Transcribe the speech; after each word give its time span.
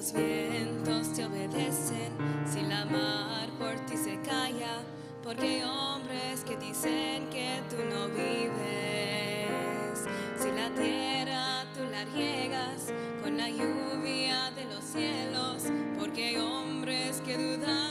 los 0.00 0.14
vientos 0.14 1.12
te 1.12 1.26
obedecen, 1.26 2.10
si 2.50 2.62
la 2.62 2.86
mar 2.86 3.50
por 3.58 3.74
ti 3.84 3.98
se 3.98 4.18
calla, 4.22 4.78
porque 5.22 5.42
hay 5.42 5.62
hombres 5.62 6.42
que 6.42 6.56
dicen 6.56 7.28
que 7.28 7.60
tú 7.68 7.76
no 7.84 8.08
vives. 8.08 9.50
Si 10.40 10.50
la 10.52 10.70
tierra 10.70 11.66
tú 11.74 11.80
la 11.90 12.06
riegas 12.16 12.90
con 13.22 13.36
la 13.36 13.50
lluvia 13.50 14.50
de 14.52 14.64
los 14.64 14.82
cielos, 14.82 15.64
porque 15.98 16.28
hay 16.28 16.36
hombres 16.38 17.20
que 17.20 17.36
dudan. 17.36 17.89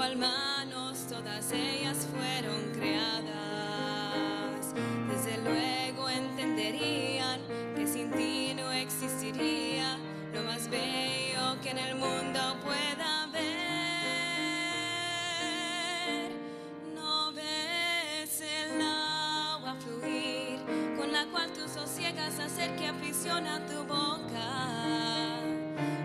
cual 0.00 0.16
manos 0.16 1.04
todas 1.10 1.52
ellas 1.52 2.08
fueron 2.10 2.72
creadas. 2.72 4.72
Desde 5.10 5.36
luego 5.42 6.08
entenderían 6.08 7.42
que 7.76 7.86
sin 7.86 8.10
ti 8.10 8.54
no 8.56 8.72
existiría 8.72 9.98
lo 10.32 10.42
más 10.44 10.70
bello 10.70 11.60
que 11.62 11.72
en 11.72 11.78
el 11.80 11.96
mundo 11.96 12.40
pueda 12.64 13.26
ver. 13.26 13.50
No 16.94 17.34
ves 17.34 18.40
el 18.40 18.80
agua 18.80 19.76
fluir 19.80 20.60
con 20.96 21.12
la 21.12 21.26
cual 21.26 21.52
tú 21.52 21.68
sosiegas 21.68 22.38
hacer 22.38 22.74
que 22.76 22.88
aprisiona 22.88 23.66
tu 23.66 23.84
boca. 23.84 25.42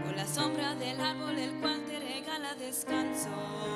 O 0.06 0.12
la 0.14 0.28
sombra 0.28 0.76
del 0.76 1.00
árbol 1.00 1.40
el 1.40 1.54
cual 1.62 1.82
te 1.86 1.98
regala 1.98 2.56
descanso. 2.56 3.75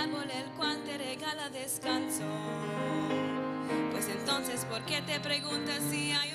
árbol 0.00 0.30
el 0.30 0.46
cual 0.56 0.82
te 0.84 0.96
regala 0.96 1.50
descanso. 1.50 2.24
Pues 3.90 4.08
entonces, 4.08 4.64
¿por 4.64 4.82
qué 4.86 5.02
te 5.02 5.20
preguntas 5.20 5.82
si 5.90 6.12
hay 6.12 6.29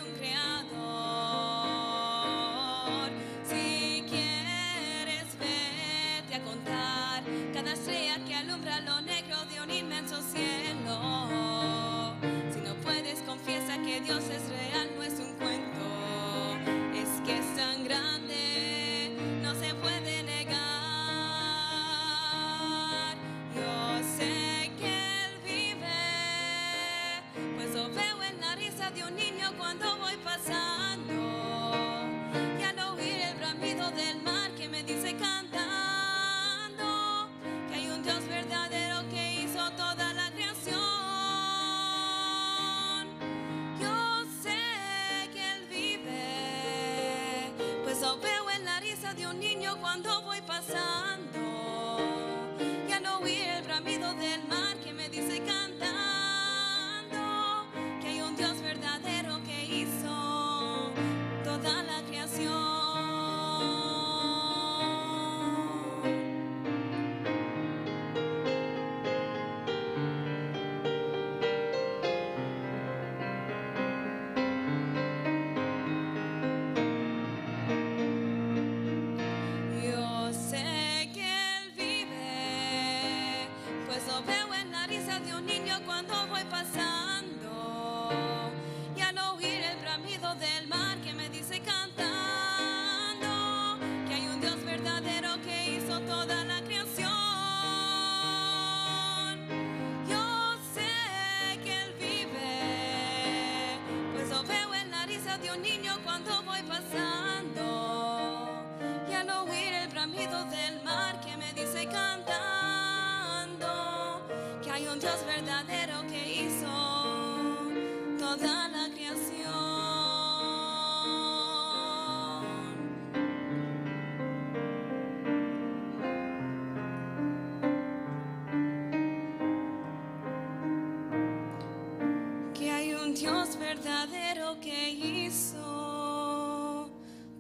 que 134.61 134.89
hizo 134.89 136.89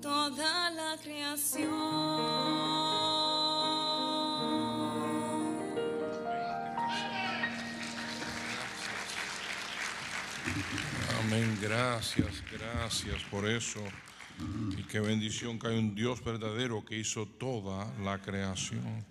toda 0.01 0.69
la 0.71 0.97
creación. 1.01 1.71
Amén, 11.19 11.57
gracias, 11.61 12.43
gracias 12.51 13.23
por 13.31 13.47
eso. 13.47 13.81
Y 14.77 14.83
qué 14.83 14.99
bendición 14.99 15.57
que 15.57 15.67
hay 15.67 15.77
un 15.77 15.95
Dios 15.95 16.23
verdadero 16.23 16.83
que 16.85 16.97
hizo 16.97 17.25
toda 17.25 17.91
la 18.03 18.21
creación. 18.21 19.05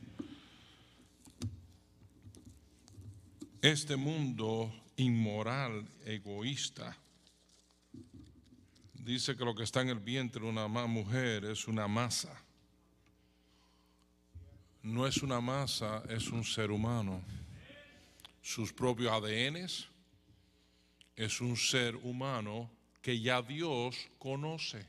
Este 3.63 3.97
mundo 3.97 4.71
inmoral, 4.97 5.89
egoísta, 6.05 6.97
dice 9.05 9.37
que 9.37 9.45
lo 9.45 9.55
que 9.55 9.65
está 9.65 9.83
en 9.83 9.91
el 9.91 10.01
vientre 10.01 10.43
de 10.43 10.49
una 10.49 10.67
mujer 10.67 11.45
es 11.45 11.69
una 11.69 11.87
masa. 11.87 12.43
No 14.83 15.07
es 15.07 15.23
una 15.23 15.41
masa, 15.41 16.03
es 16.09 16.29
un 16.31 16.45
ser 16.45 16.71
humano. 16.71 17.23
Sus 18.43 18.73
propios 18.73 19.13
ADNs 19.13 19.89
es 21.17 21.41
un 21.41 21.57
ser 21.57 21.97
humano 21.97 22.71
que 23.03 23.21
ya 23.21 23.43
Dios 23.43 23.97
conoce. 24.19 24.87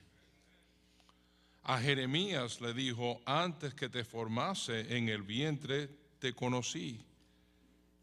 A 1.64 1.80
Jeremías 1.80 2.62
le 2.62 2.74
dijo, 2.74 3.22
antes 3.26 3.74
que 3.74 3.90
te 3.90 4.04
formase 4.04 4.96
en 4.98 5.10
el 5.10 5.24
vientre, 5.24 5.90
te 6.20 6.34
conocí. 6.34 7.04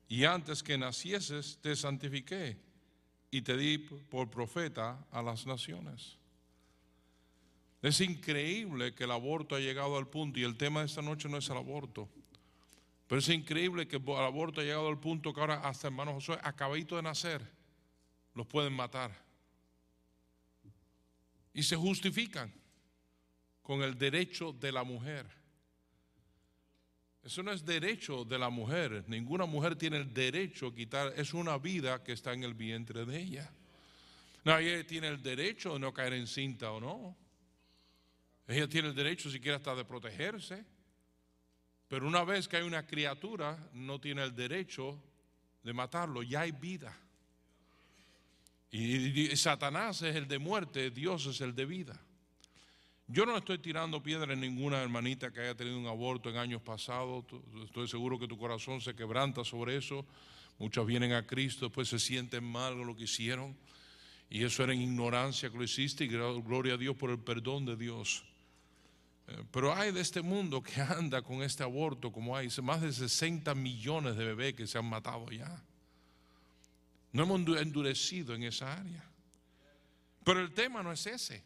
Y 0.08 0.24
antes 0.24 0.62
que 0.62 0.76
nacieses, 0.76 1.58
te 1.62 1.74
santifiqué 1.76 2.71
y 3.32 3.40
te 3.40 3.56
di 3.56 3.78
por 3.78 4.30
profeta 4.30 5.04
a 5.10 5.22
las 5.22 5.46
naciones. 5.46 6.18
Es 7.80 8.00
increíble 8.02 8.94
que 8.94 9.04
el 9.04 9.10
aborto 9.10 9.56
ha 9.56 9.58
llegado 9.58 9.96
al 9.96 10.06
punto, 10.06 10.38
y 10.38 10.44
el 10.44 10.56
tema 10.56 10.80
de 10.80 10.86
esta 10.86 11.00
noche 11.00 11.30
no 11.30 11.38
es 11.38 11.48
el 11.48 11.56
aborto, 11.56 12.08
pero 13.08 13.18
es 13.18 13.28
increíble 13.30 13.88
que 13.88 13.96
el 13.96 14.08
aborto 14.10 14.60
ha 14.60 14.64
llegado 14.64 14.86
al 14.86 15.00
punto 15.00 15.32
que 15.32 15.40
ahora 15.40 15.60
hasta 15.66 15.88
hermano 15.88 16.12
Josué, 16.12 16.38
acabadito 16.42 16.94
de 16.94 17.02
nacer, 17.02 17.42
los 18.34 18.46
pueden 18.46 18.74
matar. 18.74 19.10
Y 21.54 21.62
se 21.62 21.76
justifican 21.76 22.52
con 23.62 23.82
el 23.82 23.96
derecho 23.96 24.52
de 24.52 24.72
la 24.72 24.84
mujer. 24.84 25.26
Eso 27.24 27.42
no 27.42 27.52
es 27.52 27.64
derecho 27.64 28.24
de 28.24 28.38
la 28.38 28.50
mujer. 28.50 29.04
Ninguna 29.06 29.46
mujer 29.46 29.76
tiene 29.76 29.98
el 29.98 30.12
derecho 30.12 30.68
a 30.68 30.74
quitar. 30.74 31.12
Es 31.16 31.32
una 31.34 31.56
vida 31.56 32.02
que 32.02 32.12
está 32.12 32.32
en 32.32 32.42
el 32.42 32.54
vientre 32.54 33.04
de 33.04 33.20
ella. 33.20 33.50
Nadie 34.44 34.82
tiene 34.84 35.06
el 35.06 35.22
derecho 35.22 35.74
de 35.74 35.78
no 35.78 35.94
caer 35.94 36.14
en 36.14 36.26
cinta 36.26 36.72
o 36.72 36.80
no. 36.80 37.16
Ella 38.48 38.68
tiene 38.68 38.88
el 38.88 38.94
derecho 38.94 39.30
siquiera 39.30 39.58
hasta 39.58 39.74
de 39.74 39.84
protegerse. 39.84 40.64
Pero 41.86 42.08
una 42.08 42.24
vez 42.24 42.48
que 42.48 42.56
hay 42.56 42.64
una 42.64 42.86
criatura, 42.86 43.56
no 43.72 44.00
tiene 44.00 44.24
el 44.24 44.34
derecho 44.34 45.00
de 45.62 45.72
matarlo. 45.72 46.24
Ya 46.24 46.40
hay 46.40 46.50
vida. 46.50 46.98
Y, 48.72 49.30
y 49.30 49.36
Satanás 49.36 50.02
es 50.02 50.16
el 50.16 50.26
de 50.26 50.38
muerte, 50.40 50.90
Dios 50.90 51.26
es 51.26 51.40
el 51.40 51.54
de 51.54 51.66
vida. 51.66 52.00
Yo 53.08 53.26
no 53.26 53.36
estoy 53.36 53.58
tirando 53.58 54.02
piedra 54.02 54.32
en 54.32 54.40
ninguna 54.40 54.80
hermanita 54.80 55.30
que 55.32 55.40
haya 55.40 55.54
tenido 55.54 55.78
un 55.78 55.86
aborto 55.86 56.30
en 56.30 56.36
años 56.36 56.62
pasados. 56.62 57.24
Estoy 57.64 57.88
seguro 57.88 58.18
que 58.18 58.28
tu 58.28 58.38
corazón 58.38 58.80
se 58.80 58.94
quebranta 58.94 59.44
sobre 59.44 59.76
eso. 59.76 60.06
Muchas 60.58 60.86
vienen 60.86 61.12
a 61.12 61.26
Cristo, 61.26 61.66
después 61.66 61.88
se 61.88 61.98
sienten 61.98 62.44
mal 62.44 62.76
con 62.76 62.86
lo 62.86 62.96
que 62.96 63.04
hicieron. 63.04 63.56
Y 64.30 64.44
eso 64.44 64.62
era 64.64 64.72
en 64.72 64.80
ignorancia 64.80 65.50
que 65.50 65.58
lo 65.58 65.64
hiciste. 65.64 66.04
Y 66.04 66.08
gloria 66.08 66.74
a 66.74 66.76
Dios 66.78 66.96
por 66.96 67.10
el 67.10 67.18
perdón 67.18 67.66
de 67.66 67.76
Dios. 67.76 68.24
Eh, 69.28 69.44
pero 69.50 69.74
hay 69.74 69.92
de 69.92 70.00
este 70.00 70.22
mundo 70.22 70.62
que 70.62 70.80
anda 70.80 71.22
con 71.22 71.42
este 71.42 71.62
aborto, 71.62 72.12
como 72.12 72.36
hay 72.36 72.48
más 72.62 72.80
de 72.80 72.92
60 72.92 73.54
millones 73.54 74.16
de 74.16 74.24
bebés 74.24 74.54
que 74.54 74.66
se 74.66 74.78
han 74.78 74.86
matado 74.86 75.30
ya. 75.30 75.62
No 77.12 77.24
hemos 77.24 77.60
endurecido 77.60 78.34
en 78.34 78.44
esa 78.44 78.72
área. 78.72 79.04
Pero 80.24 80.40
el 80.40 80.52
tema 80.54 80.82
no 80.82 80.92
es 80.92 81.06
ese. 81.06 81.44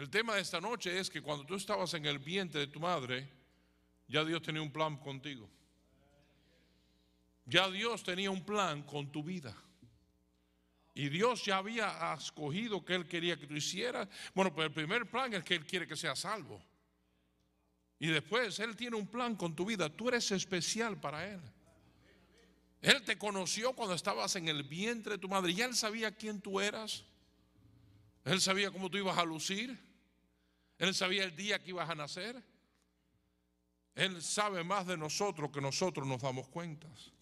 El 0.00 0.08
tema 0.08 0.36
de 0.36 0.40
esta 0.40 0.62
noche 0.62 0.98
es 0.98 1.10
que 1.10 1.20
cuando 1.20 1.44
tú 1.44 1.56
estabas 1.56 1.92
en 1.92 2.06
el 2.06 2.18
vientre 2.18 2.60
de 2.60 2.68
tu 2.68 2.80
madre, 2.80 3.28
ya 4.08 4.24
Dios 4.24 4.40
tenía 4.40 4.62
un 4.62 4.72
plan 4.72 4.96
contigo. 4.96 5.46
Ya 7.44 7.68
Dios 7.68 8.02
tenía 8.02 8.30
un 8.30 8.42
plan 8.42 8.82
con 8.82 9.12
tu 9.12 9.22
vida. 9.22 9.54
Y 10.94 11.10
Dios 11.10 11.44
ya 11.44 11.58
había 11.58 12.14
escogido 12.14 12.82
que 12.82 12.94
Él 12.94 13.06
quería 13.06 13.38
que 13.38 13.46
tú 13.46 13.52
hicieras. 13.52 14.08
Bueno, 14.34 14.54
pues 14.54 14.68
el 14.68 14.72
primer 14.72 15.04
plan 15.10 15.34
es 15.34 15.44
que 15.44 15.56
Él 15.56 15.66
quiere 15.66 15.86
que 15.86 15.96
seas 15.96 16.20
salvo. 16.20 16.64
Y 17.98 18.06
después 18.06 18.58
Él 18.58 18.76
tiene 18.76 18.96
un 18.96 19.06
plan 19.06 19.36
con 19.36 19.54
tu 19.54 19.66
vida. 19.66 19.94
Tú 19.94 20.08
eres 20.08 20.30
especial 20.30 20.98
para 20.98 21.28
Él. 21.28 21.42
Él 22.80 23.02
te 23.02 23.18
conoció 23.18 23.74
cuando 23.74 23.94
estabas 23.96 24.34
en 24.36 24.48
el 24.48 24.62
vientre 24.62 25.16
de 25.16 25.18
tu 25.18 25.28
madre. 25.28 25.52
Ya 25.52 25.66
Él 25.66 25.74
sabía 25.74 26.10
quién 26.10 26.40
tú 26.40 26.58
eras. 26.58 27.04
Él 28.24 28.40
sabía 28.40 28.70
cómo 28.70 28.90
tú 28.90 28.96
ibas 28.96 29.18
a 29.18 29.26
lucir. 29.26 29.89
Él 30.80 30.94
sabía 30.94 31.24
el 31.24 31.36
día 31.36 31.62
que 31.62 31.70
ibas 31.70 31.90
a 31.90 31.94
nacer. 31.94 32.42
Él 33.94 34.22
sabe 34.22 34.64
más 34.64 34.86
de 34.86 34.96
nosotros 34.96 35.50
que 35.50 35.60
nosotros 35.60 36.06
nos 36.06 36.22
damos 36.22 36.48
cuentas. 36.48 37.12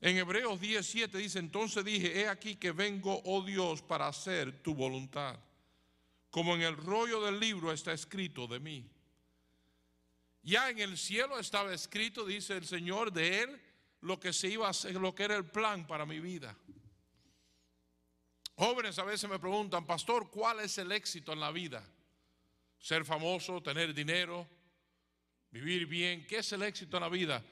En 0.00 0.16
Hebreos 0.16 0.58
17 0.58 1.18
dice, 1.18 1.40
entonces 1.40 1.84
dije, 1.84 2.18
he 2.18 2.26
aquí 2.26 2.56
que 2.56 2.72
vengo, 2.72 3.20
oh 3.26 3.42
Dios, 3.42 3.82
para 3.82 4.08
hacer 4.08 4.62
tu 4.62 4.74
voluntad. 4.74 5.38
Como 6.30 6.54
en 6.54 6.62
el 6.62 6.74
rollo 6.74 7.20
del 7.20 7.38
libro 7.38 7.70
está 7.70 7.92
escrito 7.92 8.46
de 8.46 8.60
mí. 8.60 8.90
Ya 10.42 10.70
en 10.70 10.78
el 10.78 10.96
cielo 10.96 11.38
estaba 11.38 11.74
escrito, 11.74 12.24
dice 12.24 12.56
el 12.56 12.66
Señor, 12.66 13.12
de 13.12 13.42
Él 13.42 13.62
lo 14.00 14.18
que 14.18 14.32
se 14.32 14.48
iba 14.48 14.68
a 14.68 14.70
hacer, 14.70 14.94
lo 14.94 15.14
que 15.14 15.24
era 15.24 15.36
el 15.36 15.44
plan 15.44 15.86
para 15.86 16.06
mi 16.06 16.18
vida. 16.18 16.56
Jóvenes 18.56 18.98
a 18.98 19.04
veces 19.04 19.28
me 19.28 19.38
preguntan, 19.38 19.84
pastor, 19.84 20.30
¿cuál 20.30 20.60
es 20.60 20.78
el 20.78 20.92
éxito 20.92 21.34
en 21.34 21.40
la 21.40 21.50
vida? 21.50 21.86
Ser 22.80 23.04
famoso, 23.04 23.62
tener 23.62 23.94
dinero, 23.94 24.48
vivir 25.50 25.86
bien. 25.86 26.26
¿Qué 26.26 26.38
es 26.38 26.52
el 26.52 26.62
éxito 26.62 26.96
en 26.96 27.02
la 27.02 27.08
vida? 27.08 27.44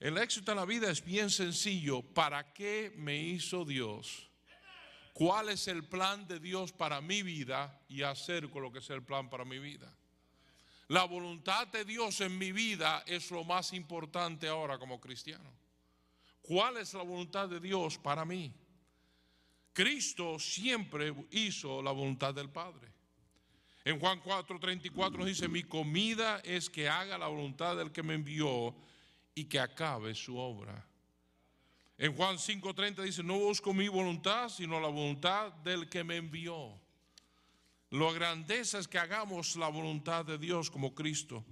El 0.00 0.16
éxito 0.18 0.50
en 0.52 0.56
la 0.56 0.64
vida 0.64 0.90
es 0.90 1.04
bien 1.04 1.30
sencillo. 1.30 2.02
¿Para 2.02 2.52
qué 2.52 2.92
me 2.96 3.16
hizo 3.18 3.64
Dios? 3.64 4.30
¿Cuál 5.12 5.50
es 5.50 5.68
el 5.68 5.84
plan 5.84 6.26
de 6.26 6.40
Dios 6.40 6.72
para 6.72 7.02
mi 7.02 7.22
vida 7.22 7.84
y 7.88 8.02
hacer 8.02 8.48
con 8.48 8.62
lo 8.62 8.72
que 8.72 8.78
es 8.78 8.88
el 8.88 9.02
plan 9.02 9.28
para 9.28 9.44
mi 9.44 9.58
vida? 9.58 9.94
La 10.88 11.04
voluntad 11.04 11.68
de 11.68 11.84
Dios 11.84 12.20
en 12.22 12.36
mi 12.36 12.50
vida 12.50 13.04
es 13.06 13.30
lo 13.30 13.44
más 13.44 13.72
importante 13.74 14.48
ahora 14.48 14.78
como 14.78 14.98
cristiano. 14.98 15.52
¿Cuál 16.40 16.78
es 16.78 16.94
la 16.94 17.02
voluntad 17.02 17.48
de 17.48 17.60
Dios 17.60 17.98
para 17.98 18.24
mí? 18.24 18.52
Cristo 19.72 20.38
siempre 20.38 21.14
hizo 21.30 21.82
la 21.82 21.92
voluntad 21.92 22.34
del 22.34 22.50
Padre. 22.50 22.89
En 23.84 23.98
Juan 23.98 24.22
4:34 24.22 25.18
nos 25.18 25.26
dice, 25.26 25.48
mi 25.48 25.62
comida 25.62 26.40
es 26.44 26.68
que 26.68 26.88
haga 26.88 27.16
la 27.16 27.28
voluntad 27.28 27.76
del 27.76 27.92
que 27.92 28.02
me 28.02 28.14
envió 28.14 28.74
y 29.34 29.44
que 29.44 29.58
acabe 29.58 30.14
su 30.14 30.36
obra. 30.36 30.86
En 31.96 32.14
Juan 32.14 32.36
5:30 32.36 33.02
dice, 33.02 33.22
no 33.22 33.38
busco 33.38 33.72
mi 33.72 33.88
voluntad, 33.88 34.48
sino 34.48 34.80
la 34.80 34.88
voluntad 34.88 35.52
del 35.52 35.88
que 35.88 36.04
me 36.04 36.16
envió. 36.16 36.78
Lo 37.90 38.12
grandeza 38.12 38.78
es 38.78 38.86
que 38.86 38.98
hagamos 38.98 39.56
la 39.56 39.68
voluntad 39.68 40.24
de 40.24 40.38
Dios 40.38 40.70
como 40.70 40.94
Cristo. 40.94 41.44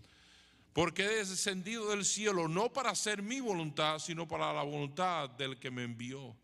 Porque 0.73 1.03
he 1.03 1.25
descendido 1.25 1.91
del 1.91 2.05
cielo 2.05 2.47
no 2.47 2.73
para 2.73 2.91
hacer 2.91 3.23
mi 3.23 3.41
voluntad, 3.41 3.99
sino 3.99 4.29
para 4.29 4.53
la 4.53 4.63
voluntad 4.63 5.31
del 5.31 5.59
que 5.59 5.71
me 5.71 5.83
envió. 5.83 6.37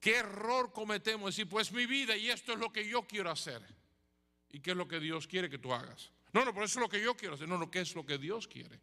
¿Qué 0.00 0.16
error 0.16 0.72
cometemos? 0.72 1.36
Decir, 1.36 1.48
pues 1.48 1.70
mi 1.70 1.86
vida 1.86 2.16
y 2.16 2.30
esto 2.30 2.54
es 2.54 2.58
lo 2.58 2.72
que 2.72 2.88
yo 2.88 3.02
quiero 3.06 3.30
hacer. 3.30 3.62
¿Y 4.52 4.60
qué 4.60 4.72
es 4.72 4.76
lo 4.76 4.86
que 4.86 5.00
Dios 5.00 5.26
quiere 5.26 5.48
que 5.50 5.58
tú 5.58 5.72
hagas? 5.72 6.10
No, 6.32 6.44
no, 6.44 6.52
pero 6.52 6.66
eso 6.66 6.78
es 6.78 6.82
lo 6.82 6.88
que 6.88 7.02
yo 7.02 7.16
quiero 7.16 7.34
hacer. 7.34 7.48
No, 7.48 7.58
no, 7.58 7.70
¿qué 7.70 7.80
es 7.80 7.94
lo 7.94 8.06
que 8.06 8.18
Dios 8.18 8.46
quiere? 8.46 8.80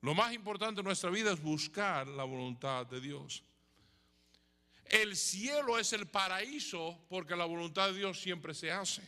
Lo 0.00 0.14
más 0.14 0.32
importante 0.34 0.80
en 0.80 0.86
nuestra 0.86 1.10
vida 1.10 1.32
es 1.32 1.40
buscar 1.40 2.06
la 2.06 2.24
voluntad 2.24 2.86
de 2.86 3.00
Dios. 3.00 3.42
El 4.84 5.16
cielo 5.16 5.78
es 5.78 5.92
el 5.92 6.06
paraíso 6.06 7.06
porque 7.08 7.36
la 7.36 7.46
voluntad 7.46 7.88
de 7.88 7.98
Dios 7.98 8.20
siempre 8.20 8.54
se 8.54 8.70
hace. 8.70 9.02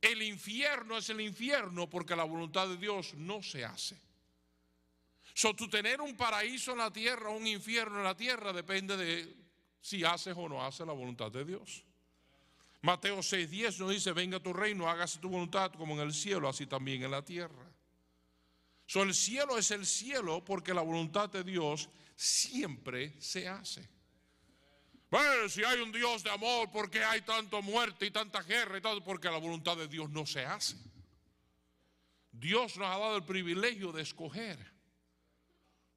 El 0.00 0.22
infierno 0.22 0.98
es 0.98 1.08
el 1.10 1.20
infierno 1.20 1.88
porque 1.88 2.16
la 2.16 2.24
voluntad 2.24 2.68
de 2.68 2.76
Dios 2.76 3.14
no 3.14 3.42
se 3.42 3.64
hace. 3.64 3.98
So, 5.34 5.54
tu 5.54 5.68
tener 5.68 6.00
un 6.00 6.16
paraíso 6.16 6.72
en 6.72 6.78
la 6.78 6.92
tierra, 6.92 7.30
un 7.30 7.46
infierno 7.46 7.98
en 7.98 8.04
la 8.04 8.16
tierra, 8.16 8.52
depende 8.52 8.96
de 8.96 9.36
si 9.80 10.04
haces 10.04 10.34
o 10.36 10.48
no 10.48 10.64
haces 10.64 10.86
la 10.86 10.92
voluntad 10.92 11.30
de 11.30 11.44
Dios. 11.44 11.84
Mateo 12.82 13.18
6:10 13.18 13.78
nos 13.78 13.90
dice, 13.90 14.12
venga 14.12 14.40
tu 14.40 14.52
reino, 14.52 14.88
hágase 14.88 15.18
tu 15.18 15.28
voluntad 15.28 15.72
como 15.72 15.94
en 15.94 16.00
el 16.00 16.14
cielo, 16.14 16.48
así 16.48 16.66
también 16.66 17.02
en 17.02 17.10
la 17.10 17.24
tierra. 17.24 17.70
So, 18.86 19.02
el 19.02 19.14
cielo 19.14 19.58
es 19.58 19.70
el 19.70 19.86
cielo 19.86 20.44
porque 20.44 20.74
la 20.74 20.82
voluntad 20.82 21.28
de 21.28 21.44
Dios 21.44 21.88
siempre 22.16 23.20
se 23.20 23.46
hace. 23.46 23.88
Bueno, 25.10 25.48
si 25.48 25.62
hay 25.64 25.80
un 25.80 25.92
Dios 25.92 26.22
de 26.22 26.30
amor, 26.30 26.70
¿por 26.70 26.90
qué 26.90 27.04
hay 27.04 27.20
tanta 27.22 27.60
muerte 27.60 28.06
y 28.06 28.10
tanta 28.10 28.42
guerra 28.42 28.78
y? 28.78 29.00
Porque 29.00 29.28
la 29.28 29.38
voluntad 29.38 29.76
de 29.76 29.88
Dios 29.88 30.08
no 30.10 30.24
se 30.24 30.44
hace. 30.44 30.76
Dios 32.30 32.76
nos 32.76 32.86
ha 32.86 32.98
dado 32.98 33.16
el 33.16 33.24
privilegio 33.24 33.92
de 33.92 34.02
escoger. 34.02 34.72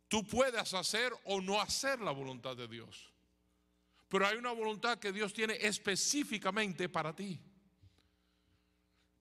Tú 0.07 0.25
puedes 0.25 0.73
hacer 0.73 1.13
o 1.25 1.41
no 1.41 1.61
hacer 1.61 2.01
la 2.01 2.11
voluntad 2.11 2.55
de 2.57 2.67
Dios. 2.67 3.12
Pero 4.13 4.27
hay 4.27 4.37
una 4.37 4.51
voluntad 4.51 4.99
que 4.99 5.11
Dios 5.11 5.33
tiene 5.33 5.57
específicamente 5.59 6.87
para 6.87 7.15
ti. 7.15 7.39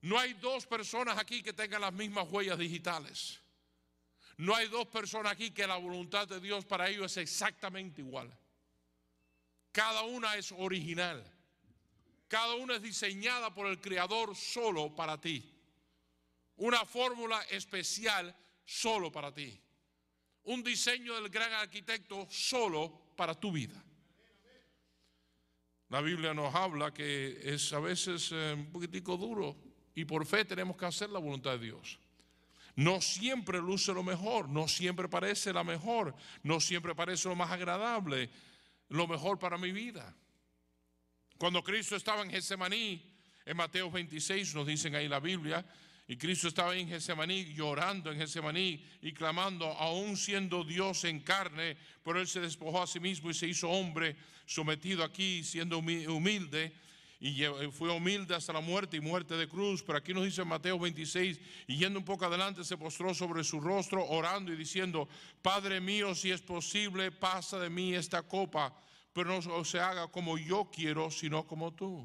No 0.02 0.18
hay 0.18 0.34
dos 0.34 0.66
personas 0.66 1.16
aquí 1.16 1.42
que 1.42 1.54
tengan 1.54 1.80
las 1.80 1.94
mismas 1.94 2.30
huellas 2.30 2.58
digitales. 2.58 3.40
No 4.36 4.54
hay 4.54 4.68
dos 4.68 4.86
personas 4.88 5.32
aquí 5.32 5.50
que 5.50 5.66
la 5.66 5.78
voluntad 5.78 6.28
de 6.28 6.40
Dios 6.40 6.66
para 6.66 6.90
ellos 6.90 7.10
es 7.12 7.16
exactamente 7.16 8.02
igual. 8.02 8.38
Cada 9.72 10.02
una 10.02 10.36
es 10.36 10.52
original. 10.52 11.24
Cada 12.28 12.54
una 12.56 12.76
es 12.76 12.82
diseñada 12.82 13.54
por 13.54 13.68
el 13.68 13.80
Creador 13.80 14.36
solo 14.36 14.94
para 14.94 15.18
ti. 15.18 15.58
Una 16.56 16.84
fórmula 16.84 17.40
especial 17.44 18.36
solo 18.66 19.10
para 19.10 19.32
ti. 19.32 19.58
Un 20.42 20.62
diseño 20.62 21.14
del 21.14 21.30
gran 21.30 21.54
arquitecto 21.54 22.28
solo 22.28 23.14
para 23.16 23.34
tu 23.34 23.52
vida. 23.52 23.82
La 25.92 26.00
Biblia 26.00 26.32
nos 26.32 26.54
habla 26.54 26.90
que 26.90 27.38
es 27.44 27.70
a 27.74 27.78
veces 27.78 28.30
eh, 28.32 28.54
un 28.56 28.72
poquitico 28.72 29.18
duro 29.18 29.54
y 29.94 30.06
por 30.06 30.24
fe 30.24 30.46
tenemos 30.46 30.74
que 30.74 30.86
hacer 30.86 31.10
la 31.10 31.18
voluntad 31.18 31.50
de 31.50 31.66
Dios. 31.66 31.98
No 32.76 33.02
siempre 33.02 33.58
luce 33.58 33.92
lo 33.92 34.02
mejor, 34.02 34.48
no 34.48 34.68
siempre 34.68 35.06
parece 35.06 35.52
la 35.52 35.64
mejor, 35.64 36.14
no 36.44 36.60
siempre 36.60 36.94
parece 36.94 37.28
lo 37.28 37.36
más 37.36 37.50
agradable, 37.50 38.30
lo 38.88 39.06
mejor 39.06 39.38
para 39.38 39.58
mi 39.58 39.70
vida. 39.70 40.16
Cuando 41.36 41.62
Cristo 41.62 41.94
estaba 41.94 42.22
en 42.22 42.30
Getsemaní, 42.30 43.02
en 43.44 43.54
Mateo 43.54 43.90
26 43.90 44.54
nos 44.54 44.66
dicen 44.66 44.94
ahí 44.94 45.08
la 45.08 45.20
Biblia, 45.20 45.62
y 46.08 46.16
Cristo 46.16 46.48
estaba 46.48 46.76
en 46.76 46.88
Getsemaní 46.88 47.54
llorando 47.54 48.10
en 48.10 48.18
Getsemaní 48.18 48.84
y 49.00 49.12
clamando, 49.12 49.66
aún 49.66 50.16
siendo 50.16 50.64
Dios 50.64 51.04
en 51.04 51.20
carne, 51.20 51.76
pero 52.02 52.20
Él 52.20 52.26
se 52.26 52.40
despojó 52.40 52.82
a 52.82 52.86
sí 52.86 53.00
mismo 53.00 53.30
y 53.30 53.34
se 53.34 53.46
hizo 53.46 53.70
hombre, 53.70 54.16
sometido 54.44 55.04
aquí, 55.04 55.44
siendo 55.44 55.78
humilde, 55.78 56.74
y 57.20 57.40
fue 57.70 57.88
humilde 57.92 58.34
hasta 58.34 58.52
la 58.52 58.60
muerte 58.60 58.96
y 58.96 59.00
muerte 59.00 59.36
de 59.36 59.48
cruz. 59.48 59.80
Pero 59.84 59.96
aquí 59.96 60.12
nos 60.12 60.24
dice 60.24 60.44
Mateo 60.44 60.76
26, 60.76 61.40
y 61.68 61.76
yendo 61.76 62.00
un 62.00 62.04
poco 62.04 62.24
adelante, 62.24 62.64
se 62.64 62.76
postró 62.76 63.14
sobre 63.14 63.44
su 63.44 63.60
rostro, 63.60 64.04
orando 64.04 64.52
y 64.52 64.56
diciendo, 64.56 65.08
Padre 65.40 65.80
mío, 65.80 66.16
si 66.16 66.32
es 66.32 66.42
posible, 66.42 67.12
pasa 67.12 67.60
de 67.60 67.70
mí 67.70 67.94
esta 67.94 68.22
copa, 68.22 68.76
pero 69.12 69.40
no 69.40 69.64
se 69.64 69.78
haga 69.78 70.08
como 70.08 70.36
yo 70.36 70.68
quiero, 70.74 71.12
sino 71.12 71.46
como 71.46 71.72
tú. 71.72 72.04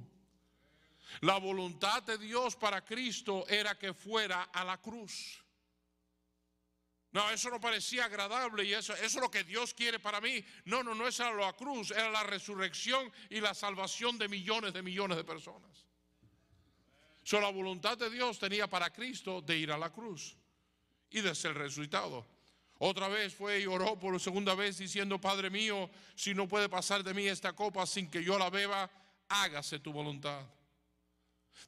La 1.22 1.38
voluntad 1.38 2.04
de 2.04 2.18
Dios 2.18 2.56
para 2.56 2.84
Cristo 2.84 3.46
era 3.48 3.78
que 3.78 3.94
fuera 3.94 4.44
a 4.44 4.64
la 4.64 4.78
cruz. 4.80 5.44
No, 7.12 7.30
eso 7.32 7.50
no 7.50 7.60
parecía 7.60 8.06
agradable 8.06 8.64
y 8.66 8.74
eso, 8.74 8.94
eso 8.94 9.06
es 9.06 9.16
lo 9.16 9.32
que 9.32 9.44
Dios 9.44 9.74
quiere 9.74 10.00
para 10.00 10.22
mí. 10.22 10.44
No, 10.66 10.84
no, 10.84 10.94
no 10.94 11.08
es 11.08 11.18
la 11.20 11.54
cruz, 11.54 11.92
era 11.92 12.12
la 12.12 12.24
resurrección 12.24 13.12
y 13.30 13.40
la 13.40 13.54
salvación 13.54 14.18
de 14.18 14.28
millones 14.28 14.74
de 14.74 14.82
millones 14.82 15.18
de 15.18 15.24
personas. 15.24 15.86
So, 17.24 17.42
la 17.42 17.50
voluntad 17.50 17.98
de 17.98 18.10
Dios 18.10 18.40
tenía 18.40 18.68
para 18.68 18.92
Cristo 18.92 19.42
de 19.42 19.58
ir 19.58 19.72
a 19.72 19.78
la 19.78 19.92
cruz 19.92 20.38
y 21.10 21.22
de 21.22 21.34
ser 21.34 21.56
resucitado. 21.56 22.26
Otra 22.80 23.08
vez 23.08 23.34
fue 23.34 23.62
y 23.62 23.66
oró 23.66 23.98
por 23.98 24.20
segunda 24.20 24.54
vez 24.54 24.78
diciendo, 24.78 25.20
Padre 25.20 25.50
mío, 25.50 25.90
si 26.16 26.34
no 26.34 26.48
puede 26.48 26.70
pasar 26.70 27.04
de 27.04 27.14
mí 27.14 27.28
esta 27.28 27.54
copa 27.54 27.86
sin 27.86 28.10
que 28.10 28.24
yo 28.24 28.38
la 28.38 28.50
beba, 28.50 28.90
hágase 29.28 29.80
tu 29.80 29.92
voluntad. 29.92 30.46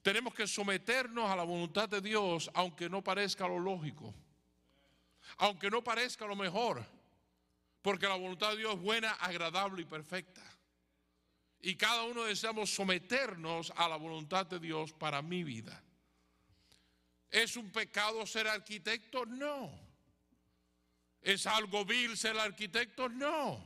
Tenemos 0.02 0.34
que 0.34 0.48
someternos 0.48 1.30
a 1.30 1.36
la 1.36 1.44
voluntad 1.44 1.90
de 1.90 2.02
Dios 2.02 2.50
aunque 2.54 2.90
no 2.90 3.04
parezca 3.04 3.48
lo 3.48 3.60
lógico 3.60 4.14
aunque 5.38 5.70
no 5.70 5.84
parezca 5.84 6.26
lo 6.26 6.36
mejor, 6.36 6.86
porque 7.82 8.08
la 8.08 8.16
voluntad 8.16 8.52
de 8.52 8.58
Dios 8.58 8.76
es 8.76 8.82
buena, 8.82 9.12
agradable 9.14 9.82
y 9.82 9.86
perfecta. 9.86 10.44
Y 11.62 11.76
cada 11.76 12.04
uno 12.04 12.24
deseamos 12.24 12.74
someternos 12.74 13.72
a 13.76 13.88
la 13.90 13.98
voluntad 13.98 14.46
de 14.46 14.60
Dios 14.60 14.94
para 14.94 15.22
mi 15.22 15.44
vida. 15.44 15.84
¿Es 17.30 17.58
un 17.58 17.70
pecado 17.72 18.26
ser 18.26 18.48
arquitecto? 18.48 19.26
No. 19.26 19.70
¿Es 21.22 21.46
algo 21.46 21.84
vil 21.86 22.18
ser 22.18 22.38
arquitecto? 22.40 23.10
No. 23.10 23.66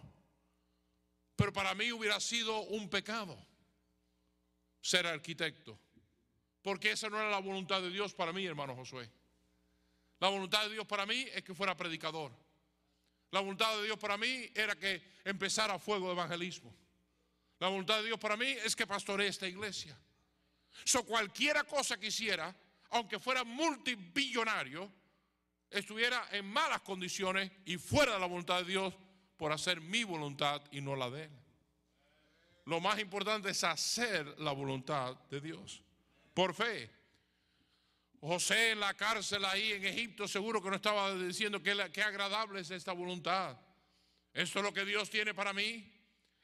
Pero 1.36 1.54
para 1.54 1.74
mí 1.76 1.92
hubiera 1.92 2.20
sido 2.20 2.62
un 2.62 2.90
pecado 2.90 3.38
ser 4.82 5.08
arquitecto. 5.08 5.80
Porque 6.64 6.92
esa 6.92 7.10
no 7.10 7.20
era 7.20 7.30
la 7.30 7.40
voluntad 7.40 7.82
de 7.82 7.92
Dios 7.92 8.14
para 8.14 8.34
mí, 8.34 8.46
hermano 8.46 8.76
Josué. 8.76 9.08
La 10.20 10.30
voluntad 10.30 10.64
de 10.64 10.74
Dios 10.74 10.88
para 10.88 11.06
mí 11.06 11.28
es 11.34 11.44
que 11.44 11.54
fuera 11.54 11.76
predicador. 11.76 12.32
La 13.32 13.42
voluntad 13.42 13.76
de 13.78 13.84
Dios 13.84 14.00
para 14.00 14.18
mí 14.18 14.50
era 14.56 14.76
que 14.76 15.04
empezara 15.26 15.78
fuego 15.78 16.08
de 16.08 16.14
evangelismo. 16.14 16.74
La 17.60 17.68
voluntad 17.68 17.98
de 17.98 18.06
Dios 18.06 18.20
para 18.20 18.38
mí 18.38 18.48
es 18.48 18.76
que 18.76 18.88
pastoree 18.88 19.28
esta 19.28 19.48
iglesia. 19.48 19.98
So 20.86 21.06
cualquiera 21.06 21.66
cosa 21.66 22.00
que 22.00 22.08
hiciera, 22.08 22.56
aunque 22.92 23.20
fuera 23.20 23.44
multibillonario, 23.44 24.90
estuviera 25.70 26.28
en 26.32 26.46
malas 26.46 26.82
condiciones 26.82 27.52
y 27.66 27.78
fuera 27.78 28.14
de 28.14 28.20
la 28.20 28.26
voluntad 28.26 28.60
de 28.60 28.66
Dios 28.66 28.94
por 29.36 29.52
hacer 29.52 29.82
mi 29.82 30.04
voluntad 30.04 30.62
y 30.72 30.80
no 30.80 30.96
la 30.96 31.10
de 31.10 31.24
Él. 31.24 31.32
Lo 32.66 32.80
más 32.80 33.00
importante 33.00 33.50
es 33.50 33.64
hacer 33.64 34.40
la 34.40 34.54
voluntad 34.54 35.16
de 35.30 35.42
Dios. 35.42 35.82
Por 36.34 36.54
fe. 36.54 36.90
José 38.20 38.72
en 38.72 38.80
la 38.80 38.94
cárcel 38.94 39.44
ahí 39.44 39.74
en 39.74 39.84
Egipto 39.84 40.28
seguro 40.30 40.62
que 40.62 40.70
no 40.70 40.78
estaba 40.78 41.14
diciendo 41.14 41.62
que, 41.62 41.72
agradable 41.72 42.62
es 42.62 42.72
esta 42.72 42.94
voluntad. 42.94 43.58
Esto 44.34 44.60
es 44.60 44.66
lo 44.66 44.74
que 44.74 44.86
Dios 44.86 45.10
tiene 45.10 45.34
para 45.34 45.52
mí. 45.52 45.92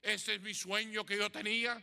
Este 0.02 0.36
es 0.36 0.42
mi 0.42 0.54
sueño 0.54 1.06
que 1.06 1.18
yo 1.18 1.32
tenía. 1.32 1.82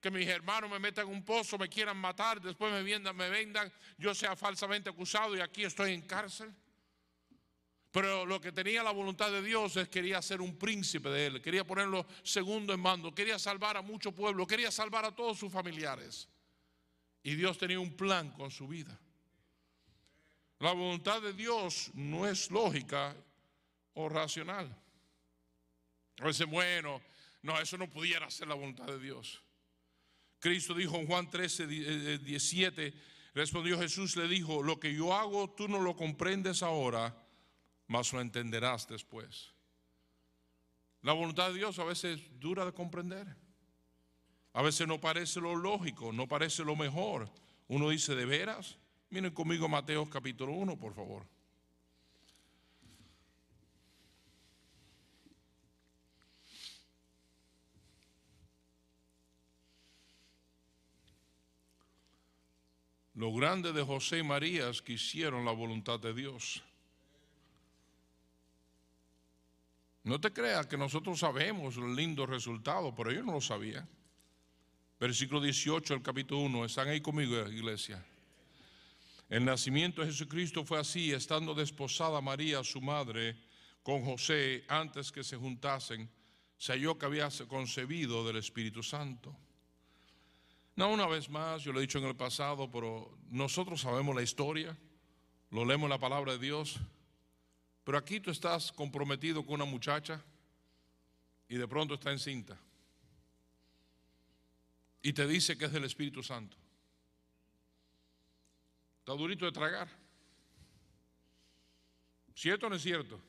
Que 0.00 0.10
mis 0.10 0.28
hermanos 0.28 0.70
me 0.70 0.78
metan 0.78 1.06
en 1.06 1.12
un 1.12 1.24
pozo, 1.24 1.58
me 1.58 1.68
quieran 1.68 1.96
matar, 1.96 2.40
después 2.40 2.72
me 2.72 2.82
vendan, 2.82 3.16
me 3.16 3.30
vendan, 3.30 3.72
yo 3.98 4.14
sea 4.14 4.34
falsamente 4.34 4.90
acusado 4.90 5.36
y 5.36 5.40
aquí 5.40 5.64
estoy 5.64 5.92
en 5.92 6.02
cárcel. 6.02 6.52
Pero 7.92 8.26
lo 8.26 8.40
que 8.40 8.50
tenía 8.50 8.82
la 8.82 8.90
voluntad 8.90 9.30
de 9.30 9.42
Dios 9.42 9.76
es 9.76 9.88
quería 9.88 10.20
ser 10.22 10.40
un 10.40 10.58
príncipe 10.58 11.08
de 11.08 11.26
él, 11.26 11.42
quería 11.42 11.64
ponerlo 11.64 12.06
segundo 12.24 12.72
en 12.72 12.80
mando, 12.80 13.14
quería 13.14 13.38
salvar 13.38 13.76
a 13.76 13.82
mucho 13.82 14.10
pueblo, 14.12 14.46
quería 14.46 14.72
salvar 14.72 15.04
a 15.04 15.14
todos 15.14 15.38
sus 15.38 15.52
familiares. 15.52 16.28
Y 17.22 17.34
Dios 17.34 17.58
tenía 17.58 17.78
un 17.78 17.96
plan 17.96 18.30
con 18.30 18.50
su 18.50 18.66
vida. 18.66 18.98
La 20.58 20.72
voluntad 20.72 21.20
de 21.20 21.32
Dios 21.32 21.90
no 21.94 22.26
es 22.26 22.50
lógica 22.50 23.16
o 23.94 24.08
racional. 24.08 24.74
A 26.20 26.24
veces, 26.24 26.46
bueno, 26.46 27.02
no, 27.42 27.58
eso 27.60 27.76
no 27.76 27.90
pudiera 27.90 28.30
ser 28.30 28.48
la 28.48 28.54
voluntad 28.54 28.86
de 28.86 28.98
Dios. 28.98 29.42
Cristo 30.38 30.74
dijo 30.74 30.96
en 30.96 31.06
Juan 31.06 31.30
13, 31.30 31.66
17, 31.66 32.86
eh, 32.86 32.88
eh, 32.88 33.02
respondió 33.34 33.78
Jesús, 33.78 34.16
le 34.16 34.28
dijo, 34.28 34.62
lo 34.62 34.78
que 34.78 34.94
yo 34.94 35.14
hago 35.14 35.50
tú 35.50 35.68
no 35.68 35.80
lo 35.80 35.96
comprendes 35.96 36.62
ahora, 36.62 37.16
mas 37.86 38.12
lo 38.12 38.20
entenderás 38.20 38.88
después. 38.88 39.52
La 41.02 41.12
voluntad 41.12 41.48
de 41.48 41.58
Dios 41.58 41.78
a 41.78 41.84
veces 41.84 42.20
es 42.20 42.40
dura 42.40 42.64
de 42.64 42.72
comprender. 42.72 43.41
A 44.54 44.62
veces 44.62 44.86
no 44.86 45.00
parece 45.00 45.40
lo 45.40 45.56
lógico, 45.56 46.12
no 46.12 46.28
parece 46.28 46.64
lo 46.64 46.76
mejor. 46.76 47.30
Uno 47.68 47.88
dice, 47.88 48.14
¿de 48.14 48.26
veras? 48.26 48.76
Miren 49.08 49.32
conmigo 49.32 49.68
Mateo 49.68 50.08
capítulo 50.08 50.52
1, 50.52 50.76
por 50.78 50.94
favor. 50.94 51.26
Lo 63.14 63.32
grande 63.32 63.72
de 63.72 63.82
José 63.82 64.18
y 64.18 64.22
María 64.22 64.68
es 64.68 64.82
que 64.82 64.94
hicieron 64.94 65.44
la 65.44 65.52
voluntad 65.52 66.00
de 66.00 66.12
Dios. 66.12 66.62
No 70.04 70.20
te 70.20 70.32
creas 70.32 70.66
que 70.66 70.76
nosotros 70.76 71.20
sabemos 71.20 71.76
el 71.76 71.94
lindo 71.94 72.26
resultado, 72.26 72.94
pero 72.94 73.10
ellos 73.10 73.24
no 73.24 73.32
lo 73.32 73.40
sabían. 73.40 73.88
Versículo 75.02 75.40
18 75.40 75.94
del 75.94 76.02
capítulo 76.04 76.42
1. 76.42 76.64
¿Están 76.64 76.86
ahí 76.86 77.00
conmigo, 77.00 77.36
iglesia? 77.48 78.06
El 79.28 79.44
nacimiento 79.44 80.00
de 80.00 80.06
Jesucristo 80.06 80.64
fue 80.64 80.78
así, 80.78 81.10
estando 81.10 81.56
desposada 81.56 82.20
María, 82.20 82.62
su 82.62 82.80
madre, 82.80 83.36
con 83.82 84.04
José, 84.04 84.64
antes 84.68 85.10
que 85.10 85.24
se 85.24 85.36
juntasen, 85.36 86.08
se 86.56 86.74
halló 86.74 86.96
que 86.96 87.06
había 87.06 87.28
concebido 87.48 88.24
del 88.24 88.36
Espíritu 88.36 88.80
Santo. 88.80 89.36
No, 90.76 90.92
una 90.92 91.08
vez 91.08 91.28
más, 91.28 91.64
yo 91.64 91.72
lo 91.72 91.80
he 91.80 91.82
dicho 91.82 91.98
en 91.98 92.04
el 92.04 92.14
pasado, 92.14 92.70
pero 92.70 93.18
nosotros 93.28 93.80
sabemos 93.80 94.14
la 94.14 94.22
historia, 94.22 94.78
lo 95.50 95.64
leemos 95.64 95.86
en 95.86 95.90
la 95.90 95.98
palabra 95.98 96.34
de 96.34 96.38
Dios, 96.38 96.78
pero 97.82 97.98
aquí 97.98 98.20
tú 98.20 98.30
estás 98.30 98.70
comprometido 98.70 99.44
con 99.44 99.56
una 99.56 99.64
muchacha 99.64 100.22
y 101.48 101.56
de 101.56 101.66
pronto 101.66 101.94
está 101.94 102.12
encinta. 102.12 102.56
Y 105.02 105.12
te 105.12 105.26
dice 105.26 105.58
que 105.58 105.64
es 105.64 105.72
del 105.72 105.84
Espíritu 105.84 106.22
Santo. 106.22 106.56
Está 109.00 109.12
durito 109.14 109.44
de 109.44 109.52
tragar. 109.52 109.88
¿Cierto 112.34 112.66
o 112.66 112.70
no 112.70 112.76
es 112.76 112.82
cierto? 112.82 113.20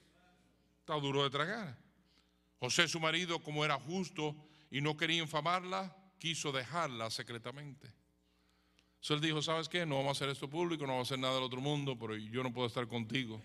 Está 0.80 0.94
duro 0.96 1.24
de 1.24 1.30
tragar. 1.30 1.78
José, 2.60 2.88
su 2.88 3.00
marido, 3.00 3.40
como 3.40 3.66
era 3.66 3.80
justo 3.80 4.36
y 4.70 4.82
no 4.82 4.96
quería 4.96 5.22
infamarla, 5.24 5.96
quiso 6.20 6.52
dejarla 6.52 7.10
secretamente. 7.10 7.88
Entonces 8.94 9.16
él 9.16 9.22
dijo, 9.22 9.42
¿sabes 9.42 9.68
qué? 9.68 9.86
No 9.86 9.96
vamos 9.96 10.10
a 10.10 10.12
hacer 10.12 10.30
esto 10.30 10.50
público, 10.50 10.86
no 10.86 10.94
vamos 10.94 11.08
a 11.08 11.10
hacer 11.10 11.20
nada 11.20 11.36
del 11.36 11.44
otro 11.44 11.60
mundo, 11.60 11.98
pero 12.00 12.16
yo 12.16 12.44
no 12.44 12.54
puedo 12.54 12.68
estar 12.68 12.88
contigo 12.88 13.42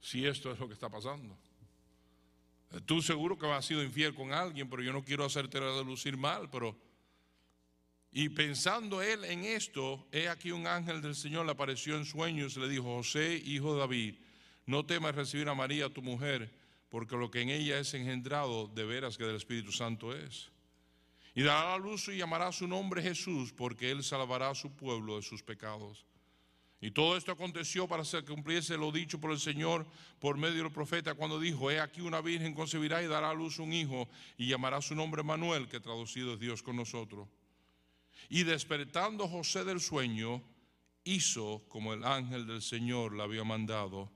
si 0.00 0.26
esto 0.26 0.52
es 0.52 0.58
lo 0.58 0.68
que 0.68 0.74
está 0.74 0.88
pasando. 0.88 1.36
Tú 2.84 3.00
seguro 3.00 3.38
que 3.38 3.46
has 3.46 3.64
sido 3.64 3.82
infiel 3.82 4.14
con 4.14 4.32
alguien, 4.32 4.68
pero 4.68 4.82
yo 4.82 4.92
no 4.92 5.02
quiero 5.02 5.24
hacerte 5.24 5.58
lucir 5.82 6.16
mal, 6.16 6.50
pero... 6.50 6.76
Y 8.16 8.28
pensando 8.28 9.02
él 9.02 9.24
en 9.24 9.44
esto, 9.44 10.06
he 10.12 10.28
aquí 10.28 10.52
un 10.52 10.68
ángel 10.68 11.02
del 11.02 11.16
Señor 11.16 11.46
le 11.46 11.50
apareció 11.50 11.96
en 11.96 12.04
sueños 12.04 12.56
y 12.56 12.60
le 12.60 12.68
dijo, 12.68 12.84
José, 12.84 13.42
hijo 13.44 13.74
de 13.74 13.80
David, 13.80 14.14
no 14.66 14.86
temas 14.86 15.16
recibir 15.16 15.48
a 15.48 15.54
María, 15.56 15.92
tu 15.92 16.00
mujer, 16.00 16.48
porque 16.90 17.16
lo 17.16 17.28
que 17.28 17.40
en 17.40 17.48
ella 17.48 17.76
es 17.80 17.92
engendrado, 17.92 18.68
de 18.68 18.84
veras 18.84 19.18
que 19.18 19.24
del 19.24 19.34
Espíritu 19.34 19.72
Santo 19.72 20.14
es. 20.14 20.52
Y 21.34 21.42
dará 21.42 21.74
a 21.74 21.78
luz 21.78 22.06
y 22.06 22.16
llamará 22.16 22.52
su 22.52 22.68
nombre 22.68 23.02
Jesús, 23.02 23.52
porque 23.52 23.90
él 23.90 24.04
salvará 24.04 24.50
a 24.50 24.54
su 24.54 24.70
pueblo 24.70 25.16
de 25.16 25.22
sus 25.22 25.42
pecados. 25.42 26.06
Y 26.80 26.92
todo 26.92 27.16
esto 27.16 27.32
aconteció 27.32 27.88
para 27.88 28.04
que 28.04 28.22
cumpliese 28.22 28.76
lo 28.76 28.92
dicho 28.92 29.20
por 29.20 29.32
el 29.32 29.40
Señor 29.40 29.88
por 30.20 30.38
medio 30.38 30.62
del 30.62 30.70
profeta 30.70 31.14
cuando 31.14 31.40
dijo, 31.40 31.68
he 31.68 31.80
aquí 31.80 32.00
una 32.00 32.20
virgen 32.20 32.54
concebirá 32.54 33.02
y 33.02 33.08
dará 33.08 33.30
a 33.30 33.34
luz 33.34 33.58
un 33.58 33.72
hijo 33.72 34.08
y 34.38 34.46
llamará 34.46 34.80
su 34.80 34.94
nombre 34.94 35.24
Manuel, 35.24 35.66
que 35.66 35.80
traducido 35.80 36.34
es 36.34 36.38
Dios 36.38 36.62
con 36.62 36.76
nosotros. 36.76 37.26
Y 38.28 38.44
despertando 38.44 39.28
José 39.28 39.64
del 39.64 39.80
sueño, 39.80 40.42
hizo 41.04 41.64
como 41.68 41.92
el 41.92 42.04
ángel 42.04 42.46
del 42.46 42.62
Señor 42.62 43.14
le 43.14 43.22
había 43.22 43.44
mandado 43.44 44.10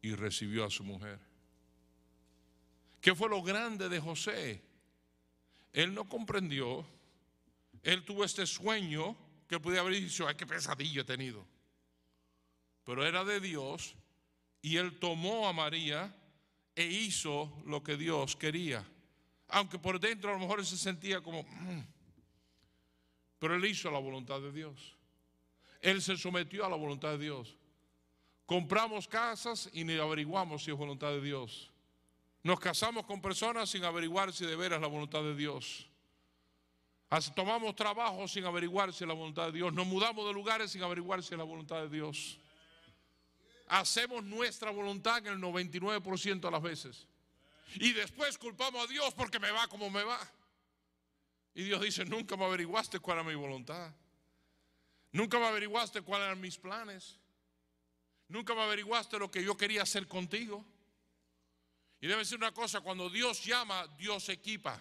y 0.00 0.14
recibió 0.14 0.64
a 0.64 0.70
su 0.70 0.84
mujer. 0.84 1.18
¿Qué 3.00 3.14
fue 3.14 3.28
lo 3.28 3.42
grande 3.42 3.88
de 3.88 4.00
José? 4.00 4.62
Él 5.72 5.94
no 5.94 6.08
comprendió, 6.08 6.84
él 7.82 8.04
tuvo 8.04 8.24
este 8.24 8.46
sueño 8.46 9.16
que 9.46 9.60
pude 9.60 9.78
haber 9.78 9.94
dicho, 9.94 10.26
ay, 10.26 10.34
qué 10.34 10.46
pesadillo 10.46 11.02
he 11.02 11.04
tenido 11.04 11.46
pero 12.88 13.04
era 13.04 13.22
de 13.22 13.38
Dios 13.38 13.94
y 14.62 14.78
él 14.78 14.98
tomó 14.98 15.46
a 15.46 15.52
María 15.52 16.10
e 16.74 16.86
hizo 16.86 17.52
lo 17.66 17.82
que 17.82 17.98
Dios 17.98 18.34
quería. 18.34 18.82
Aunque 19.48 19.78
por 19.78 20.00
dentro 20.00 20.30
a 20.30 20.32
lo 20.32 20.38
mejor 20.38 20.64
se 20.64 20.78
sentía 20.78 21.20
como, 21.20 21.42
mm". 21.42 21.84
Pero 23.38 23.54
él 23.54 23.64
hizo 23.64 23.90
la 23.90 23.98
voluntad 23.98 24.40
de 24.40 24.52
Dios. 24.52 24.96
Él 25.80 26.02
se 26.02 26.16
sometió 26.16 26.64
a 26.64 26.68
la 26.68 26.76
voluntad 26.76 27.10
de 27.10 27.18
Dios. 27.18 27.56
Compramos 28.46 29.06
casas 29.06 29.68
y 29.72 29.84
ni 29.84 29.96
averiguamos 29.96 30.64
si 30.64 30.70
es 30.70 30.76
voluntad 30.76 31.10
de 31.10 31.20
Dios. 31.20 31.70
Nos 32.42 32.58
casamos 32.60 33.04
con 33.04 33.20
personas 33.20 33.70
sin 33.70 33.84
averiguar 33.84 34.32
si 34.32 34.46
de 34.46 34.56
veras 34.56 34.80
la 34.80 34.86
voluntad 34.86 35.22
de 35.22 35.34
Dios. 35.34 35.86
Tomamos 37.34 37.74
trabajo 37.74 38.26
sin 38.28 38.44
averiguar 38.44 38.92
si 38.92 39.04
es 39.04 39.08
la 39.08 39.14
voluntad 39.14 39.46
de 39.46 39.52
Dios. 39.52 39.72
Nos 39.72 39.86
mudamos 39.86 40.26
de 40.26 40.32
lugares 40.32 40.70
sin 40.70 40.82
averiguar 40.82 41.22
si 41.22 41.34
es 41.34 41.38
la 41.38 41.44
voluntad 41.44 41.82
de 41.82 41.88
Dios 41.88 42.38
hacemos 43.68 44.24
nuestra 44.24 44.70
voluntad 44.70 45.18
en 45.18 45.34
el 45.34 45.38
99% 45.38 46.40
de 46.40 46.50
las 46.50 46.62
veces. 46.62 47.06
Y 47.74 47.92
después 47.92 48.38
culpamos 48.38 48.84
a 48.84 48.86
Dios 48.86 49.12
porque 49.14 49.38
me 49.38 49.50
va 49.50 49.68
como 49.68 49.90
me 49.90 50.02
va. 50.02 50.18
Y 51.54 51.64
Dios 51.64 51.80
dice, 51.82 52.04
nunca 52.04 52.36
me 52.36 52.44
averiguaste 52.44 53.00
cuál 53.00 53.18
era 53.18 53.28
mi 53.28 53.34
voluntad. 53.34 53.92
Nunca 55.12 55.38
me 55.38 55.46
averiguaste 55.46 56.02
cuáles 56.02 56.26
eran 56.26 56.40
mis 56.40 56.58
planes. 56.58 57.18
Nunca 58.28 58.54
me 58.54 58.62
averiguaste 58.62 59.18
lo 59.18 59.30
que 59.30 59.42
yo 59.42 59.56
quería 59.56 59.82
hacer 59.82 60.06
contigo. 60.06 60.64
Y 62.00 62.06
debe 62.06 62.24
ser 62.24 62.38
una 62.38 62.52
cosa, 62.52 62.80
cuando 62.80 63.10
Dios 63.10 63.44
llama, 63.44 63.86
Dios 63.98 64.28
equipa. 64.28 64.80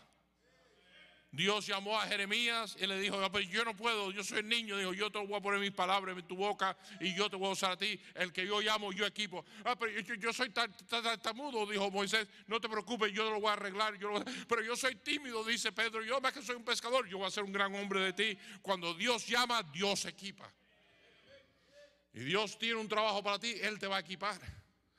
Dios 1.31 1.67
llamó 1.67 1.99
a 1.99 2.07
Jeremías 2.07 2.77
y 2.79 2.87
le 2.87 2.99
dijo, 2.99 3.17
pero 3.31 3.43
yo 3.43 3.65
no 3.65 3.75
puedo, 3.75 4.11
yo 4.11 4.23
soy 4.23 4.43
niño, 4.43 4.77
dijo, 4.77 4.93
yo 4.93 5.11
te 5.11 5.19
voy 5.19 5.35
a 5.35 5.41
poner 5.41 5.59
mis 5.59 5.71
palabras 5.71 6.17
en 6.17 6.25
tu 6.25 6.37
boca 6.37 6.77
y 7.01 7.13
yo 7.13 7.29
te 7.29 7.35
voy 7.35 7.49
a 7.49 7.51
usar 7.51 7.71
a 7.71 7.77
ti, 7.77 7.99
el 8.15 8.31
que 8.31 8.47
yo 8.47 8.61
llamo, 8.61 8.93
yo 8.93 9.05
equipo. 9.05 9.45
Ah, 9.65 9.77
pero 9.77 9.99
yo, 9.99 10.31
soy 10.31 10.49
tartamudo, 10.51 11.65
dijo 11.65 11.91
Moisés, 11.91 12.27
no 12.47 12.61
te 12.61 12.69
preocupes, 12.69 13.11
yo 13.11 13.29
lo 13.29 13.41
voy 13.41 13.49
a 13.49 13.53
arreglar, 13.53 13.97
yo 13.99 14.09
pero 14.47 14.63
yo 14.63 14.75
soy 14.75 14.95
tímido, 14.95 15.43
dice 15.43 15.71
Pedro, 15.73 16.03
yo 16.03 16.21
más 16.21 16.31
que 16.31 16.41
soy 16.41 16.55
un 16.55 16.63
pescador, 16.63 17.07
yo 17.07 17.17
voy 17.17 17.27
a 17.27 17.31
ser 17.31 17.43
un 17.43 17.51
gran 17.51 17.75
hombre 17.75 17.99
de 17.99 18.13
ti. 18.13 18.39
Cuando 18.61 18.93
Dios 18.93 19.27
llama, 19.27 19.61
Dios 19.63 20.05
equipa. 20.05 20.51
Y 22.13 22.21
Dios 22.21 22.57
tiene 22.57 22.75
un 22.75 22.87
trabajo 22.87 23.21
para 23.21 23.37
ti, 23.37 23.53
Él 23.61 23.77
te 23.77 23.87
va 23.87 23.97
a 23.97 23.99
equipar. 23.99 24.39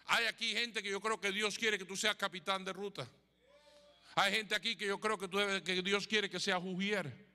Hay 0.07 0.27
aquí 0.27 0.53
gente 0.53 0.83
que 0.83 0.91
yo 0.91 1.01
creo 1.01 1.21
que 1.21 1.33
Dios 1.33 1.59
quiere 1.59 1.79
que 1.79 1.85
tú 1.85 1.97
seas 1.97 2.17
capitán 2.17 2.65
de 2.65 2.73
ruta. 2.73 3.09
Hay 4.19 4.33
gente 4.33 4.57
aquí 4.57 4.75
que 4.75 4.85
yo 4.85 4.99
creo 4.99 5.17
que, 5.17 5.29
tú 5.29 5.39
que 5.65 5.81
Dios 5.81 6.09
quiere 6.09 6.29
que 6.29 6.41
sea 6.41 6.59
jugier. 6.59 7.29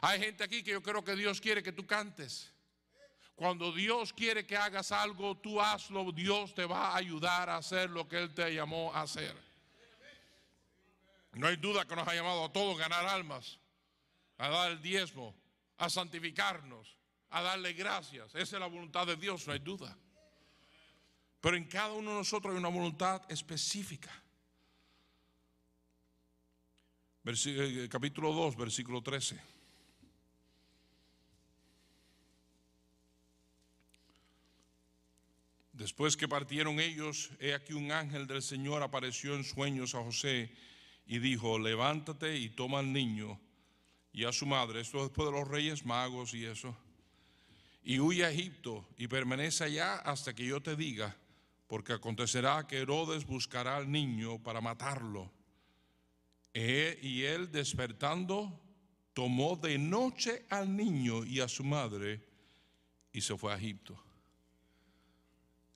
Hay 0.00 0.20
gente 0.20 0.44
aquí 0.44 0.62
que 0.62 0.70
yo 0.70 0.80
creo 0.80 1.02
que 1.02 1.16
Dios 1.16 1.40
quiere 1.40 1.64
que 1.64 1.72
tú 1.72 1.84
cantes. 1.84 2.52
Cuando 3.34 3.72
Dios 3.72 4.12
quiere 4.12 4.46
que 4.46 4.56
hagas 4.56 4.92
algo, 4.92 5.36
tú 5.36 5.60
hazlo. 5.60 6.12
Dios 6.12 6.54
te 6.54 6.64
va 6.64 6.90
a 6.90 6.96
ayudar 6.96 7.50
a 7.50 7.56
hacer 7.56 7.90
lo 7.90 8.08
que 8.08 8.18
Él 8.18 8.32
te 8.32 8.54
llamó 8.54 8.94
a 8.94 9.02
hacer. 9.02 9.36
No 11.32 11.48
hay 11.48 11.56
duda 11.56 11.84
que 11.86 11.96
nos 11.96 12.06
ha 12.06 12.14
llamado 12.14 12.44
a 12.44 12.52
todos 12.52 12.76
a 12.76 12.88
ganar 12.88 13.04
almas, 13.06 13.58
a 14.38 14.48
dar 14.48 14.70
el 14.70 14.80
diezmo, 14.80 15.34
a 15.76 15.90
santificarnos, 15.90 16.96
a 17.30 17.42
darle 17.42 17.72
gracias. 17.72 18.32
Esa 18.36 18.56
es 18.56 18.60
la 18.60 18.68
voluntad 18.68 19.08
de 19.08 19.16
Dios, 19.16 19.44
no 19.48 19.54
hay 19.54 19.58
duda. 19.58 19.98
Pero 21.40 21.56
en 21.56 21.64
cada 21.64 21.94
uno 21.94 22.12
de 22.12 22.16
nosotros 22.18 22.52
hay 22.54 22.60
una 22.60 22.68
voluntad 22.68 23.22
específica. 23.28 24.22
Eh, 27.28 27.88
capítulo 27.90 28.32
2, 28.32 28.54
versículo 28.54 29.02
13. 29.02 29.36
Después 35.72 36.16
que 36.16 36.28
partieron 36.28 36.78
ellos, 36.78 37.30
he 37.40 37.52
aquí 37.52 37.72
un 37.72 37.90
ángel 37.90 38.28
del 38.28 38.42
Señor 38.42 38.84
apareció 38.84 39.34
en 39.34 39.42
sueños 39.42 39.96
a 39.96 40.04
José 40.04 40.54
y 41.04 41.18
dijo, 41.18 41.58
levántate 41.58 42.36
y 42.36 42.48
toma 42.50 42.78
al 42.78 42.92
niño 42.92 43.40
y 44.12 44.22
a 44.22 44.32
su 44.32 44.46
madre, 44.46 44.82
esto 44.82 45.02
después 45.02 45.26
de 45.26 45.36
los 45.36 45.48
reyes 45.48 45.84
magos 45.84 46.32
y 46.32 46.44
eso, 46.44 46.76
y 47.82 47.98
huye 47.98 48.24
a 48.24 48.30
Egipto 48.30 48.86
y 48.96 49.08
permanece 49.08 49.64
allá 49.64 49.96
hasta 49.96 50.32
que 50.32 50.46
yo 50.46 50.62
te 50.62 50.76
diga, 50.76 51.16
porque 51.66 51.92
acontecerá 51.92 52.68
que 52.68 52.78
Herodes 52.78 53.26
buscará 53.26 53.76
al 53.76 53.90
niño 53.90 54.40
para 54.40 54.60
matarlo. 54.60 55.35
Eh, 56.58 56.98
y 57.02 57.24
él 57.24 57.52
despertando 57.52 58.58
tomó 59.12 59.56
de 59.56 59.76
noche 59.76 60.46
al 60.48 60.74
niño 60.74 61.22
y 61.22 61.40
a 61.40 61.48
su 61.48 61.62
madre 61.62 62.26
y 63.12 63.20
se 63.20 63.36
fue 63.36 63.52
a 63.52 63.58
Egipto. 63.58 64.02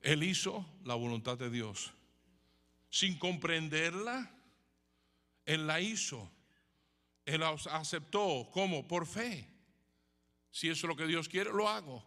Él 0.00 0.22
hizo 0.22 0.64
la 0.84 0.94
voluntad 0.94 1.36
de 1.36 1.50
Dios. 1.50 1.92
Sin 2.88 3.18
comprenderla, 3.18 4.34
él 5.44 5.66
la 5.66 5.82
hizo. 5.82 6.32
Él 7.26 7.40
la 7.40 7.50
aceptó 7.50 8.48
como 8.50 8.88
por 8.88 9.06
fe. 9.06 9.46
Si 10.50 10.70
eso 10.70 10.86
es 10.86 10.88
lo 10.88 10.96
que 10.96 11.06
Dios 11.06 11.28
quiere, 11.28 11.52
lo 11.52 11.68
hago. 11.68 12.02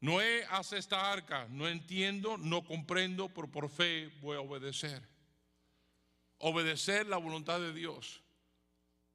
Noé 0.00 0.46
hace 0.48 0.78
esta 0.78 1.12
arca, 1.12 1.48
no 1.50 1.68
entiendo, 1.68 2.38
no 2.38 2.64
comprendo, 2.64 3.28
pero 3.28 3.50
por 3.50 3.68
fe 3.68 4.08
voy 4.22 4.38
a 4.38 4.40
obedecer 4.40 5.19
obedecer 6.40 7.06
la 7.06 7.16
voluntad 7.16 7.60
de 7.60 7.72
Dios. 7.72 8.20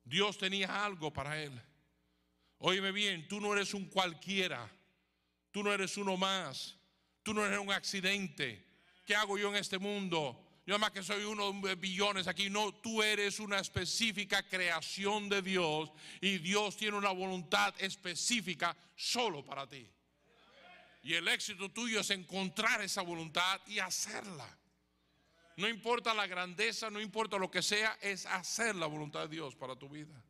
Dios 0.04 0.38
tenía 0.38 0.86
algo 0.86 1.12
para 1.12 1.42
él. 1.42 1.62
Óyeme 2.60 2.92
bien, 2.92 3.28
tú 3.28 3.42
no 3.42 3.54
eres 3.54 3.74
un 3.74 3.86
cualquiera, 3.86 4.72
tú 5.52 5.64
no 5.64 5.74
eres 5.74 5.98
uno 5.98 6.16
más, 6.16 6.78
tú 7.22 7.34
no 7.34 7.46
eres 7.46 7.60
un 7.60 7.72
accidente. 7.72 8.66
¿Qué 9.06 9.16
hago 9.16 9.38
yo 9.38 9.50
en 9.50 9.58
este 9.58 9.78
mundo? 9.78 10.42
Yo 10.66 10.80
más 10.80 10.92
que 10.92 11.04
soy 11.04 11.24
uno 11.24 11.52
de 11.62 11.76
billones 11.76 12.28
aquí, 12.28 12.50
no, 12.50 12.74
tú 12.74 13.04
eres 13.04 13.40
una 13.40 13.60
específica 13.60 14.48
creación 14.48 15.30
de 15.30 15.42
Dios 15.42 15.92
y 16.22 16.40
Dios 16.40 16.76
tiene 16.76 16.98
una 16.98 17.12
voluntad 17.12 17.74
específica 17.78 18.76
solo 18.96 19.46
para 19.46 19.68
ti. 19.68 19.88
Y 21.04 21.14
el 21.14 21.28
éxito 21.28 21.70
tuyo 21.70 22.00
es 22.00 22.10
encontrar 22.10 22.82
esa 22.82 23.04
voluntad 23.04 23.62
y 23.68 23.78
hacerla. 23.78 24.58
No 25.58 25.70
importa 25.70 26.14
la 26.14 26.28
grandeza, 26.28 26.90
no 26.90 27.00
importa 27.00 27.38
lo 27.38 27.50
que 27.50 27.62
sea, 27.62 27.98
es 28.02 28.26
hacer 28.26 28.76
la 28.76 28.88
voluntad 28.88 29.22
de 29.22 29.30
Dios 29.30 29.56
para 29.56 29.76
tu 29.76 29.88
vida. 29.88 30.22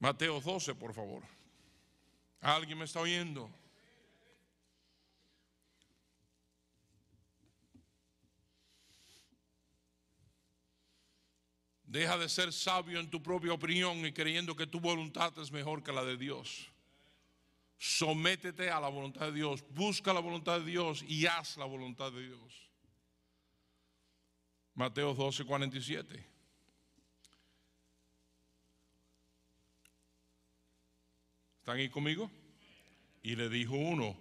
Mateo 0.00 0.40
12, 0.40 0.74
por 0.74 0.92
favor. 0.92 1.22
¿Alguien 2.40 2.78
me 2.78 2.86
está 2.86 3.00
oyendo? 3.00 3.48
Deja 11.84 12.18
de 12.18 12.28
ser 12.28 12.52
sabio 12.52 12.98
en 12.98 13.10
tu 13.10 13.22
propia 13.22 13.52
opinión 13.52 14.04
y 14.04 14.12
creyendo 14.12 14.56
que 14.56 14.66
tu 14.66 14.80
voluntad 14.80 15.38
es 15.38 15.52
mejor 15.52 15.84
que 15.84 15.92
la 15.92 16.02
de 16.02 16.16
Dios. 16.16 16.68
Sométete 17.78 18.70
a 18.70 18.80
la 18.80 18.88
voluntad 18.88 19.26
de 19.26 19.32
Dios, 19.32 19.62
busca 19.70 20.12
la 20.12 20.20
voluntad 20.20 20.58
de 20.58 20.64
Dios 20.64 21.04
y 21.06 21.26
haz 21.26 21.58
la 21.58 21.66
voluntad 21.66 22.10
de 22.10 22.26
Dios. 22.28 22.71
Mateo 24.74 25.14
12, 25.14 25.44
47. 25.44 26.26
¿Están 31.58 31.76
ahí 31.76 31.88
conmigo? 31.88 32.30
Y 33.22 33.36
le 33.36 33.48
dijo 33.48 33.76
uno, 33.76 34.16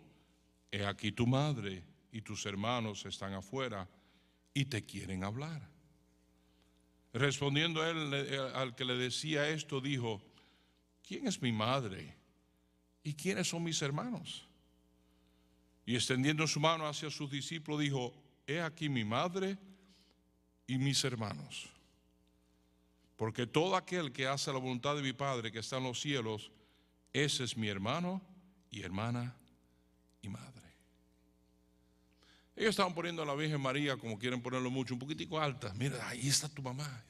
he 0.69 0.85
aquí 0.85 1.11
tu 1.11 1.25
madre 1.25 1.83
y 2.11 2.21
tus 2.21 2.45
hermanos 2.45 3.05
están 3.05 3.33
afuera 3.33 3.89
y 4.53 4.65
te 4.65 4.85
quieren 4.85 5.23
hablar. 5.23 5.67
Respondiendo 7.13 7.85
él 7.85 8.13
eh, 8.13 8.37
al 8.53 8.75
que 8.75 8.85
le 8.85 8.95
decía 8.95 9.49
esto, 9.49 9.81
dijo, 9.81 10.21
¿quién 11.01 11.27
es 11.27 11.41
mi 11.41 11.51
madre? 11.51 12.15
¿Y 13.03 13.13
quiénes 13.13 13.49
son 13.49 13.63
mis 13.63 13.81
hermanos? 13.81 14.47
Y 15.85 15.95
extendiendo 15.95 16.45
su 16.45 16.59
mano 16.59 16.87
hacia 16.87 17.09
sus 17.09 17.31
discípulos, 17.31 17.79
dijo, 17.79 18.13
he 18.45 18.61
aquí 18.61 18.87
mi 18.87 19.03
madre 19.03 19.57
y 20.71 20.77
mis 20.77 21.03
hermanos. 21.03 21.67
Porque 23.17 23.45
todo 23.45 23.75
aquel 23.75 24.13
que 24.13 24.25
hace 24.25 24.53
la 24.53 24.57
voluntad 24.57 24.95
de 24.95 25.01
mi 25.01 25.11
Padre 25.11 25.51
que 25.51 25.59
está 25.59 25.77
en 25.77 25.83
los 25.83 25.99
cielos, 25.99 26.49
ese 27.11 27.43
es 27.43 27.57
mi 27.57 27.67
hermano 27.67 28.21
y 28.69 28.81
hermana 28.81 29.35
y 30.21 30.29
madre. 30.29 30.61
Ellos 32.55 32.69
estaban 32.69 32.93
poniendo 32.93 33.21
a 33.21 33.25
la 33.25 33.35
Virgen 33.35 33.59
María, 33.59 33.97
como 33.97 34.17
quieren 34.17 34.41
ponerlo 34.41 34.71
mucho, 34.71 34.93
un 34.93 34.99
poquitico 35.01 35.41
alta. 35.41 35.73
Mira, 35.73 36.07
ahí 36.07 36.29
está 36.29 36.47
tu 36.47 36.61
mamá. 36.61 37.03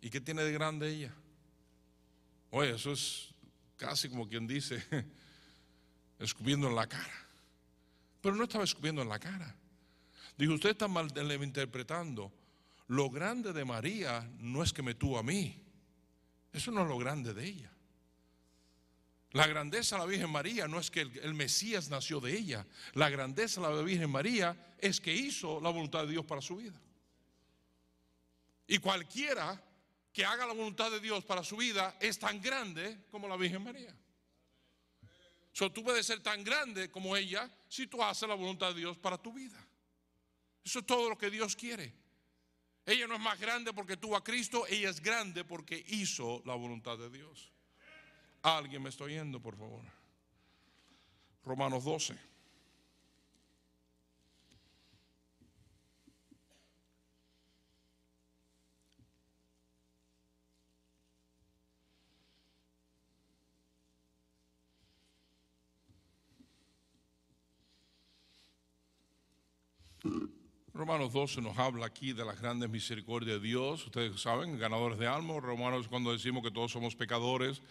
¿Y 0.00 0.10
qué 0.10 0.20
tiene 0.20 0.42
de 0.42 0.50
grande 0.50 0.90
ella? 0.90 1.14
Oye, 2.50 2.74
eso 2.74 2.90
es 2.90 3.28
casi 3.76 4.08
como 4.08 4.28
quien 4.28 4.44
dice, 4.44 4.82
escupiendo 6.18 6.66
en 6.68 6.74
la 6.74 6.88
cara. 6.88 7.26
Pero 8.20 8.34
no 8.34 8.42
estaba 8.42 8.64
escupiendo 8.64 9.02
en 9.02 9.08
la 9.08 9.20
cara. 9.20 9.54
Dijo, 10.36 10.54
usted 10.54 10.70
está 10.70 10.88
mal 10.88 11.12
interpretando. 11.44 12.32
Lo 12.88 13.10
grande 13.10 13.52
de 13.52 13.64
María 13.64 14.28
no 14.38 14.62
es 14.62 14.72
que 14.72 14.82
me 14.82 14.94
tuvo 14.94 15.18
a 15.18 15.22
mí. 15.22 15.60
Eso 16.52 16.70
no 16.70 16.82
es 16.82 16.88
lo 16.88 16.98
grande 16.98 17.34
de 17.34 17.44
ella. 17.44 17.72
La 19.32 19.46
grandeza 19.46 19.96
de 19.96 20.00
la 20.00 20.06
Virgen 20.06 20.30
María 20.30 20.66
no 20.66 20.78
es 20.78 20.90
que 20.90 21.00
el, 21.02 21.34
Mesías 21.34 21.90
nació 21.90 22.20
de 22.20 22.36
ella. 22.36 22.66
La 22.94 23.10
grandeza 23.10 23.60
de 23.60 23.74
la 23.74 23.82
Virgen 23.82 24.10
María 24.10 24.74
es 24.78 25.00
que 25.00 25.12
hizo 25.12 25.60
la 25.60 25.70
voluntad 25.70 26.04
de 26.04 26.12
Dios 26.12 26.24
para 26.24 26.40
su 26.40 26.56
vida. 26.56 26.80
Y 28.66 28.78
cualquiera 28.78 29.62
que 30.12 30.24
haga 30.24 30.46
la 30.46 30.54
voluntad 30.54 30.90
de 30.90 31.00
Dios 31.00 31.24
para 31.24 31.44
su 31.44 31.58
vida 31.58 31.96
es 32.00 32.18
tan 32.18 32.40
grande 32.40 33.04
como 33.10 33.28
la 33.28 33.36
Virgen 33.36 33.62
María. 33.62 33.94
So, 35.52 35.70
tú 35.70 35.82
puedes 35.82 36.06
ser 36.06 36.22
tan 36.22 36.42
grande 36.44 36.90
como 36.90 37.16
ella 37.16 37.50
si 37.68 37.86
tú 37.86 38.02
haces 38.02 38.28
la 38.28 38.34
voluntad 38.34 38.68
de 38.68 38.80
Dios 38.80 38.96
para 38.96 39.18
tu 39.18 39.32
vida. 39.32 39.58
Eso 40.64 40.78
es 40.78 40.86
todo 40.86 41.10
lo 41.10 41.18
que 41.18 41.30
Dios 41.30 41.54
quiere. 41.54 41.92
Ella 42.86 43.08
no 43.08 43.14
es 43.14 43.20
más 43.20 43.38
grande 43.40 43.72
porque 43.72 43.96
tuvo 43.96 44.16
a 44.16 44.22
Cristo, 44.22 44.64
ella 44.68 44.88
es 44.88 45.02
grande 45.02 45.44
porque 45.44 45.84
hizo 45.88 46.40
la 46.46 46.54
voluntad 46.54 46.96
de 46.96 47.10
Dios. 47.10 47.50
Alguien 48.42 48.80
me 48.80 48.90
está 48.90 49.04
oyendo, 49.04 49.40
por 49.40 49.56
favor. 49.56 49.82
Romanos 51.44 51.84
12. 51.84 52.16
Romanos 70.76 71.10
12 71.14 71.40
nos 71.40 71.56
habla 71.56 71.86
aquí 71.86 72.12
de 72.12 72.22
las 72.22 72.38
grandes 72.38 72.68
misericordias 72.68 73.40
de 73.40 73.48
Dios. 73.48 73.86
Ustedes 73.86 74.20
saben, 74.20 74.58
ganadores 74.58 74.98
de 74.98 75.06
alma. 75.06 75.40
Romanos 75.40 75.88
cuando 75.88 76.12
decimos 76.12 76.42
que 76.42 76.50
todos 76.50 76.70
somos 76.70 76.94
pecadores, 76.94 77.62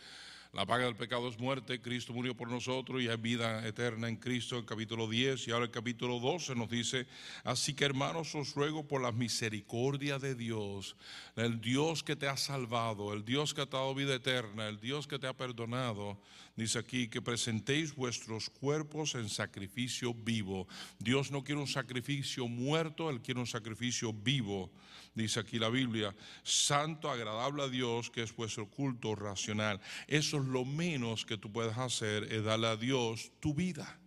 la 0.54 0.66
paga 0.66 0.86
del 0.86 0.96
pecado 0.96 1.28
es 1.28 1.38
muerte, 1.38 1.82
Cristo 1.82 2.14
murió 2.14 2.36
por 2.36 2.50
nosotros 2.50 3.02
y 3.02 3.10
hay 3.10 3.18
vida 3.18 3.68
eterna 3.68 4.08
en 4.08 4.16
Cristo, 4.16 4.58
el 4.58 4.66
capítulo 4.66 5.08
10 5.08 5.50
y 5.50 5.52
ahora 5.52 5.66
el 5.66 5.72
capítulo 5.72 6.20
12 6.20 6.56
nos 6.56 6.70
dice, 6.70 7.06
así 7.44 7.74
que 7.74 7.84
hermanos 7.84 8.34
os 8.36 8.56
ruego 8.56 8.88
por 8.88 9.02
la 9.02 9.12
misericordia 9.12 10.18
de 10.18 10.34
Dios, 10.34 10.96
el 11.36 11.60
Dios 11.60 12.04
que 12.04 12.16
te 12.16 12.30
ha 12.30 12.38
salvado, 12.38 13.14
el 13.14 13.26
Dios 13.26 13.54
que 13.54 13.66
te 13.66 13.76
ha 13.76 13.82
dado 13.82 13.94
vida 13.94 14.16
eterna, 14.16 14.68
el 14.70 14.80
Dios 14.80 15.08
que 15.08 15.20
te 15.20 15.28
ha 15.28 15.34
perdonado, 15.34 16.18
dice 16.56 16.80
aquí 16.80 17.08
que 17.08 17.22
presentéis 17.22 17.94
vuestros 17.96 18.50
cuerpos 18.50 19.16
en 19.16 19.30
sacrificio 19.30 20.14
vivo. 20.14 20.68
Dios 21.00 21.32
no 21.32 21.44
quiere 21.44 21.62
un 21.62 21.68
sacrificio 21.68 22.48
muerto, 22.48 23.10
Él 23.10 23.22
quiere 23.22 23.40
un 23.40 23.48
sacrificio 23.48 24.14
vivo 24.14 24.72
dice 25.16 25.40
aquí 25.40 25.58
la 25.58 25.70
Biblia, 25.70 26.14
santo, 26.44 27.10
agradable 27.10 27.64
a 27.64 27.70
Dios, 27.70 28.12
que 28.12 28.22
es 28.22 28.36
vuestro 28.36 28.70
culto 28.70 29.16
racional. 29.16 29.80
Eso 30.08 30.38
es 30.38 30.46
lo 30.46 30.66
menos 30.66 31.26
que 31.26 31.38
tú 31.38 31.52
puedes 31.52 31.78
hacer, 31.78 32.32
es 32.32 32.44
darle 32.44 32.68
a 32.68 32.76
Dios 32.76 33.32
tu 33.40 33.54
vida. 33.54 33.98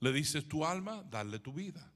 Le 0.00 0.12
dices 0.12 0.46
tu 0.48 0.64
alma, 0.64 1.02
darle 1.10 1.40
tu 1.40 1.52
vida. 1.52 1.90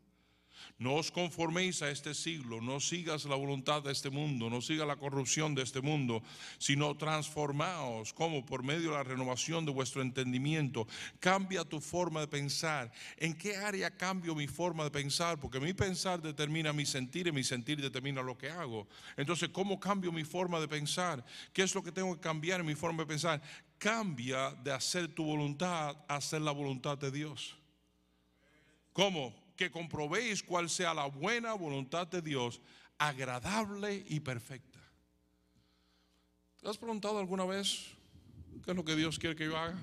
No 0.79 0.95
os 0.95 1.11
conforméis 1.11 1.83
a 1.83 1.91
este 1.91 2.15
siglo, 2.15 2.61
no 2.63 2.79
sigas 2.79 3.25
la 3.25 3.35
voluntad 3.35 3.83
de 3.83 3.91
este 3.91 4.11
mundo, 4.11 4.49
no 4.49 4.63
sigas 4.63 4.87
la 4.87 4.95
corrupción 4.95 5.53
de 5.53 5.63
este 5.63 5.81
mundo, 5.81 6.23
sino 6.59 6.97
transformaos 6.97 8.13
como 8.15 8.47
por 8.47 8.63
medio 8.63 8.91
de 8.91 8.97
la 8.97 9.03
renovación 9.03 9.67
de 9.67 9.73
vuestro 9.73 10.03
entendimiento. 10.03 10.87
Cambia 11.19 11.65
tu 11.65 11.81
forma 11.81 12.21
de 12.21 12.29
pensar. 12.29 12.93
¿En 13.17 13.35
qué 13.35 13.57
área 13.57 13.91
cambio 13.91 14.37
mi 14.37 14.47
forma 14.47 14.85
de 14.85 14.93
pensar? 14.93 15.41
Porque 15.41 15.59
mi 15.59 15.75
pensar 15.75 16.23
determina 16.23 16.73
mi 16.73 16.87
sentir 16.87 17.27
y 17.27 17.33
mi 17.33 17.43
sentir 17.43 17.83
determina 17.83 18.23
lo 18.23 18.39
que 18.39 18.49
hago. 18.49 18.87
Entonces, 19.17 19.49
¿cómo 19.49 19.81
cambio 19.81 20.13
mi 20.13 20.23
forma 20.23 20.61
de 20.61 20.69
pensar? 20.69 21.25
¿Qué 21.53 21.63
es 21.63 21.75
lo 21.75 21.83
que 21.83 21.91
tengo 21.91 22.15
que 22.15 22.21
cambiar 22.21 22.61
en 22.61 22.67
mi 22.67 22.77
forma 22.77 23.03
de 23.03 23.09
pensar? 23.09 23.43
Cambia 23.79 24.53
de 24.53 24.71
hacer 24.71 25.09
tu 25.09 25.25
voluntad 25.25 25.97
a 26.07 26.15
hacer 26.15 26.41
la 26.41 26.53
voluntad 26.53 26.97
de 26.97 27.11
Dios. 27.11 27.57
¿Cómo? 28.93 29.48
Que 29.59 29.73
comprobéis 29.73 30.41
cuál 30.45 30.71
sea 30.71 30.95
la 30.95 31.07
buena 31.07 31.53
voluntad 31.53 32.07
de 32.07 32.23
Dios, 32.23 32.61
agradable 32.97 34.05
y 34.09 34.21
perfecta. 34.21 34.79
¿Te 36.61 36.69
has 36.69 36.79
preguntado 36.79 37.19
alguna 37.19 37.45
vez 37.45 37.89
qué 38.65 38.71
es 38.71 38.77
lo 38.77 38.85
que 38.85 38.95
Dios 38.95 39.19
quiere 39.19 39.35
que 39.35 39.47
yo 39.47 39.59
haga? 39.59 39.75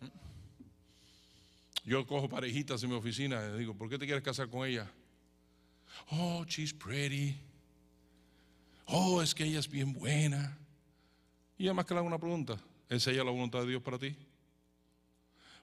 ¿Mm? 0.00 0.06
Yo 1.86 2.06
cojo 2.06 2.28
parejitas 2.28 2.82
en 2.82 2.90
mi 2.90 2.96
oficina 2.96 3.42
y 3.54 3.60
digo, 3.60 3.74
¿por 3.74 3.88
qué 3.88 3.98
te 3.98 4.04
quieres 4.04 4.22
casar 4.22 4.50
con 4.50 4.68
ella? 4.68 4.86
Oh, 6.10 6.44
she's 6.44 6.74
pretty. 6.74 7.34
Oh, 8.84 9.22
es 9.22 9.34
que 9.34 9.44
ella 9.44 9.58
es 9.58 9.70
bien 9.70 9.94
buena. 9.94 10.58
Y 11.56 11.64
además 11.64 11.86
que 11.86 11.94
le 11.94 12.00
hago 12.00 12.08
una 12.08 12.18
pregunta, 12.18 12.60
¿es 12.90 13.06
ella 13.06 13.24
la 13.24 13.30
voluntad 13.30 13.60
de 13.60 13.68
Dios 13.68 13.82
para 13.82 13.98
ti? 13.98 14.14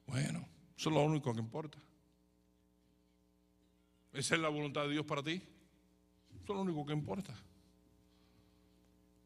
Bueno, 0.07 0.47
eso 0.77 0.89
es 0.89 0.95
lo 0.95 1.01
único 1.01 1.33
que 1.33 1.39
importa. 1.39 1.77
¿Esa 4.13 4.35
es 4.35 4.41
la 4.41 4.49
voluntad 4.49 4.83
de 4.83 4.91
Dios 4.91 5.05
para 5.05 5.23
ti? 5.23 5.41
Eso 6.35 6.43
es 6.43 6.49
lo 6.49 6.61
único 6.61 6.85
que 6.85 6.93
importa. 6.93 7.35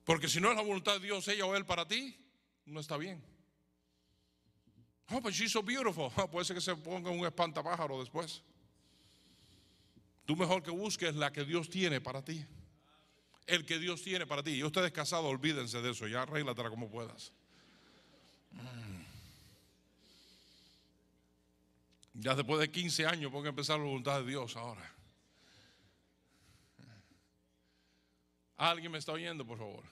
Porque 0.05 0.29
si 0.29 0.39
no 0.39 0.49
es 0.49 0.55
la 0.55 0.63
voluntad 0.63 0.93
de 0.93 1.05
Dios, 1.05 1.27
ella 1.27 1.45
o 1.45 1.55
él 1.55 1.65
para 1.65 1.85
ti, 1.85 2.17
no 2.65 2.79
está 2.79 2.95
bien. 2.95 3.21
Oh, 5.11 5.21
but 5.21 5.33
she's 5.33 5.51
so 5.51 5.61
beautiful. 5.61 6.11
Ah, 6.15 6.27
puede 6.31 6.45
ser 6.45 6.55
que 6.55 6.61
se 6.61 6.75
ponga 6.75 7.09
un 7.09 7.25
espantapájaro 7.25 7.99
después. 7.99 8.41
Tú 10.25 10.35
mejor 10.35 10.61
que 10.61 10.71
busques 10.71 11.15
la 11.15 11.31
que 11.31 11.45
Dios 11.45 11.69
tiene 11.69 12.01
para 12.01 12.23
ti. 12.23 12.45
El 13.45 13.65
que 13.65 13.79
Dios 13.79 14.01
tiene 14.01 14.25
para 14.25 14.43
ti. 14.43 14.51
Y 14.51 14.63
ustedes 14.63 14.91
casados, 14.91 15.25
olvídense 15.25 15.81
de 15.81 15.91
eso. 15.91 16.07
Ya 16.07 16.23
arréglatela 16.23 16.69
como 16.69 16.89
puedas. 16.89 17.31
Mm. 18.51 18.96
Ya 22.19 22.33
después 22.33 22.59
de 22.59 22.71
15 22.71 23.05
años, 23.05 23.31
pongo 23.31 23.45
a 23.45 23.49
empezar 23.49 23.77
la 23.77 23.85
voluntad 23.85 24.19
de 24.19 24.25
Dios 24.25 24.55
ahora. 24.55 24.81
¿Alguien 28.57 28.91
me 28.91 28.97
está 28.97 29.11
oyendo, 29.11 29.45
por 29.45 29.59
favor? 29.59 29.83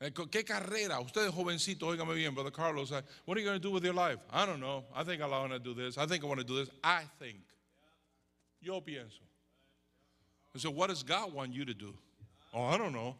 Eh, 0.00 0.12
¿Qué 0.30 0.44
carrera? 0.44 1.00
Ustedes 1.00 1.32
jovencitos, 1.32 1.88
óigame 1.88 2.12
bien, 2.14 2.34
Brother 2.34 2.52
Carlos. 2.52 2.90
What 2.90 3.36
are 3.36 3.40
you 3.40 3.48
going 3.48 3.58
to 3.58 3.58
do 3.58 3.70
with 3.70 3.82
your 3.82 3.94
life? 3.94 4.20
I 4.30 4.44
don't 4.44 4.60
know. 4.60 4.84
I 4.94 5.02
think 5.02 5.22
I 5.22 5.26
want 5.26 5.52
to 5.52 5.58
do 5.58 5.74
this. 5.74 5.96
I 5.96 6.06
think 6.06 6.24
I 6.24 6.26
want 6.26 6.40
to 6.40 6.46
do 6.46 6.56
this. 6.62 6.68
I 6.84 7.04
think. 7.18 7.40
Yo 8.60 8.82
pienso. 8.82 9.22
So 10.56 10.70
what 10.70 10.88
does 10.88 11.02
God 11.02 11.32
want 11.32 11.54
you 11.54 11.64
to 11.64 11.72
do? 11.72 11.94
Oh, 12.52 12.64
I 12.64 12.76
don't 12.76 12.92
know. 12.92 13.16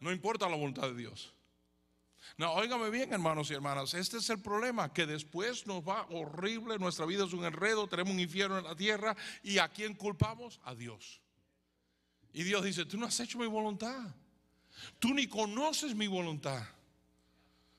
No 0.00 0.10
importa 0.10 0.48
la 0.48 0.56
voluntad 0.56 0.82
de 0.82 0.94
Dios. 0.94 1.32
No, 2.38 2.52
óigame 2.52 2.90
bien, 2.90 3.12
hermanos 3.12 3.50
y 3.50 3.54
hermanas, 3.54 3.94
este 3.94 4.18
es 4.18 4.28
el 4.30 4.40
problema, 4.40 4.92
que 4.92 5.06
después 5.06 5.66
nos 5.66 5.82
va 5.82 6.06
horrible, 6.10 6.78
nuestra 6.78 7.06
vida 7.06 7.24
es 7.24 7.32
un 7.32 7.44
enredo, 7.44 7.88
tenemos 7.88 8.12
un 8.12 8.20
infierno 8.20 8.58
en 8.58 8.64
la 8.64 8.76
tierra, 8.76 9.16
¿y 9.42 9.58
a 9.58 9.68
quién 9.68 9.94
culpamos? 9.94 10.60
A 10.64 10.74
Dios. 10.74 11.20
Y 12.32 12.42
Dios 12.42 12.62
dice, 12.62 12.84
tú 12.84 12.98
no 12.98 13.06
has 13.06 13.18
hecho 13.20 13.38
mi 13.38 13.46
voluntad. 13.46 14.14
Tú 14.98 15.14
ni 15.14 15.26
conoces 15.26 15.94
mi 15.94 16.06
voluntad. 16.06 16.62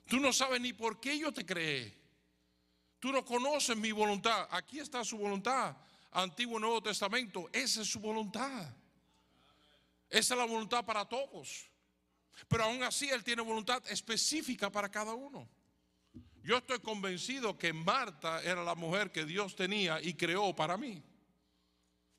Tú 0.08 0.20
no 0.20 0.34
sabes 0.34 0.60
ni 0.62 0.74
por 0.74 1.00
qué 1.00 1.20
yo 1.20 1.32
te 1.32 1.46
creé. 1.46 1.94
Tú 3.00 3.12
no 3.12 3.24
conoces 3.24 3.78
mi 3.78 3.92
voluntad. 3.92 4.48
Aquí 4.50 4.80
está 4.80 5.04
su 5.04 5.18
voluntad. 5.18 5.76
Antiguo 6.12 6.58
y 6.58 6.62
Nuevo 6.62 6.82
Testamento. 6.82 7.50
Esa 7.54 7.82
es 7.82 7.88
su 7.88 8.00
voluntad. 8.00 8.74
Esa 10.10 10.34
es 10.34 10.38
la 10.40 10.46
voluntad 10.46 10.84
para 10.86 11.06
todos. 11.06 11.70
Pero 12.48 12.66
aún 12.66 12.84
así 12.84 13.10
Él 13.10 13.24
tiene 13.24 13.42
voluntad 13.42 13.82
específica 13.90 14.72
para 14.72 14.90
cada 14.90 15.14
uno. 15.14 15.48
Yo 16.44 16.58
estoy 16.58 16.80
convencido 16.80 17.58
que 17.58 17.74
Marta 17.74 18.42
era 18.42 18.64
la 18.64 18.76
mujer 18.76 19.12
que 19.12 19.26
Dios 19.26 19.56
tenía 19.56 20.02
y 20.02 20.14
creó 20.14 20.56
para 20.56 20.78
mí. 20.78 21.04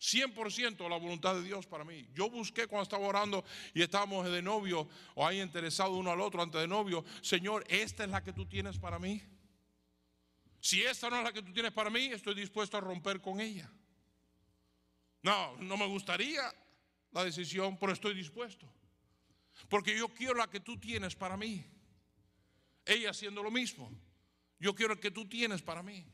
100% 0.00 0.88
la 0.88 0.96
voluntad 0.96 1.34
de 1.34 1.42
Dios 1.42 1.66
para 1.66 1.84
mí. 1.84 2.06
Yo 2.14 2.30
busqué 2.30 2.66
cuando 2.66 2.84
estaba 2.84 3.06
orando 3.06 3.44
y 3.74 3.82
estábamos 3.82 4.30
de 4.30 4.42
novio 4.42 4.88
o 5.14 5.26
ahí 5.26 5.40
interesados 5.40 5.96
uno 5.96 6.10
al 6.10 6.20
otro 6.20 6.42
antes 6.42 6.60
de 6.60 6.68
novio, 6.68 7.04
Señor, 7.20 7.64
esta 7.68 8.04
es 8.04 8.10
la 8.10 8.22
que 8.22 8.32
tú 8.32 8.46
tienes 8.46 8.78
para 8.78 8.98
mí. 8.98 9.22
Si 10.60 10.82
esta 10.82 11.08
no 11.10 11.18
es 11.18 11.24
la 11.24 11.32
que 11.32 11.42
tú 11.42 11.52
tienes 11.52 11.72
para 11.72 11.90
mí, 11.90 12.06
estoy 12.06 12.34
dispuesto 12.34 12.76
a 12.76 12.80
romper 12.80 13.20
con 13.20 13.40
ella. 13.40 13.70
No, 15.22 15.56
no 15.56 15.76
me 15.76 15.86
gustaría 15.86 16.42
la 17.12 17.24
decisión, 17.24 17.76
pero 17.78 17.92
estoy 17.92 18.14
dispuesto. 18.14 18.68
Porque 19.68 19.96
yo 19.96 20.08
quiero 20.08 20.34
la 20.34 20.48
que 20.48 20.60
tú 20.60 20.78
tienes 20.78 21.14
para 21.14 21.36
mí. 21.36 21.64
Ella 22.84 23.10
haciendo 23.10 23.42
lo 23.42 23.50
mismo. 23.50 23.90
Yo 24.58 24.74
quiero 24.74 24.94
la 24.94 25.00
que 25.00 25.10
tú 25.10 25.26
tienes 25.28 25.62
para 25.62 25.82
mí. 25.82 26.06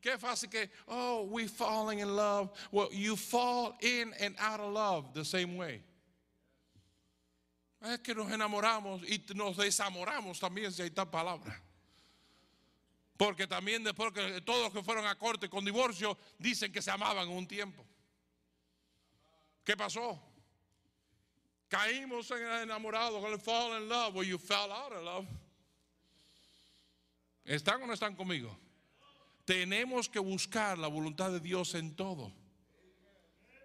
Qué 0.00 0.18
fácil 0.18 0.48
que, 0.48 0.70
oh, 0.86 1.22
we 1.22 1.48
falling 1.48 2.00
in 2.00 2.14
love. 2.14 2.50
Well, 2.70 2.88
you 2.92 3.16
fall 3.16 3.76
in 3.80 4.14
and 4.20 4.36
out 4.38 4.60
of 4.60 4.72
love 4.72 5.14
the 5.14 5.24
same 5.24 5.56
way. 5.56 5.82
Es 7.80 7.98
que 7.98 8.14
nos 8.14 8.30
enamoramos 8.30 9.02
y 9.02 9.22
nos 9.34 9.56
desamoramos 9.56 10.38
también, 10.38 10.72
si 10.72 10.82
hay 10.82 10.90
tal 10.90 11.10
palabra. 11.10 11.60
Porque 13.16 13.46
también 13.46 13.82
después 13.82 14.12
que 14.12 14.40
todos 14.42 14.64
los 14.64 14.72
que 14.72 14.82
fueron 14.82 15.06
a 15.06 15.16
corte 15.16 15.48
con 15.48 15.64
divorcio 15.64 16.16
dicen 16.38 16.70
que 16.70 16.82
se 16.82 16.90
amaban 16.90 17.28
un 17.28 17.46
tiempo. 17.46 17.84
¿Qué 19.64 19.76
pasó? 19.76 20.22
Caímos 21.68 22.30
en 22.30 22.42
el 22.42 22.62
enamorado, 22.62 23.20
con 23.20 23.32
el 23.32 23.40
fall 23.40 23.80
in 23.80 23.88
love, 23.88 24.14
well, 24.14 24.26
you 24.26 24.38
fell 24.38 24.70
out 24.70 24.92
of 24.92 25.02
love. 25.02 25.26
¿Están 27.44 27.82
o 27.82 27.86
no 27.86 27.92
están 27.92 28.14
conmigo? 28.14 28.56
Tenemos 29.44 30.08
que 30.08 30.18
buscar 30.18 30.78
la 30.78 30.88
voluntad 30.88 31.30
de 31.30 31.40
Dios 31.40 31.74
en 31.74 31.94
todo. 31.94 32.32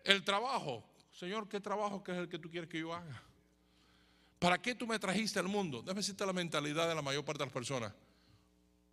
El 0.03 0.23
trabajo. 0.23 0.83
Señor, 1.11 1.47
¿qué 1.47 1.59
trabajo 1.59 2.03
que 2.03 2.11
es 2.11 2.17
el 2.17 2.29
que 2.29 2.39
tú 2.39 2.49
quieres 2.49 2.69
que 2.69 2.79
yo 2.79 2.93
haga? 2.93 3.23
¿Para 4.39 4.59
qué 4.59 4.73
tú 4.73 4.87
me 4.87 4.97
trajiste 4.97 5.39
al 5.39 5.47
mundo? 5.47 5.81
Déjame 5.81 5.99
decirte 5.99 6.25
la 6.25 6.33
mentalidad 6.33 6.87
de 6.87 6.95
la 6.95 7.01
mayor 7.01 7.23
parte 7.23 7.39
de 7.39 7.45
las 7.45 7.53
personas. 7.53 7.93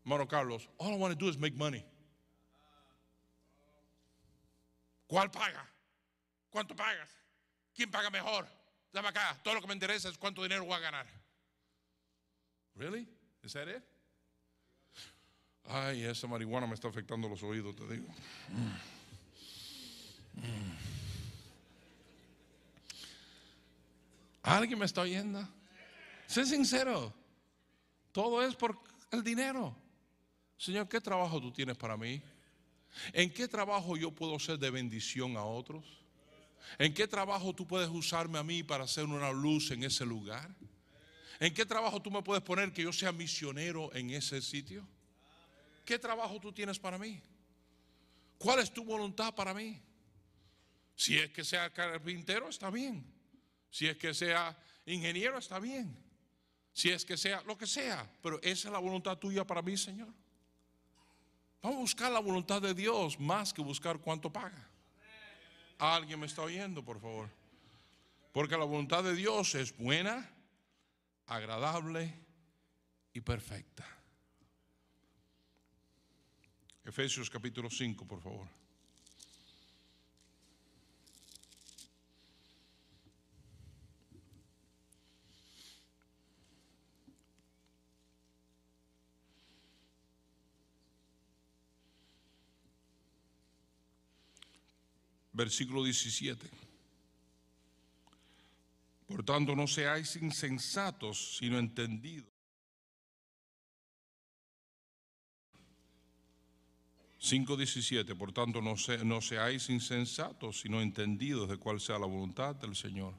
Hermano 0.03 0.27
Carlos, 0.27 0.69
all 0.79 0.93
I 0.93 0.97
want 0.97 1.19
to 1.19 1.25
do 1.25 1.31
is 1.31 1.39
make 1.39 1.57
money. 1.57 1.85
¿Cuál 5.07 5.31
paga? 5.31 5.67
¿Cuánto 6.51 6.75
pagas? 6.77 7.09
¿Quién 7.75 7.91
paga 7.91 8.11
mejor? 8.11 8.58
Dame 8.93 9.09
acá. 9.09 9.39
Todo 9.43 9.55
lo 9.55 9.61
que 9.61 9.67
me 9.67 9.75
interesa 9.75 10.09
es 10.09 10.19
cuánto 10.19 10.43
dinero 10.43 10.65
voy 10.65 10.75
a 10.75 10.79
ganar. 10.79 11.07
Really? 12.75 13.09
Is 13.43 13.53
that 13.53 13.69
it? 13.69 13.83
Ay, 15.65 16.05
esa 16.05 16.27
marihuana 16.27 16.67
me 16.67 16.75
está 16.75 16.89
afectando 16.89 17.29
los 17.29 17.43
oídos, 17.43 17.77
te 17.77 17.87
digo. 17.87 18.07
¿Alguien 24.43 24.79
me 24.79 24.87
está 24.87 25.03
oyendo? 25.03 25.47
Sé 26.27 26.47
sincero. 26.47 27.13
Todo 28.13 28.43
es 28.43 28.55
por 28.55 28.81
el 29.11 29.23
dinero. 29.23 29.77
Señor, 30.57 30.89
¿qué 30.89 31.01
trabajo 31.01 31.41
tú 31.41 31.53
tienes 31.53 31.77
para 31.77 31.97
mí? 31.97 32.23
¿En 33.13 33.33
qué 33.33 33.47
trabajo 33.47 33.97
yo 33.97 34.11
puedo 34.11 34.39
ser 34.39 34.59
de 34.59 34.71
bendición 34.71 35.37
a 35.37 35.45
otros? 35.45 35.85
¿En 36.79 36.95
qué 36.95 37.07
trabajo 37.09 37.55
tú 37.55 37.67
puedes 37.67 37.89
usarme 37.89 38.39
a 38.39 38.43
mí 38.43 38.63
para 38.63 38.85
hacer 38.85 39.05
una 39.05 39.33
luz 39.33 39.71
en 39.71 39.85
ese 39.85 40.05
lugar? 40.05 40.55
¿En 41.41 41.55
qué 41.55 41.65
trabajo 41.65 42.03
tú 42.03 42.11
me 42.11 42.23
puedes 42.23 42.43
poner 42.43 42.73
que 42.73 42.83
yo 42.83 42.93
sea 42.93 43.13
misionero 43.13 43.95
en 43.95 44.11
ese 44.11 44.43
sitio? 44.43 44.87
¿Qué 45.85 45.99
trabajo 45.99 46.39
tú 46.41 46.53
tienes 46.53 46.79
para 46.79 46.99
mí? 46.99 47.21
¿Cuál 48.39 48.61
es 48.61 48.73
tu 48.73 48.85
voluntad 48.85 49.35
para 49.35 49.55
mí? 49.55 49.81
Si 50.95 51.17
es 51.17 51.31
que 51.31 51.45
sea 51.45 51.73
carpintero, 51.73 52.49
está 52.49 52.71
bien. 52.71 53.05
Si 53.71 53.87
es 53.87 53.97
que 53.97 54.13
sea 54.15 54.57
ingeniero, 54.85 55.39
está 55.39 55.59
bien. 55.59 55.97
Si 56.73 56.91
es 56.91 57.05
que 57.05 57.17
sea 57.17 57.43
lo 57.43 57.57
que 57.57 57.67
sea. 57.67 58.11
Pero 58.23 58.41
esa 58.43 58.69
es 58.69 58.73
la 58.73 58.79
voluntad 58.79 59.17
tuya 59.17 59.47
para 59.47 59.63
mí, 59.63 59.77
Señor. 59.77 60.13
Vamos 61.63 61.79
a 61.79 61.81
buscar 61.81 62.13
la 62.13 62.21
voluntad 62.21 62.63
de 62.63 62.75
Dios 62.75 63.19
más 63.19 63.53
que 63.53 63.63
buscar 63.63 63.99
cuánto 63.99 64.33
paga. 64.33 64.68
¿Alguien 65.79 66.19
me 66.19 66.27
está 66.27 66.43
oyendo, 66.43 66.85
por 66.85 67.01
favor? 67.01 67.31
Porque 68.33 68.57
la 68.57 68.65
voluntad 68.65 69.05
de 69.05 69.15
Dios 69.15 69.55
es 69.55 69.77
buena, 69.77 70.29
agradable 71.27 72.13
y 73.13 73.21
perfecta. 73.21 73.87
Efesios 76.85 77.31
capítulo 77.31 77.71
5, 77.71 78.07
por 78.07 78.21
favor. 78.21 78.49
Versículo 95.39 95.85
17. 95.85 96.51
Por 99.07 99.23
tanto, 99.23 99.55
no 99.55 99.69
seáis 99.69 100.17
insensatos, 100.17 101.39
sino 101.39 101.61
entendidos 101.61 102.27
5.17, 107.21 108.17
por 108.17 108.33
tanto 108.33 108.61
no, 108.61 108.75
no 109.05 109.21
seáis 109.21 109.71
insensatos, 109.71 110.61
sino 110.61 110.81
entendidos 110.81 111.49
de 111.49 111.57
cuál 111.57 111.81
sea 111.81 111.99
la 111.99 112.07
voluntad 112.07 112.57
del 112.57 112.75
Señor. 112.75 113.15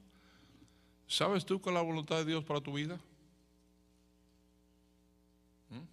¿Sabes 1.08 1.45
tú 1.45 1.62
cuál 1.62 1.75
es 1.75 1.82
la 1.82 1.88
voluntad 1.88 2.17
de 2.17 2.25
Dios 2.25 2.43
para 2.43 2.60
tu 2.60 2.73
vida? 2.73 2.99
¿Mm? 5.69 5.88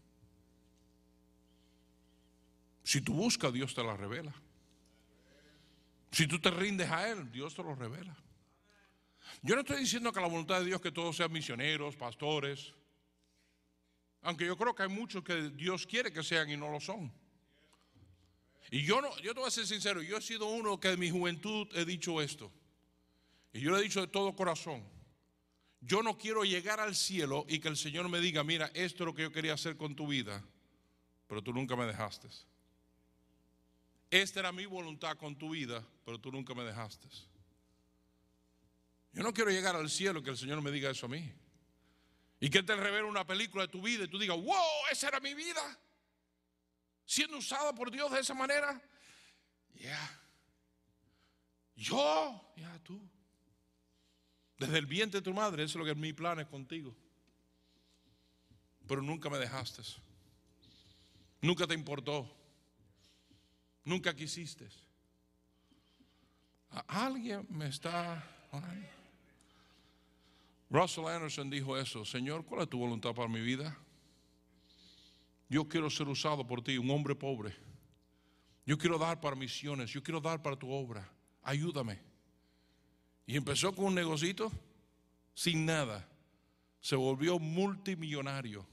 Si 2.82 3.00
tú 3.00 3.14
buscas, 3.14 3.52
Dios 3.52 3.74
te 3.74 3.84
la 3.84 3.96
revela. 3.96 4.34
Si 6.16 6.26
tú 6.26 6.38
te 6.38 6.50
rindes 6.50 6.90
a 6.90 7.10
Él, 7.10 7.30
Dios 7.30 7.54
te 7.54 7.62
lo 7.62 7.74
revela. 7.74 8.16
Yo 9.42 9.54
no 9.54 9.60
estoy 9.60 9.80
diciendo 9.80 10.10
que 10.14 10.20
la 10.22 10.28
voluntad 10.28 10.60
de 10.60 10.64
Dios 10.64 10.80
que 10.80 10.90
todos 10.90 11.14
sean 11.14 11.30
misioneros, 11.30 11.94
pastores, 11.94 12.72
aunque 14.22 14.46
yo 14.46 14.56
creo 14.56 14.74
que 14.74 14.84
hay 14.84 14.88
muchos 14.88 15.22
que 15.22 15.50
Dios 15.50 15.86
quiere 15.86 16.10
que 16.10 16.22
sean 16.22 16.48
y 16.48 16.56
no 16.56 16.70
lo 16.70 16.80
son. 16.80 17.12
Y 18.70 18.82
yo 18.82 19.02
no, 19.02 19.14
yo 19.18 19.34
te 19.34 19.40
voy 19.40 19.48
a 19.48 19.50
ser 19.50 19.66
sincero, 19.66 20.00
yo 20.00 20.16
he 20.16 20.22
sido 20.22 20.46
uno 20.46 20.80
que 20.80 20.92
en 20.92 21.00
mi 21.00 21.10
juventud 21.10 21.68
he 21.74 21.84
dicho 21.84 22.22
esto. 22.22 22.50
Y 23.52 23.60
yo 23.60 23.72
lo 23.72 23.76
he 23.76 23.82
dicho 23.82 24.00
de 24.00 24.06
todo 24.06 24.34
corazón. 24.34 24.88
Yo 25.82 26.02
no 26.02 26.16
quiero 26.16 26.44
llegar 26.44 26.80
al 26.80 26.96
cielo 26.96 27.44
y 27.46 27.58
que 27.58 27.68
el 27.68 27.76
Señor 27.76 28.08
me 28.08 28.20
diga, 28.20 28.42
mira, 28.42 28.70
esto 28.72 29.02
es 29.02 29.06
lo 29.06 29.14
que 29.14 29.20
yo 29.20 29.32
quería 29.32 29.52
hacer 29.52 29.76
con 29.76 29.94
tu 29.94 30.06
vida, 30.06 30.42
pero 31.26 31.42
tú 31.42 31.52
nunca 31.52 31.76
me 31.76 31.84
dejaste. 31.84 32.28
Esta 34.22 34.40
era 34.40 34.50
mi 34.50 34.64
voluntad 34.64 35.14
con 35.18 35.36
tu 35.36 35.50
vida, 35.50 35.84
pero 36.02 36.18
tú 36.18 36.32
nunca 36.32 36.54
me 36.54 36.64
dejaste. 36.64 37.06
Yo 39.12 39.22
no 39.22 39.34
quiero 39.34 39.50
llegar 39.50 39.76
al 39.76 39.90
cielo 39.90 40.22
que 40.22 40.30
el 40.30 40.38
Señor 40.38 40.62
me 40.62 40.70
diga 40.70 40.90
eso 40.90 41.04
a 41.04 41.10
mí. 41.10 41.30
Y 42.40 42.48
que 42.48 42.62
te 42.62 42.74
revele 42.74 43.04
una 43.04 43.26
película 43.26 43.64
de 43.64 43.68
tu 43.68 43.82
vida 43.82 44.04
y 44.04 44.08
tú 44.08 44.18
digas, 44.18 44.38
wow, 44.38 44.86
esa 44.90 45.08
era 45.08 45.20
mi 45.20 45.34
vida 45.34 45.78
siendo 47.04 47.36
usado 47.36 47.74
por 47.74 47.90
Dios 47.90 48.10
de 48.10 48.20
esa 48.20 48.32
manera? 48.32 48.82
Ya. 49.74 50.20
Yo, 51.74 52.54
ya 52.56 52.78
tú. 52.84 52.98
Desde 54.58 54.78
el 54.78 54.86
vientre 54.86 55.20
de 55.20 55.24
tu 55.24 55.34
madre, 55.34 55.64
eso 55.64 55.78
es 55.78 55.86
lo 55.86 55.94
que 55.94 55.98
mi 55.98 56.14
plan 56.14 56.40
es 56.40 56.46
contigo. 56.46 56.96
Pero 58.88 59.02
nunca 59.02 59.28
me 59.28 59.36
dejaste. 59.36 59.82
Nunca 61.42 61.66
te 61.66 61.74
importó. 61.74 62.34
Nunca 63.86 64.14
quisiste. 64.14 64.68
Alguien 66.88 67.46
me 67.48 67.68
está 67.68 68.22
Russell 70.68 71.06
Anderson 71.06 71.48
dijo 71.48 71.78
eso, 71.78 72.04
Señor, 72.04 72.44
¿cuál 72.44 72.62
es 72.62 72.68
tu 72.68 72.78
voluntad 72.78 73.14
para 73.14 73.28
mi 73.28 73.40
vida? 73.40 73.78
Yo 75.48 75.68
quiero 75.68 75.88
ser 75.88 76.08
usado 76.08 76.44
por 76.44 76.62
ti, 76.62 76.76
un 76.76 76.90
hombre 76.90 77.14
pobre. 77.14 77.54
Yo 78.64 78.76
quiero 78.76 78.98
dar 78.98 79.20
para 79.20 79.36
misiones, 79.36 79.90
yo 79.90 80.02
quiero 80.02 80.20
dar 80.20 80.42
para 80.42 80.56
tu 80.56 80.68
obra. 80.68 81.08
Ayúdame. 81.42 82.00
Y 83.24 83.36
empezó 83.36 83.72
con 83.72 83.84
un 83.86 83.94
negocito 83.94 84.50
sin 85.32 85.64
nada. 85.64 86.08
Se 86.80 86.96
volvió 86.96 87.38
multimillonario. 87.38 88.66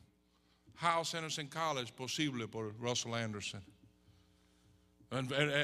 House 0.78 1.14
Anderson 1.14 1.48
College, 1.48 1.94
posible 1.94 2.48
por 2.48 2.76
Russell 2.80 3.14
Anderson. 3.14 3.64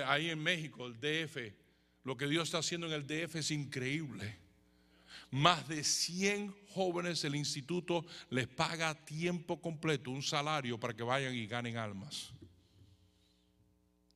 Ahí 0.05 0.29
en 0.29 0.41
México, 0.41 0.85
el 0.85 0.99
DF, 0.99 1.53
lo 2.03 2.15
que 2.15 2.27
Dios 2.27 2.47
está 2.47 2.59
haciendo 2.59 2.87
en 2.87 2.93
el 2.93 3.07
DF 3.07 3.35
es 3.35 3.51
increíble. 3.51 4.37
Más 5.31 5.67
de 5.67 5.83
100 5.83 6.55
jóvenes 6.69 7.21
del 7.21 7.35
instituto 7.35 8.05
les 8.29 8.47
paga 8.47 8.89
a 8.89 9.05
tiempo 9.05 9.61
completo 9.61 10.11
un 10.11 10.23
salario 10.23 10.79
para 10.79 10.95
que 10.95 11.03
vayan 11.03 11.35
y 11.35 11.45
ganen 11.45 11.77
almas. 11.77 12.31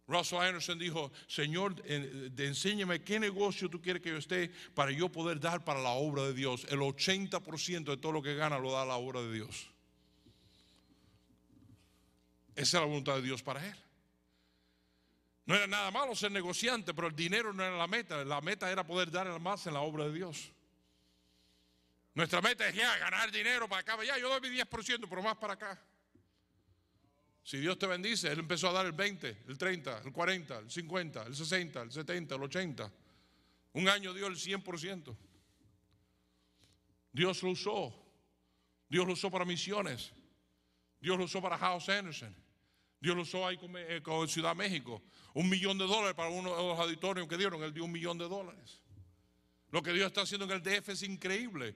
Russell 0.07 0.39
Anderson 0.39 0.77
dijo, 0.77 1.11
Señor, 1.27 1.81
enséñame 1.87 3.03
qué 3.03 3.19
negocio 3.19 3.69
tú 3.69 3.81
quieres 3.81 4.01
que 4.01 4.09
yo 4.09 4.17
esté 4.17 4.51
para 4.73 4.91
yo 4.91 5.09
poder 5.09 5.39
dar 5.39 5.63
para 5.63 5.81
la 5.81 5.91
obra 5.91 6.23
de 6.23 6.33
Dios. 6.33 6.65
El 6.69 6.79
80% 6.79 7.83
de 7.83 7.97
todo 7.97 8.11
lo 8.11 8.21
que 8.21 8.35
gana 8.35 8.59
lo 8.59 8.71
da 8.71 8.85
la 8.85 8.95
obra 8.95 9.21
de 9.21 9.33
Dios. 9.33 9.69
Esa 12.55 12.77
es 12.77 12.81
la 12.81 12.85
voluntad 12.85 13.15
de 13.15 13.21
Dios 13.21 13.41
para 13.41 13.65
él. 13.65 13.82
No 15.45 15.55
era 15.55 15.67
nada 15.67 15.91
malo 15.91 16.15
ser 16.15 16.31
negociante, 16.31 16.93
pero 16.93 17.07
el 17.07 17.15
dinero 17.15 17.53
no 17.53 17.63
era 17.63 17.75
la 17.75 17.87
meta. 17.87 18.23
La 18.23 18.39
meta 18.41 18.71
era 18.71 18.85
poder 18.85 19.11
dar 19.11 19.39
más 19.39 19.67
en 19.67 19.73
la 19.73 19.81
obra 19.81 20.05
de 20.05 20.13
Dios. 20.13 20.51
Nuestra 22.13 22.41
meta 22.41 22.67
es 22.67 22.75
ya 22.75 22.97
ganar 22.97 23.31
dinero 23.31 23.67
para 23.67 23.81
acá. 23.81 24.03
Ya, 24.03 24.17
yo 24.17 24.29
doy 24.29 24.49
mi 24.49 24.55
10%, 24.57 25.07
pero 25.09 25.21
más 25.21 25.35
para 25.37 25.53
acá. 25.53 25.81
Si 27.43 27.57
Dios 27.57 27.77
te 27.77 27.87
bendice, 27.87 28.31
Él 28.31 28.39
empezó 28.39 28.69
a 28.69 28.71
dar 28.71 28.85
el 28.85 28.93
20, 28.93 29.43
el 29.47 29.57
30, 29.57 30.03
el 30.05 30.13
40, 30.13 30.59
el 30.59 30.71
50, 30.71 31.23
el 31.23 31.35
60, 31.35 31.81
el 31.81 31.91
70, 31.91 32.35
el 32.35 32.43
80. 32.43 32.91
Un 33.73 33.89
año 33.89 34.13
dio 34.13 34.27
el 34.27 34.35
100%. 34.35 35.17
Dios 37.11 37.43
lo 37.43 37.49
usó. 37.49 37.93
Dios 38.87 39.05
lo 39.05 39.13
usó 39.13 39.29
para 39.29 39.43
misiones. 39.43 40.13
Dios 41.01 41.17
lo 41.17 41.25
usó 41.25 41.41
para 41.41 41.57
House 41.57 41.89
Anderson. 41.89 42.33
Dios 43.03 43.17
lo 43.17 43.23
usó 43.23 43.45
ahí 43.45 43.57
con, 43.57 43.75
eh, 43.75 44.01
Ciudad 44.29 44.55
México. 44.55 45.01
Un 45.33 45.49
millón 45.49 45.77
de 45.77 45.85
dólares 45.85 46.13
para 46.15 46.29
uno 46.29 46.55
de 46.55 46.63
los 46.63 46.79
auditorios 46.79 47.27
que 47.27 47.35
dieron. 47.35 47.61
Él 47.61 47.73
dio 47.73 47.83
un 47.83 47.91
millón 47.91 48.17
de 48.17 48.29
dólares. 48.29 48.79
Lo 49.71 49.83
que 49.83 49.91
Dios 49.91 50.07
está 50.07 50.21
haciendo 50.21 50.45
en 50.45 50.51
el 50.51 50.63
DF 50.63 50.87
es 50.87 51.03
increíble. 51.03 51.75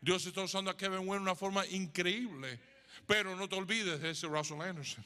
Dios 0.00 0.24
está 0.24 0.40
usando 0.40 0.70
a 0.70 0.76
Kevin 0.76 1.00
Wayne 1.00 1.16
de 1.16 1.20
una 1.20 1.34
forma 1.34 1.66
increíble. 1.66 2.58
Pero 3.06 3.36
no 3.36 3.46
te 3.50 3.54
olvides 3.54 4.00
de 4.00 4.12
ese 4.12 4.28
Russell 4.28 4.62
Anderson. 4.62 5.04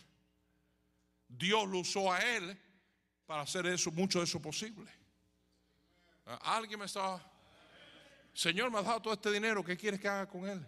Dios 1.26 1.68
lo 1.68 1.80
usó 1.80 2.12
a 2.12 2.20
él 2.20 2.56
para 3.26 3.42
hacer 3.42 3.66
eso, 3.66 3.90
mucho 3.90 4.20
de 4.20 4.26
eso 4.26 4.40
posible. 4.40 4.88
Ah, 6.26 6.58
alguien 6.58 6.78
me 6.78 6.86
estaba, 6.86 7.28
Señor, 8.32 8.70
me 8.70 8.78
ha 8.78 8.82
dado 8.82 9.02
todo 9.02 9.14
este 9.14 9.32
dinero, 9.32 9.64
¿qué 9.64 9.76
quieres 9.76 9.98
que 9.98 10.06
haga 10.06 10.28
con 10.28 10.48
él? 10.48 10.64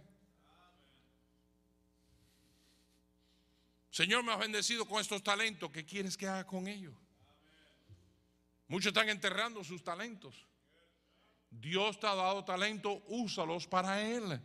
Señor, 3.92 4.24
me 4.24 4.32
has 4.32 4.38
bendecido 4.38 4.86
con 4.86 5.02
estos 5.02 5.22
talentos, 5.22 5.70
¿qué 5.70 5.84
quieres 5.84 6.16
que 6.16 6.26
haga 6.26 6.46
con 6.46 6.66
ellos? 6.66 6.94
Muchos 8.66 8.88
están 8.88 9.10
enterrando 9.10 9.62
sus 9.62 9.84
talentos. 9.84 10.34
Dios 11.50 12.00
te 12.00 12.06
ha 12.06 12.14
dado 12.14 12.42
talento, 12.42 13.02
úsalos 13.08 13.66
para 13.66 14.00
Él. 14.00 14.40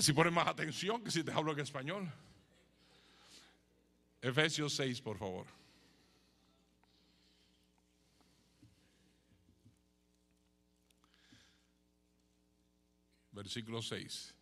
Si 0.00 0.14
pones 0.14 0.32
más 0.32 0.48
atención 0.48 1.04
que 1.04 1.10
si 1.10 1.22
te 1.22 1.32
hablo 1.32 1.52
en 1.52 1.60
español. 1.60 2.10
Efesios 4.22 4.74
6, 4.74 5.02
por 5.02 5.18
favor. 5.18 5.59
Versículo 13.40 13.80
6. 13.80 14.34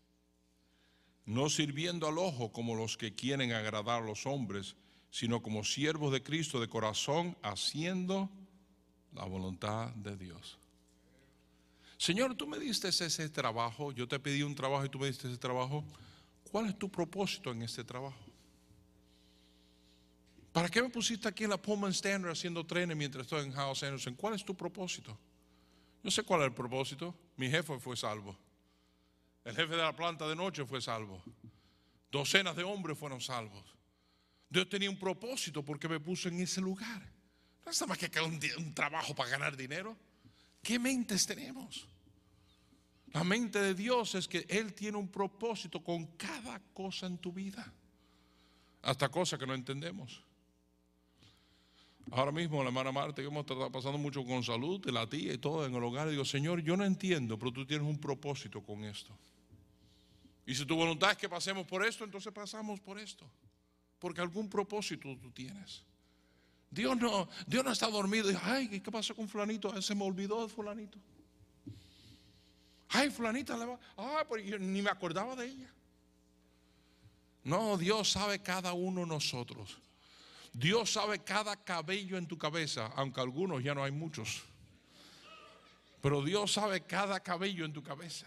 No 1.27 1.49
sirviendo 1.49 2.09
al 2.09 2.19
ojo 2.19 2.51
como 2.51 2.75
los 2.75 2.97
que 2.97 3.15
quieren 3.15 3.53
agradar 3.53 4.03
a 4.03 4.05
los 4.05 4.27
hombres, 4.27 4.75
sino 5.13 5.41
como 5.41 5.63
siervos 5.63 6.11
de 6.11 6.21
Cristo 6.21 6.61
de 6.61 6.67
corazón, 6.67 7.37
haciendo 7.43 8.29
la 9.13 9.25
voluntad 9.25 9.91
de 9.91 10.17
Dios. 10.17 10.59
Señor, 11.97 12.35
tú 12.35 12.49
me 12.49 12.59
diste 12.59 12.89
ese 12.89 13.29
trabajo, 13.29 13.93
yo 13.93 14.09
te 14.09 14.19
pedí 14.19 14.43
un 14.43 14.57
trabajo 14.57 14.85
y 14.85 14.89
tú 14.89 14.99
me 14.99 15.07
diste 15.07 15.29
ese 15.29 15.39
trabajo. 15.39 15.85
¿Cuál 16.51 16.67
es 16.67 16.77
tu 16.77 16.91
propósito 16.91 17.53
en 17.53 17.63
este 17.63 17.85
trabajo? 17.85 18.19
¿Para 20.53 20.69
qué 20.69 20.83
me 20.83 20.89
pusiste 20.89 21.29
aquí 21.29 21.45
en 21.45 21.51
la 21.51 21.63
Pullman 21.63 21.93
Standard 21.93 22.33
haciendo 22.33 22.67
trenes 22.67 22.97
mientras 22.97 23.27
estoy 23.27 23.45
en 23.45 23.53
House 23.53 23.85
Anderson? 23.85 24.17
¿Cuál 24.17 24.35
es 24.35 24.45
tu 24.45 24.57
propósito? 24.57 25.17
Yo 26.03 26.11
sé 26.11 26.25
cuál 26.25 26.41
es 26.41 26.47
el 26.47 26.53
propósito. 26.53 27.15
Mi 27.37 27.49
jefe 27.49 27.79
fue 27.79 27.97
salvo. 27.97 28.48
El 29.49 29.57
jefe 29.57 29.77
de 29.77 29.83
la 29.83 29.97
planta 29.97 30.29
de 30.29 30.37
noche 30.37 30.67
fue 30.67 30.79
salvo. 30.79 31.23
Docenas 32.13 32.55
de 32.55 32.65
hombres 32.65 32.99
fueron 32.99 33.19
salvos. 33.19 33.65
Dios 34.47 34.69
tenía 34.69 34.91
un 34.91 34.99
propósito 34.99 35.65
porque 35.65 35.89
me 35.89 36.01
puso 36.01 36.29
en 36.29 36.39
ese 36.41 36.61
lugar. 36.61 37.11
No 37.65 37.73
es 37.73 37.89
más 37.89 37.97
que 37.97 38.21
un, 38.21 38.39
un 38.59 38.75
trabajo 38.75 39.15
para 39.15 39.31
ganar 39.31 39.57
dinero. 39.57 39.97
¿Qué 40.63 40.79
mentes 40.79 41.25
tenemos? 41.25 41.89
La 43.15 43.25
mente 43.25 43.59
de 43.59 43.75
Dios 43.75 44.17
es 44.17 44.29
que 44.29 44.45
Él 44.51 44.75
tiene 44.75 44.99
un 44.99 45.09
propósito 45.09 45.83
con 45.83 46.05
cada 46.19 46.61
cosa 46.75 47.07
en 47.07 47.17
tu 47.17 47.33
vida. 47.33 47.73
Hasta 48.83 49.09
cosas 49.09 49.39
que 49.39 49.47
no 49.47 49.55
entendemos. 49.55 50.23
Ahora 52.11 52.33
mismo 52.33 52.63
la 52.63 52.69
hermana 52.69 52.93
Marta, 52.93 53.23
que 53.23 53.29
hemos 53.29 53.41
estado 53.41 53.73
pasando 53.73 53.97
mucho 53.97 54.23
con 54.27 54.45
salud, 54.45 54.79
de 54.85 54.93
la 54.93 55.09
tía 55.09 55.33
y 55.33 55.39
todo 55.39 55.65
en 55.65 55.75
el 55.75 55.83
hogar, 55.83 56.11
digo, 56.11 56.27
Señor, 56.27 56.61
yo 56.61 56.77
no 56.77 56.85
entiendo, 56.85 57.39
pero 57.39 57.51
tú 57.51 57.65
tienes 57.65 57.89
un 57.89 57.99
propósito 57.99 58.63
con 58.63 58.85
esto. 58.85 59.17
Y 60.49 60.55
si 60.55 60.65
tu 60.65 60.77
voluntad 60.77 61.11
es 61.11 61.19
que 61.19 61.29
pasemos 61.29 61.67
por 61.67 61.85
esto, 61.85 62.05
entonces 62.05 62.33
pasamos 62.33 62.81
por 62.81 62.99
esto 62.99 63.31
porque 63.99 64.23
algún 64.23 64.49
propósito 64.49 65.15
tú 65.21 65.31
tienes. 65.31 65.85
Dios 66.71 66.97
no, 66.97 67.29
Dios 67.47 67.63
no 67.63 67.71
está 67.71 67.87
dormido. 67.89 68.31
Ay, 68.43 68.81
¿qué 68.81 68.91
pasó 68.91 69.15
con 69.15 69.29
fulanito? 69.29 69.81
Se 69.83 69.95
me 69.95 70.05
olvidó 70.05 70.47
de 70.47 70.49
fulanito. 70.49 70.99
Ay, 72.89 73.11
fulanita 73.11 73.59
le 73.59 73.67
va. 73.67 73.79
Ay, 73.95 74.25
pues 74.27 74.43
yo 74.47 74.59
ni 74.59 74.81
me 74.81 74.89
acordaba 74.89 75.37
de 75.37 75.49
ella. 75.49 75.71
No, 77.45 77.77
Dios 77.77 78.11
sabe 78.11 78.41
cada 78.41 78.73
uno 78.73 79.03
de 79.03 79.07
nosotros. 79.07 79.77
Dios 80.55 80.91
sabe 80.91 81.19
cada 81.19 81.63
cabello 81.63 82.17
en 82.17 82.27
tu 82.27 82.39
cabeza, 82.39 82.87
aunque 82.97 83.21
algunos 83.21 83.63
ya 83.63 83.75
no 83.75 83.85
hay 83.85 83.93
muchos. 83.93 84.43
Pero 86.01 86.23
Dios 86.23 86.55
sabe 86.55 86.81
cada 86.87 87.21
cabello 87.21 87.67
en 87.67 87.75
tu 87.75 87.83
cabeza. 87.83 88.27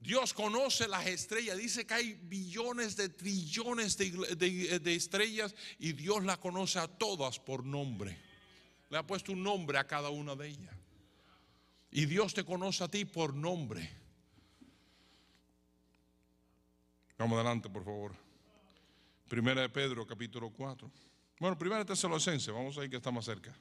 Dios 0.00 0.32
conoce 0.32 0.86
las 0.86 1.06
estrellas, 1.06 1.56
dice 1.56 1.86
que 1.86 1.94
hay 1.94 2.14
billones 2.14 2.96
de 2.96 3.08
trillones 3.08 3.96
de, 3.98 4.94
estrellas 4.94 5.54
y 5.78 5.92
Dios 5.92 6.24
las 6.24 6.38
conoce 6.38 6.78
a 6.78 6.86
todas 6.86 7.40
por 7.40 7.64
nombre. 7.64 8.16
Le 8.90 8.98
ha 8.98 9.06
puesto 9.06 9.32
un 9.32 9.42
nombre 9.42 9.76
a 9.76 9.86
cada 9.86 10.10
una 10.10 10.36
de 10.36 10.48
ellas. 10.48 10.74
Y 11.90 12.06
Dios 12.06 12.32
te 12.32 12.44
conoce 12.44 12.84
a 12.84 12.88
ti 12.88 13.04
por 13.04 13.34
nombre. 13.34 13.90
Vamos 17.18 17.34
adelante, 17.34 17.68
por 17.68 17.84
favor. 17.84 18.14
Primera 19.28 19.62
de 19.62 19.68
Pedro, 19.68 20.06
capítulo 20.06 20.50
4. 20.50 20.90
Bueno, 21.40 21.58
primera 21.58 21.80
de 21.80 21.86
Tesalonicense, 21.86 22.52
vamos 22.52 22.78
a 22.78 22.84
ir 22.84 22.90
que 22.90 22.96
está 22.96 23.10
más 23.10 23.24
cerca. 23.24 23.52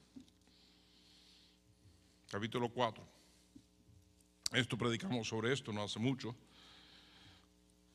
Capítulo 2.30 2.70
4. 2.70 3.17
Esto 4.54 4.78
predicamos 4.78 5.28
sobre 5.28 5.54
esto 5.54 5.74
no 5.74 5.84
hace 5.84 6.00
mucho. 6.00 6.36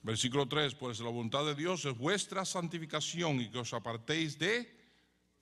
Versículo 0.03 0.47
3, 0.47 0.75
pues 0.75 1.01
la 1.01 1.09
voluntad 1.09 1.45
de 1.45 1.55
Dios 1.55 1.85
es 1.85 1.97
vuestra 1.97 2.45
santificación 2.45 3.41
y 3.41 3.49
que 3.49 3.59
os 3.59 3.73
apartéis 3.73 4.39
de 4.39 4.69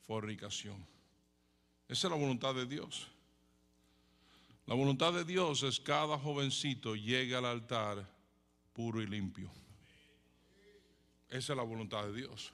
fornicación. 0.02 0.86
Esa 1.88 2.06
es 2.06 2.10
la 2.10 2.18
voluntad 2.18 2.54
de 2.54 2.66
Dios. 2.66 3.08
La 4.66 4.74
voluntad 4.74 5.12
de 5.12 5.24
Dios 5.24 5.62
es 5.62 5.80
cada 5.80 6.18
jovencito 6.18 6.94
llegue 6.94 7.34
al 7.34 7.46
altar 7.46 8.06
puro 8.72 9.02
y 9.02 9.06
limpio. 9.06 9.50
Esa 11.28 11.52
es 11.52 11.56
la 11.56 11.62
voluntad 11.62 12.04
de 12.04 12.12
Dios. 12.12 12.52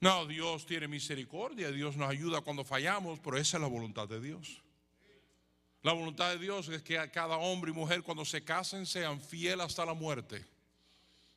No, 0.00 0.26
Dios 0.26 0.66
tiene 0.66 0.86
misericordia, 0.86 1.70
Dios 1.70 1.96
nos 1.96 2.10
ayuda 2.10 2.40
cuando 2.42 2.64
fallamos, 2.64 3.20
pero 3.20 3.38
esa 3.38 3.56
es 3.56 3.60
la 3.60 3.68
voluntad 3.68 4.08
de 4.08 4.20
Dios. 4.20 4.62
La 5.82 5.92
voluntad 5.92 6.30
de 6.30 6.38
Dios 6.38 6.68
es 6.68 6.82
que 6.82 7.10
cada 7.10 7.36
hombre 7.36 7.72
y 7.72 7.74
mujer 7.74 8.02
cuando 8.02 8.24
se 8.24 8.44
casen 8.44 8.86
sean 8.86 9.20
fieles 9.20 9.66
hasta 9.66 9.84
la 9.84 9.94
muerte, 9.94 10.44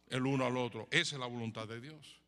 el 0.07 0.25
uno 0.25 0.45
al 0.45 0.55
otro. 0.55 0.87
Esa 0.91 1.15
es 1.15 1.19
la 1.19 1.25
voluntad 1.25 1.67
de 1.67 1.81
Dios. 1.81 2.19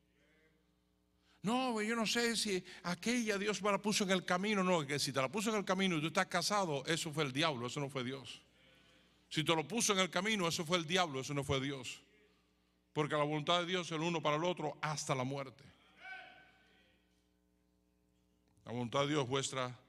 No, 1.44 1.80
yo 1.82 1.96
no 1.96 2.08
sé 2.08 2.36
si 2.36 2.64
aquella 2.84 3.38
Dios 3.38 3.62
me 3.62 3.72
la 3.72 3.78
puso 3.78 4.04
en 4.04 4.12
el 4.12 4.26
camino. 4.26 4.64
No, 4.64 4.86
que 4.86 4.98
si 4.98 5.14
te 5.14 5.22
la 5.22 5.30
puso 5.30 5.52
en 5.52 5.58
el 5.58 5.66
camino 5.66 5.98
y 5.98 6.02
tú 6.02 6.08
estás 6.08 6.26
casado, 6.26 6.84
eso 6.88 7.12
fue 7.14 7.24
el 7.24 7.32
diablo, 7.32 7.68
eso 7.68 7.80
no 7.80 7.90
fue 7.90 8.04
Dios. 8.04 8.42
Si 9.30 9.44
te 9.44 9.56
lo 9.56 9.68
puso 9.68 9.94
en 9.94 10.00
el 10.00 10.10
camino, 10.10 10.48
eso 10.48 10.66
fue 10.66 10.78
el 10.78 10.88
diablo, 10.88 11.20
eso 11.20 11.36
no 11.36 11.44
fue 11.44 11.62
Dios. 11.62 12.02
Porque 12.94 13.16
la 13.16 13.24
voluntad 13.24 13.60
de 13.60 13.68
Dios 13.68 13.88
es 13.88 13.92
el 13.92 14.02
uno 14.02 14.22
para 14.22 14.38
el 14.38 14.44
otro 14.44 14.76
hasta 14.82 15.14
la 15.14 15.24
muerte. 15.24 15.64
La 18.66 18.72
voluntad 18.72 19.02
de 19.02 19.10
Dios 19.10 19.24
es 19.24 19.30
vuestra 19.30 19.80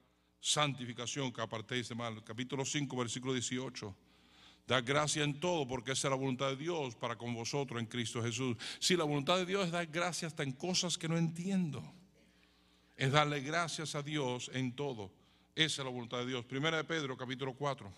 santificación 0.41 1.33
que 1.33 1.41
apartéis 1.41 1.89
de 1.89 1.95
mal. 1.95 2.23
Capítulo 2.25 2.65
5, 2.65 2.97
versículo 2.97 3.33
18. 3.33 3.95
Da 4.67 4.81
gracia 4.83 5.25
en 5.25 5.41
todo 5.41 5.67
porque 5.67 5.93
esa 5.93 6.09
es 6.09 6.11
la 6.11 6.17
voluntad 6.17 6.51
de 6.51 6.57
Dios 6.57 6.95
para 6.95 7.17
con 7.17 7.35
vosotros 7.35 7.81
en 7.81 7.87
Cristo 7.87 8.23
Jesús. 8.23 8.57
Si 8.79 8.97
la 8.97 9.05
voluntad 9.05 9.39
de 9.39 9.47
Dios 9.47 9.67
es 9.67 9.73
dar 9.73 9.87
gracias 9.87 10.33
hasta 10.33 10.43
en 10.43 10.53
cosas 10.53 10.99
que 10.99 11.09
no 11.09 11.17
entiendo. 11.17 11.83
Es 12.97 13.13
darle 13.13 13.41
gracias 13.41 13.95
a 13.95 14.03
Dios 14.03 14.51
en 14.53 14.75
todo. 14.75 15.11
Esa 15.55 15.83
es 15.83 15.87
la 15.87 15.91
voluntad 15.91 16.19
de 16.19 16.27
Dios. 16.27 16.45
Primera 16.45 16.77
de 16.77 16.85
Pedro, 16.85 17.17
capítulo 17.17 17.55
4. 17.55 17.93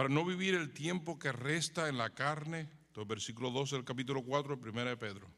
Para 0.00 0.08
no 0.08 0.24
vivir 0.24 0.54
el 0.54 0.72
tiempo 0.72 1.18
que 1.18 1.30
resta 1.30 1.90
en 1.90 1.98
la 1.98 2.08
carne, 2.08 2.70
versículo 3.06 3.50
12 3.50 3.76
del 3.76 3.84
capítulo 3.84 4.22
4 4.22 4.56
de 4.56 4.84
de 4.84 4.96
Pedro. 4.96 5.28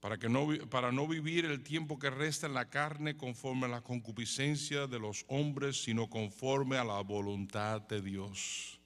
Para, 0.00 0.16
que 0.16 0.30
no, 0.30 0.48
para 0.70 0.92
no 0.92 1.06
vivir 1.06 1.44
el 1.44 1.62
tiempo 1.62 1.98
que 1.98 2.08
resta 2.08 2.46
en 2.46 2.54
la 2.54 2.70
carne 2.70 3.18
conforme 3.18 3.66
a 3.66 3.68
la 3.68 3.82
concupiscencia 3.82 4.86
de 4.86 4.98
los 4.98 5.26
hombres, 5.28 5.82
sino 5.82 6.08
conforme 6.08 6.78
a 6.78 6.84
la 6.84 7.02
voluntad 7.02 7.82
de 7.82 8.00
Dios. 8.00 8.80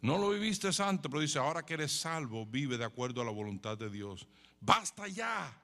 No 0.00 0.18
lo 0.18 0.30
viviste 0.30 0.68
antes, 0.80 1.10
pero 1.10 1.20
dice, 1.20 1.40
ahora 1.40 1.66
que 1.66 1.74
eres 1.74 1.90
salvo, 1.90 2.46
vive 2.46 2.78
de 2.78 2.84
acuerdo 2.84 3.22
a 3.22 3.24
la 3.24 3.32
voluntad 3.32 3.76
de 3.76 3.90
Dios. 3.90 4.24
Basta 4.60 5.08
ya 5.08 5.60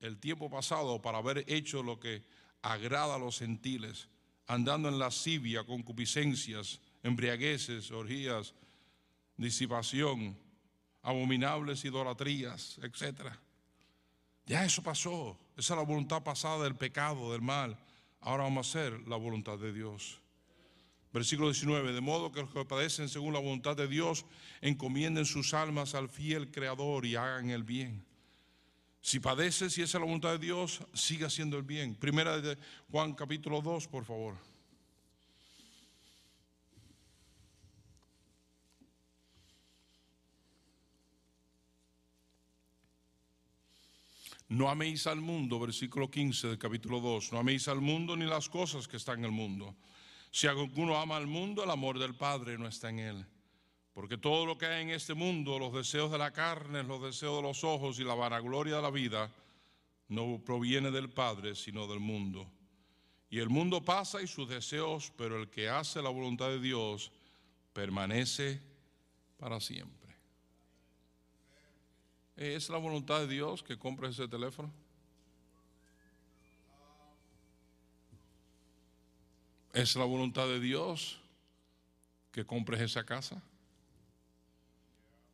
el 0.00 0.18
tiempo 0.18 0.50
pasado 0.50 1.00
para 1.00 1.16
haber 1.16 1.50
hecho 1.50 1.82
lo 1.82 1.98
que 1.98 2.22
agrada 2.62 3.16
a 3.16 3.18
los 3.18 3.38
gentiles, 3.38 4.08
andando 4.46 4.88
en 4.88 4.98
lascivia, 4.98 5.64
concupiscencias, 5.64 6.80
embriagueces, 7.02 7.90
orgías, 7.90 8.54
disipación, 9.36 10.38
abominables 11.02 11.84
idolatrías, 11.84 12.78
etc. 12.82 13.32
Ya 14.46 14.64
eso 14.64 14.82
pasó. 14.82 15.38
Esa 15.56 15.74
es 15.74 15.78
la 15.78 15.84
voluntad 15.84 16.22
pasada 16.22 16.64
del 16.64 16.76
pecado, 16.76 17.32
del 17.32 17.42
mal. 17.42 17.76
Ahora 18.20 18.44
vamos 18.44 18.66
a 18.66 18.70
hacer 18.70 19.08
la 19.08 19.16
voluntad 19.16 19.58
de 19.58 19.72
Dios. 19.72 20.20
Versículo 21.12 21.48
19, 21.48 21.92
de 21.92 22.00
modo 22.00 22.32
que 22.32 22.40
los 22.40 22.50
que 22.50 22.64
padecen 22.64 23.08
según 23.08 23.34
la 23.34 23.38
voluntad 23.38 23.76
de 23.76 23.86
Dios 23.86 24.24
encomienden 24.62 25.26
sus 25.26 25.52
almas 25.52 25.94
al 25.94 26.08
fiel 26.08 26.50
Creador 26.50 27.04
y 27.04 27.16
hagan 27.16 27.50
el 27.50 27.64
bien. 27.64 28.06
Si 29.02 29.18
padeces 29.18 29.76
y 29.76 29.82
esa 29.82 29.98
es 29.98 30.00
la 30.00 30.06
voluntad 30.06 30.30
de 30.30 30.38
Dios, 30.38 30.80
siga 30.94 31.26
haciendo 31.26 31.56
el 31.56 31.64
bien. 31.64 31.96
Primera 31.96 32.40
de 32.40 32.56
Juan 32.88 33.14
capítulo 33.14 33.60
2, 33.60 33.88
por 33.88 34.04
favor. 34.04 34.36
No 44.48 44.68
améis 44.68 45.06
al 45.06 45.20
mundo, 45.20 45.58
versículo 45.58 46.08
15 46.08 46.48
del 46.48 46.58
capítulo 46.58 47.00
2. 47.00 47.32
No 47.32 47.38
améis 47.38 47.66
al 47.66 47.80
mundo 47.80 48.16
ni 48.16 48.26
las 48.26 48.48
cosas 48.48 48.86
que 48.86 48.98
están 48.98 49.18
en 49.20 49.24
el 49.24 49.32
mundo. 49.32 49.74
Si 50.30 50.46
alguno 50.46 50.96
ama 50.96 51.16
al 51.16 51.26
mundo, 51.26 51.64
el 51.64 51.70
amor 51.70 51.98
del 51.98 52.14
Padre 52.14 52.56
no 52.56 52.68
está 52.68 52.90
en 52.90 52.98
él. 53.00 53.26
Porque 53.92 54.16
todo 54.16 54.46
lo 54.46 54.56
que 54.56 54.66
hay 54.66 54.82
en 54.82 54.90
este 54.90 55.14
mundo, 55.14 55.58
los 55.58 55.72
deseos 55.72 56.10
de 56.10 56.18
la 56.18 56.32
carne, 56.32 56.82
los 56.82 57.02
deseos 57.02 57.36
de 57.36 57.42
los 57.42 57.62
ojos 57.62 57.98
y 57.98 58.04
la 58.04 58.14
vanagloria 58.14 58.76
de 58.76 58.82
la 58.82 58.90
vida, 58.90 59.30
no 60.08 60.40
proviene 60.44 60.90
del 60.90 61.10
Padre, 61.10 61.54
sino 61.54 61.86
del 61.86 62.00
mundo. 62.00 62.50
Y 63.28 63.38
el 63.38 63.48
mundo 63.48 63.82
pasa 63.82 64.22
y 64.22 64.26
sus 64.26 64.48
deseos, 64.48 65.12
pero 65.16 65.40
el 65.40 65.48
que 65.48 65.68
hace 65.68 66.02
la 66.02 66.10
voluntad 66.10 66.48
de 66.48 66.60
Dios 66.60 67.12
permanece 67.72 68.60
para 69.38 69.60
siempre. 69.60 70.14
¿Es 72.36 72.68
la 72.68 72.78
voluntad 72.78 73.20
de 73.20 73.28
Dios 73.28 73.62
que 73.62 73.78
compres 73.78 74.12
ese 74.12 74.28
teléfono? 74.28 74.72
¿Es 79.72 79.96
la 79.96 80.04
voluntad 80.04 80.46
de 80.46 80.60
Dios 80.60 81.18
que 82.30 82.44
compres 82.44 82.80
esa 82.80 83.04
casa? 83.04 83.42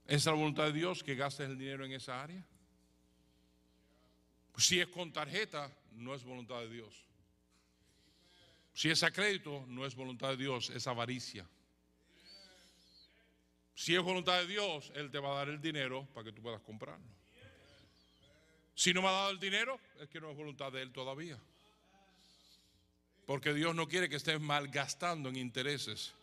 ¿Es 0.09 0.25
la 0.25 0.33
voluntad 0.33 0.65
de 0.65 0.73
Dios 0.73 1.05
que 1.05 1.15
gastes 1.15 1.51
el 1.51 1.59
dinero 1.59 1.85
en 1.85 1.93
esa 1.93 2.23
área? 2.23 2.43
Si 4.57 4.81
es 4.81 4.89
con 4.89 5.13
tarjeta, 5.13 5.71
no 5.93 6.15
es 6.15 6.25
voluntad 6.25 6.61
de 6.61 6.71
Dios. 6.71 7.05
Si 8.73 8.89
es 8.89 9.03
a 9.03 9.11
crédito, 9.11 9.67
no 9.69 9.85
es 9.85 9.95
voluntad 9.95 10.31
de 10.31 10.39
Dios, 10.39 10.71
es 10.71 10.87
avaricia. 10.87 11.47
Si 13.75 13.95
es 13.95 14.03
voluntad 14.03 14.39
de 14.39 14.47
Dios, 14.47 14.91
Él 14.95 15.11
te 15.11 15.19
va 15.19 15.33
a 15.33 15.37
dar 15.37 15.51
el 15.51 15.61
dinero 15.61 16.09
para 16.15 16.25
que 16.25 16.33
tú 16.33 16.41
puedas 16.41 16.63
comprarlo. 16.63 17.07
Si 18.75 18.95
no 18.95 19.03
me 19.03 19.09
ha 19.09 19.13
dado 19.13 19.31
el 19.31 19.39
dinero, 19.39 19.79
es 20.01 20.09
que 20.09 20.23
no 20.23 20.31
es 20.31 20.37
voluntad 20.37 20.73
de 20.73 20.81
Él 20.81 20.91
todavía. 20.91 21.39
Porque 23.27 23.53
Dios 23.53 23.75
no 23.75 23.87
quiere 23.87 24.09
que 24.09 24.17
estés 24.17 24.41
malgastando 24.41 25.29
en 25.29 25.37
intereses. 25.37 26.15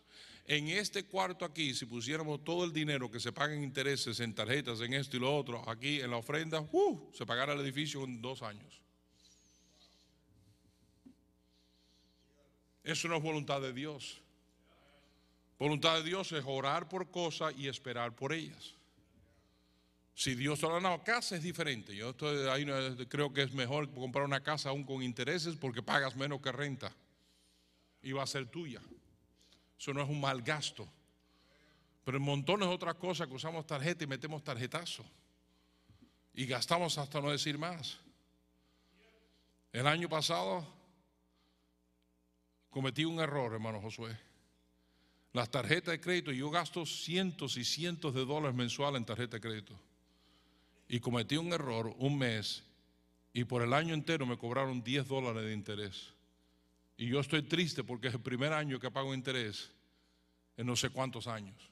En 0.48 0.68
este 0.68 1.04
cuarto 1.04 1.44
aquí, 1.44 1.74
si 1.74 1.86
pusiéramos 1.86 2.44
todo 2.44 2.64
el 2.64 2.72
dinero 2.72 3.10
que 3.10 3.18
se 3.18 3.32
paga 3.32 3.54
en 3.54 3.64
intereses, 3.64 4.20
en 4.20 4.32
tarjetas, 4.32 4.80
en 4.80 4.94
esto 4.94 5.16
y 5.16 5.20
lo 5.20 5.36
otro, 5.36 5.68
aquí 5.68 6.00
en 6.00 6.10
la 6.10 6.18
ofrenda, 6.18 6.60
uh, 6.60 7.10
se 7.12 7.26
pagara 7.26 7.52
el 7.52 7.60
edificio 7.60 8.04
en 8.04 8.22
dos 8.22 8.42
años. 8.42 8.80
Eso 12.84 13.08
no 13.08 13.16
es 13.16 13.22
voluntad 13.22 13.60
de 13.60 13.72
Dios. 13.72 14.20
Voluntad 15.58 15.96
de 15.96 16.04
Dios 16.04 16.30
es 16.30 16.44
orar 16.46 16.88
por 16.88 17.10
cosas 17.10 17.52
y 17.58 17.66
esperar 17.66 18.14
por 18.14 18.32
ellas. 18.32 18.74
Si 20.14 20.36
Dios 20.36 20.60
te 20.60 20.66
lo 20.66 20.76
ha 20.76 20.80
dado 20.80 21.02
casa 21.02 21.34
es 21.34 21.42
diferente. 21.42 21.96
Yo 21.96 22.10
estoy, 22.10 22.48
ahí 22.48 22.64
creo 23.08 23.32
que 23.32 23.42
es 23.42 23.52
mejor 23.52 23.92
comprar 23.92 24.24
una 24.24 24.42
casa 24.44 24.68
aún 24.68 24.84
con 24.84 25.02
intereses 25.02 25.56
porque 25.56 25.82
pagas 25.82 26.14
menos 26.14 26.40
que 26.40 26.52
renta 26.52 26.94
y 28.00 28.12
va 28.12 28.22
a 28.22 28.26
ser 28.26 28.46
tuya. 28.46 28.80
Eso 29.78 29.92
no 29.92 30.02
es 30.02 30.08
un 30.08 30.20
mal 30.20 30.42
gasto. 30.42 30.88
Pero 32.04 32.18
en 32.18 32.22
montones 32.22 32.68
de 32.68 32.74
otras 32.74 32.94
cosas 32.94 33.26
que 33.26 33.34
usamos 33.34 33.66
tarjeta 33.66 34.04
y 34.04 34.06
metemos 34.06 34.42
tarjetazo. 34.42 35.04
Y 36.34 36.46
gastamos 36.46 36.98
hasta 36.98 37.20
no 37.20 37.30
decir 37.30 37.58
más. 37.58 37.98
El 39.72 39.86
año 39.86 40.08
pasado 40.08 40.66
cometí 42.70 43.04
un 43.04 43.20
error, 43.20 43.52
hermano 43.52 43.80
Josué. 43.80 44.16
Las 45.32 45.50
tarjetas 45.50 45.92
de 45.92 46.00
crédito, 46.00 46.32
yo 46.32 46.50
gasto 46.50 46.86
cientos 46.86 47.56
y 47.56 47.64
cientos 47.64 48.14
de 48.14 48.24
dólares 48.24 48.56
mensuales 48.56 48.98
en 48.98 49.04
tarjeta 49.04 49.36
de 49.36 49.40
crédito 49.40 49.78
y 50.88 51.00
cometí 51.00 51.36
un 51.36 51.52
error 51.52 51.94
un 51.98 52.16
mes 52.18 52.62
y 53.32 53.44
por 53.44 53.62
el 53.62 53.72
año 53.72 53.92
entero 53.92 54.24
me 54.24 54.38
cobraron 54.38 54.82
10 54.82 55.08
dólares 55.08 55.44
de 55.44 55.52
interés. 55.52 56.15
Y 56.96 57.08
yo 57.08 57.20
estoy 57.20 57.42
triste 57.42 57.84
porque 57.84 58.08
es 58.08 58.14
el 58.14 58.20
primer 58.20 58.52
año 58.52 58.80
que 58.80 58.90
pago 58.90 59.14
interés 59.14 59.70
en 60.56 60.66
no 60.66 60.76
sé 60.76 60.90
cuántos 60.90 61.26
años. 61.26 61.70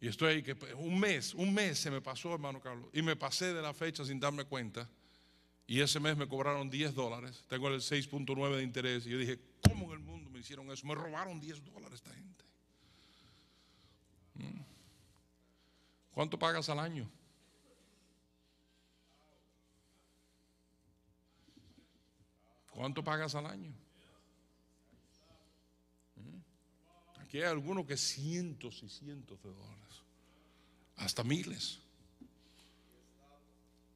Y 0.00 0.08
estoy 0.08 0.34
ahí 0.34 0.42
que 0.42 0.54
un 0.74 0.98
mes, 0.98 1.34
un 1.34 1.52
mes 1.52 1.78
se 1.78 1.90
me 1.90 2.00
pasó, 2.00 2.34
hermano 2.34 2.60
Carlos, 2.60 2.88
y 2.92 3.02
me 3.02 3.16
pasé 3.16 3.54
de 3.54 3.62
la 3.62 3.72
fecha 3.72 4.04
sin 4.04 4.20
darme 4.20 4.44
cuenta. 4.44 4.88
Y 5.66 5.80
ese 5.80 5.98
mes 5.98 6.16
me 6.16 6.28
cobraron 6.28 6.68
10 6.68 6.94
dólares. 6.94 7.44
Tengo 7.48 7.68
el 7.68 7.80
6.9 7.80 8.56
de 8.56 8.62
interés. 8.62 9.06
Y 9.06 9.10
yo 9.10 9.18
dije, 9.18 9.38
¿cómo 9.62 9.86
en 9.86 9.92
el 9.92 9.98
mundo 10.00 10.28
me 10.28 10.40
hicieron 10.40 10.70
eso? 10.70 10.86
Me 10.86 10.94
robaron 10.94 11.40
10 11.40 11.64
dólares 11.64 11.94
esta 11.94 12.12
gente. 12.12 12.44
Mm. 14.34 14.60
¿Cuánto 16.12 16.38
pagas 16.38 16.68
al 16.68 16.80
año? 16.80 17.10
¿Cuánto 22.74 23.04
pagas 23.04 23.34
al 23.36 23.46
año? 23.46 23.72
Aquí 27.20 27.38
hay 27.38 27.44
algunos 27.44 27.86
que 27.86 27.96
cientos 27.96 28.82
y 28.82 28.88
cientos 28.88 29.40
de 29.42 29.48
dólares, 29.48 30.02
hasta 30.96 31.22
miles. 31.22 31.80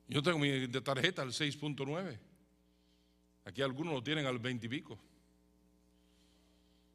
Yo 0.06 0.22
tengo 0.22 0.38
mi 0.38 0.66
de 0.66 0.80
tarjeta 0.80 1.22
al 1.22 1.30
6.9. 1.30 2.18
Aquí 3.44 3.62
algunos 3.62 3.94
lo 3.94 4.02
tienen 4.02 4.26
al 4.26 4.38
20 4.38 4.66
y 4.66 4.68
pico. 4.68 4.98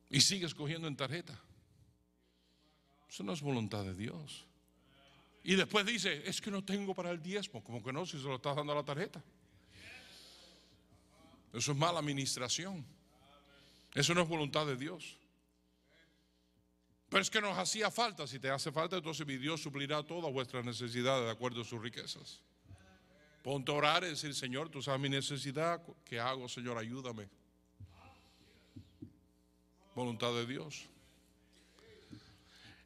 Y 0.10 0.22
sigues 0.22 0.56
cogiendo 0.56 0.88
en 0.88 0.96
tarjeta. 0.96 1.40
Eso 3.10 3.24
no 3.24 3.34
es 3.34 3.42
voluntad 3.42 3.84
de 3.84 3.94
Dios. 3.94 4.46
Y 5.44 5.56
después 5.56 5.86
dice, 5.86 6.28
es 6.28 6.40
que 6.40 6.50
no 6.50 6.64
tengo 6.64 6.96
para 6.96 7.12
el 7.12 7.22
diezmo. 7.22 7.64
Como 7.64 7.84
que 7.84 7.92
no, 7.92 8.06
si 8.06 8.18
se 8.18 8.24
lo 8.24 8.36
estás 8.36 8.56
dando 8.56 8.72
a 8.72 8.76
la 8.78 8.84
tarjeta. 8.84 9.22
Eso 11.54 11.72
es 11.72 11.78
mala 11.78 12.00
administración. 12.00 12.84
Eso 13.94 14.14
no 14.14 14.22
es 14.22 14.28
voluntad 14.28 14.66
de 14.66 14.76
Dios. 14.76 15.18
Pero 17.10 17.22
es 17.22 17.30
que 17.30 17.40
nos 17.40 17.56
hacía 17.58 17.92
falta. 17.92 18.26
Si 18.26 18.40
te 18.40 18.50
hace 18.50 18.72
falta, 18.72 18.98
entonces 18.98 19.26
mi 19.28 19.38
Dios 19.38 19.62
suplirá 19.62 20.02
todas 20.02 20.34
vuestras 20.34 20.66
necesidades 20.66 21.26
de 21.26 21.32
acuerdo 21.32 21.62
a 21.62 21.64
sus 21.64 21.80
riquezas. 21.80 22.42
Ponte 23.44 23.72
a 23.72 23.76
orar 23.76 24.04
y 24.04 24.08
decir, 24.08 24.34
Señor, 24.34 24.70
tú 24.70 24.82
sabes 24.82 25.00
mi 25.00 25.10
necesidad. 25.10 25.80
¿Qué 26.06 26.20
hago, 26.20 26.50
Señor? 26.50 26.76
Ayúdame. 26.78 27.30
Voluntad 29.94 30.34
de 30.34 30.48
Dios. 30.48 30.88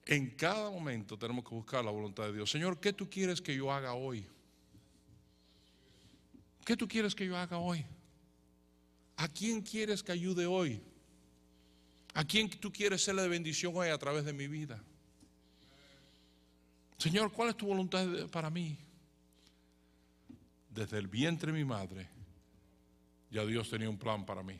En 0.05 0.31
cada 0.31 0.69
momento 0.69 1.17
tenemos 1.17 1.45
que 1.45 1.51
buscar 1.55 1.85
la 1.85 1.91
voluntad 1.91 2.25
de 2.25 2.33
Dios. 2.33 2.51
Señor, 2.51 2.81
¿qué 2.81 2.91
tú 2.91 3.09
quieres 3.09 3.41
que 3.41 3.55
yo 3.55 3.71
haga 3.71 3.93
hoy? 3.93 4.27
¿Qué 6.65 6.75
tú 6.75 6.85
quieres 6.85 7.15
que 7.15 7.25
yo 7.25 7.37
haga 7.37 7.59
hoy? 7.59 7.85
¿A 9.17 9.27
quién 9.27 9.61
quieres 9.61 10.03
que 10.03 10.11
ayude 10.11 10.45
hoy? 10.45 10.81
¿A 12.13 12.23
quién 12.23 12.49
tú 12.49 12.71
quieres 12.71 13.03
serle 13.03 13.23
de 13.23 13.27
bendición 13.27 13.73
hoy 13.75 13.89
a 13.89 13.97
través 13.97 14.25
de 14.25 14.33
mi 14.33 14.47
vida? 14.47 14.81
Señor, 16.97 17.31
¿cuál 17.31 17.49
es 17.49 17.57
tu 17.57 17.67
voluntad 17.67 18.07
para 18.31 18.49
mí? 18.49 18.77
Desde 20.69 20.97
el 20.97 21.07
vientre 21.07 21.51
de 21.51 21.57
mi 21.57 21.65
madre, 21.65 22.07
ya 23.31 23.45
Dios 23.45 23.69
tenía 23.69 23.89
un 23.89 23.97
plan 23.97 24.25
para 24.25 24.43
mí. 24.43 24.59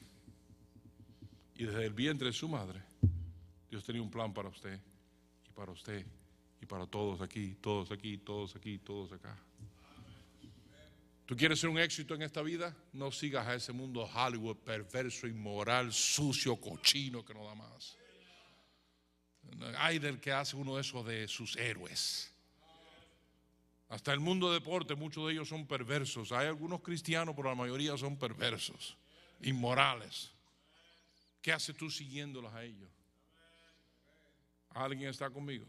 Y 1.55 1.65
desde 1.65 1.85
el 1.85 1.93
vientre 1.93 2.27
de 2.27 2.33
su 2.33 2.47
madre, 2.47 2.81
Dios 3.69 3.83
tenía 3.83 4.01
un 4.01 4.11
plan 4.11 4.33
para 4.33 4.49
usted 4.49 4.79
y 5.47 5.51
para 5.51 5.71
usted 5.71 6.05
y 6.61 6.65
para 6.65 6.85
todos 6.85 7.21
aquí, 7.21 7.55
todos 7.61 7.91
aquí, 7.91 8.17
todos 8.17 8.55
aquí, 8.55 8.79
todos 8.79 9.11
acá. 9.11 9.37
¿Tú 11.28 11.36
quieres 11.36 11.59
ser 11.59 11.69
un 11.69 11.78
éxito 11.78 12.15
en 12.15 12.21
esta 12.21 12.41
vida? 12.41 12.73
No 12.93 13.11
sigas 13.11 13.45
a 13.45 13.53
ese 13.53 13.73
mundo 13.73 14.05
Hollywood 14.05 14.55
perverso, 14.55 15.28
inmoral, 15.28 15.91
sucio, 15.91 16.55
cochino 16.55 17.25
que 17.25 17.34
no 17.34 17.43
da 17.45 17.53
más. 17.53 17.97
Hay 19.78 19.99
del 19.99 20.21
que 20.21 20.32
hace 20.32 20.55
uno 20.55 20.75
de 20.75 20.82
esos 20.82 21.05
de 21.05 21.28
sus 21.28 21.57
héroes. 21.57 22.32
Hasta 23.89 24.13
el 24.13 24.21
mundo 24.21 24.47
de 24.47 24.59
deporte, 24.59 24.95
muchos 24.95 25.28
de 25.28 25.34
ellos 25.34 25.49
son 25.49 25.67
perversos. 25.67 26.32
Hay 26.32 26.47
algunos 26.47 26.80
cristianos, 26.82 27.36
pero 27.36 27.49
la 27.49 27.55
mayoría 27.55 27.97
son 27.97 28.17
perversos, 28.17 28.97
inmorales. 29.41 30.32
¿Qué 31.41 31.51
haces 31.51 31.75
tú 31.75 31.91
siguiéndolos 31.91 32.53
a 32.53 32.63
ellos? 32.63 32.89
¿Alguien 34.69 35.09
está 35.09 35.30
conmigo? 35.30 35.65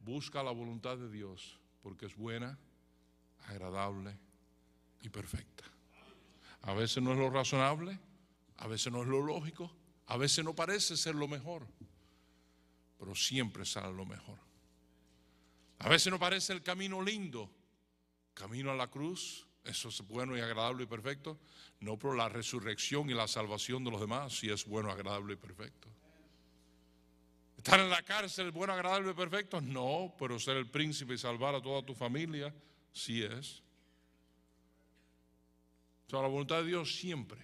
Busca 0.00 0.42
la 0.42 0.50
voluntad 0.50 0.96
de 0.96 1.10
Dios 1.10 1.58
porque 1.82 2.06
es 2.06 2.16
buena 2.16 2.58
agradable 3.46 4.16
y 5.02 5.08
perfecta. 5.08 5.64
A 6.62 6.74
veces 6.74 7.02
no 7.02 7.12
es 7.12 7.18
lo 7.18 7.30
razonable, 7.30 7.98
a 8.56 8.66
veces 8.66 8.92
no 8.92 9.02
es 9.02 9.08
lo 9.08 9.20
lógico, 9.20 9.70
a 10.06 10.16
veces 10.16 10.44
no 10.44 10.54
parece 10.54 10.96
ser 10.96 11.14
lo 11.14 11.28
mejor, 11.28 11.66
pero 12.98 13.14
siempre 13.14 13.64
sale 13.64 13.94
lo 13.94 14.06
mejor. 14.06 14.38
A 15.78 15.88
veces 15.88 16.10
no 16.10 16.18
parece 16.18 16.52
el 16.52 16.62
camino 16.62 17.02
lindo, 17.02 17.50
camino 18.32 18.70
a 18.70 18.74
la 18.74 18.90
cruz, 18.90 19.46
eso 19.64 19.88
es 19.88 20.00
bueno 20.06 20.36
y 20.36 20.40
agradable 20.40 20.84
y 20.84 20.86
perfecto, 20.86 21.38
no, 21.80 21.98
pero 21.98 22.14
la 22.14 22.28
resurrección 22.28 23.10
y 23.10 23.14
la 23.14 23.28
salvación 23.28 23.84
de 23.84 23.90
los 23.90 24.00
demás 24.00 24.38
sí 24.38 24.50
es 24.50 24.64
bueno, 24.64 24.90
agradable 24.90 25.34
y 25.34 25.36
perfecto. 25.36 25.88
¿Estar 27.58 27.80
en 27.80 27.90
la 27.90 28.02
cárcel 28.02 28.50
bueno, 28.50 28.72
agradable 28.72 29.10
y 29.10 29.14
perfecto? 29.14 29.60
No, 29.60 30.14
pero 30.18 30.38
ser 30.38 30.56
el 30.56 30.70
príncipe 30.70 31.14
y 31.14 31.18
salvar 31.18 31.54
a 31.54 31.62
toda 31.62 31.82
tu 31.82 31.94
familia 31.94 32.54
sí 32.94 33.22
es. 33.22 33.62
O 36.12 36.22
la 36.22 36.28
voluntad 36.28 36.58
de 36.58 36.66
Dios 36.66 36.94
siempre 36.94 37.40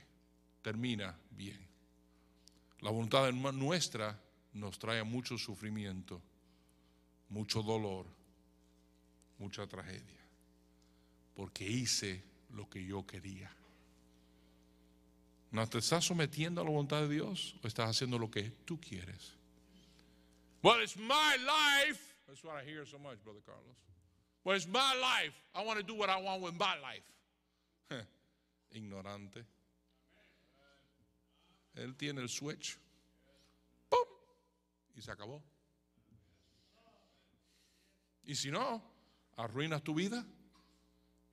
termina 0.63 1.19
bien. 1.33 1.59
La 2.81 2.91
voluntad 2.91 3.31
nuestra 3.33 4.19
nos 4.53 4.79
trae 4.79 5.03
mucho 5.03 5.37
sufrimiento, 5.37 6.23
mucho 7.29 7.63
dolor, 7.63 8.07
mucha 9.39 9.67
tragedia, 9.67 10.21
porque 11.35 11.69
hice 11.69 12.23
lo 12.51 12.71
que 12.71 12.85
yo 12.85 13.05
quería. 13.05 13.51
¿No 15.51 15.67
te 15.69 15.79
estás 15.79 16.05
sometiendo 16.05 16.61
a 16.61 16.65
la 16.65 16.71
voluntad 16.71 17.01
de 17.01 17.09
Dios 17.09 17.57
o 17.63 17.67
estás 17.67 17.91
haciendo 17.91 18.21
lo 18.21 18.31
que 18.31 18.53
tú 18.65 18.81
quieres? 18.81 19.35
Well, 20.63 20.81
it's 20.81 20.97
my 20.97 21.37
life. 21.39 22.01
That's 22.29 22.45
what 22.45 22.63
I 22.63 22.65
hear 22.65 22.87
so 22.87 22.99
much, 23.01 23.19
Brother 23.25 23.43
Carlos. 23.45 23.77
Well, 24.45 24.57
it's 24.57 24.67
my 24.67 24.95
life. 24.95 25.35
I 25.55 25.65
want 25.65 25.79
to 25.79 25.85
do 25.85 25.95
what 25.95 26.09
I 26.09 26.21
want 26.21 26.43
with 26.43 26.55
my 26.59 26.77
life. 26.81 27.05
Ignorante. 28.75 29.45
Él 31.77 31.97
tiene 31.97 32.21
el 32.21 32.29
switch. 32.29 32.79
¡Pum! 33.89 34.07
Y 34.97 35.03
se 35.03 35.11
acabó. 35.11 35.43
Y 38.25 38.35
si 38.35 38.51
no, 38.51 38.83
arruinas 39.37 39.83
tu 39.83 39.95
vida. 39.95 40.25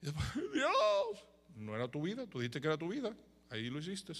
Dios, 0.00 1.24
no 1.56 1.74
era 1.74 1.88
tu 1.88 2.02
vida, 2.02 2.26
tú 2.26 2.38
dijiste 2.38 2.60
que 2.60 2.68
era 2.68 2.78
tu 2.78 2.88
vida, 2.88 3.14
ahí 3.50 3.68
lo 3.68 3.80
hiciste. 3.80 4.12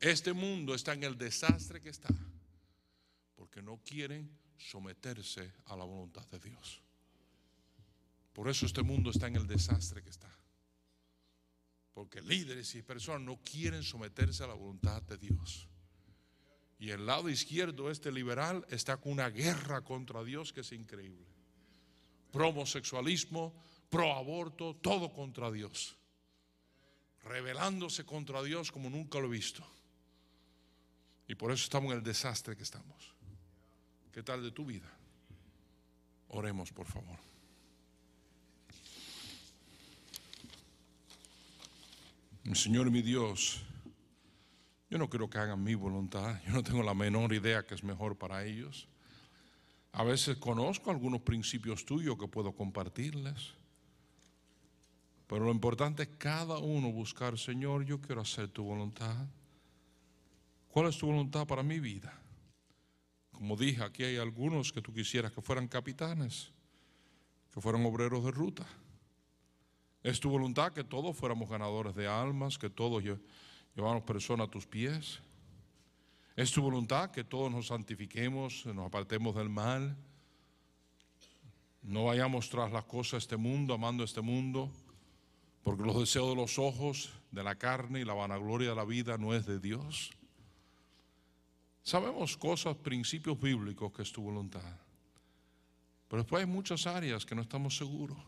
Este 0.00 0.32
mundo 0.34 0.74
está 0.74 0.92
en 0.92 1.04
el 1.04 1.16
desastre 1.16 1.80
que 1.80 1.88
está, 1.88 2.08
porque 3.34 3.62
no 3.62 3.80
quieren 3.84 4.30
someterse 4.58 5.52
a 5.66 5.76
la 5.76 5.84
voluntad 5.84 6.26
de 6.28 6.38
Dios. 6.38 6.82
Por 8.32 8.48
eso 8.48 8.66
este 8.66 8.82
mundo 8.82 9.10
está 9.10 9.28
en 9.28 9.36
el 9.36 9.46
desastre 9.46 10.02
que 10.02 10.10
está. 10.10 10.30
Porque 11.94 12.20
líderes 12.20 12.74
y 12.74 12.82
personas 12.82 13.22
no 13.22 13.40
quieren 13.40 13.82
someterse 13.82 14.44
a 14.44 14.48
la 14.48 14.54
voluntad 14.54 15.00
de 15.02 15.16
Dios. 15.16 15.66
Y 16.78 16.90
el 16.90 17.06
lado 17.06 17.30
izquierdo, 17.30 17.90
este 17.90 18.12
liberal, 18.12 18.66
está 18.68 18.98
con 18.98 19.12
una 19.12 19.30
guerra 19.30 19.82
contra 19.82 20.22
Dios 20.22 20.52
que 20.52 20.60
es 20.60 20.72
increíble. 20.72 21.26
Pro 22.30 22.48
homosexualismo, 22.48 23.54
pro 23.88 24.12
aborto, 24.12 24.76
todo 24.76 25.10
contra 25.10 25.50
Dios. 25.50 25.96
Rebelándose 27.22 28.04
contra 28.04 28.42
Dios 28.42 28.70
como 28.70 28.90
nunca 28.90 29.18
lo 29.18 29.28
he 29.28 29.30
visto. 29.30 29.66
Y 31.26 31.34
por 31.34 31.50
eso 31.50 31.64
estamos 31.64 31.92
en 31.92 31.98
el 31.98 32.04
desastre 32.04 32.54
que 32.54 32.62
estamos. 32.62 33.15
¿Qué 34.16 34.22
tal 34.22 34.42
de 34.42 34.50
tu 34.50 34.64
vida? 34.64 34.90
Oremos, 36.28 36.72
por 36.72 36.86
favor. 36.86 37.18
Señor 42.54 42.90
mi 42.90 43.02
Dios, 43.02 43.60
yo 44.88 44.96
no 44.96 45.10
quiero 45.10 45.28
que 45.28 45.36
hagan 45.36 45.62
mi 45.62 45.74
voluntad, 45.74 46.40
yo 46.46 46.52
no 46.52 46.62
tengo 46.62 46.82
la 46.82 46.94
menor 46.94 47.34
idea 47.34 47.66
que 47.66 47.74
es 47.74 47.84
mejor 47.84 48.16
para 48.16 48.42
ellos. 48.42 48.88
A 49.92 50.02
veces 50.02 50.38
conozco 50.38 50.90
algunos 50.90 51.20
principios 51.20 51.84
tuyos 51.84 52.16
que 52.16 52.26
puedo 52.26 52.52
compartirles, 52.52 53.52
pero 55.26 55.44
lo 55.44 55.50
importante 55.50 56.04
es 56.04 56.08
cada 56.16 56.56
uno 56.56 56.90
buscar, 56.90 57.38
Señor, 57.38 57.84
yo 57.84 58.00
quiero 58.00 58.22
hacer 58.22 58.48
tu 58.48 58.64
voluntad. 58.64 59.26
¿Cuál 60.68 60.88
es 60.88 60.96
tu 60.96 61.04
voluntad 61.04 61.46
para 61.46 61.62
mi 61.62 61.80
vida? 61.80 62.18
Como 63.36 63.54
dije, 63.54 63.82
aquí 63.84 64.02
hay 64.02 64.16
algunos 64.16 64.72
que 64.72 64.80
tú 64.80 64.94
quisieras 64.94 65.30
que 65.30 65.42
fueran 65.42 65.68
capitanes, 65.68 66.50
que 67.52 67.60
fueran 67.60 67.84
obreros 67.84 68.24
de 68.24 68.30
ruta. 68.30 68.66
Es 70.02 70.18
tu 70.20 70.30
voluntad 70.30 70.72
que 70.72 70.84
todos 70.84 71.14
fuéramos 71.14 71.50
ganadores 71.50 71.94
de 71.94 72.06
almas, 72.06 72.56
que 72.56 72.70
todos 72.70 73.04
llevamos 73.74 74.04
personas 74.04 74.48
a 74.48 74.50
tus 74.50 74.66
pies. 74.66 75.20
Es 76.34 76.50
tu 76.50 76.62
voluntad 76.62 77.10
que 77.10 77.24
todos 77.24 77.52
nos 77.52 77.66
santifiquemos, 77.66 78.64
nos 78.64 78.86
apartemos 78.86 79.34
del 79.34 79.50
mal. 79.50 79.94
No 81.82 82.04
vayamos 82.04 82.48
tras 82.48 82.72
las 82.72 82.84
cosas 82.84 83.12
de 83.12 83.18
este 83.18 83.36
mundo, 83.36 83.74
amando 83.74 84.02
este 84.02 84.22
mundo, 84.22 84.70
porque 85.62 85.84
los 85.84 85.98
deseos 85.98 86.30
de 86.30 86.36
los 86.36 86.58
ojos, 86.58 87.12
de 87.30 87.44
la 87.44 87.56
carne 87.56 88.00
y 88.00 88.04
la 88.06 88.14
vanagloria 88.14 88.70
de 88.70 88.76
la 88.76 88.86
vida 88.86 89.18
no 89.18 89.34
es 89.34 89.44
de 89.44 89.60
Dios. 89.60 90.15
Sabemos 91.86 92.36
cosas, 92.36 92.76
principios 92.76 93.40
bíblicos 93.40 93.92
que 93.92 94.02
es 94.02 94.10
tu 94.10 94.20
voluntad. 94.20 94.76
Pero 96.08 96.20
después 96.20 96.40
hay 96.40 96.50
muchas 96.50 96.84
áreas 96.84 97.24
que 97.24 97.36
no 97.36 97.42
estamos 97.42 97.76
seguros. 97.76 98.18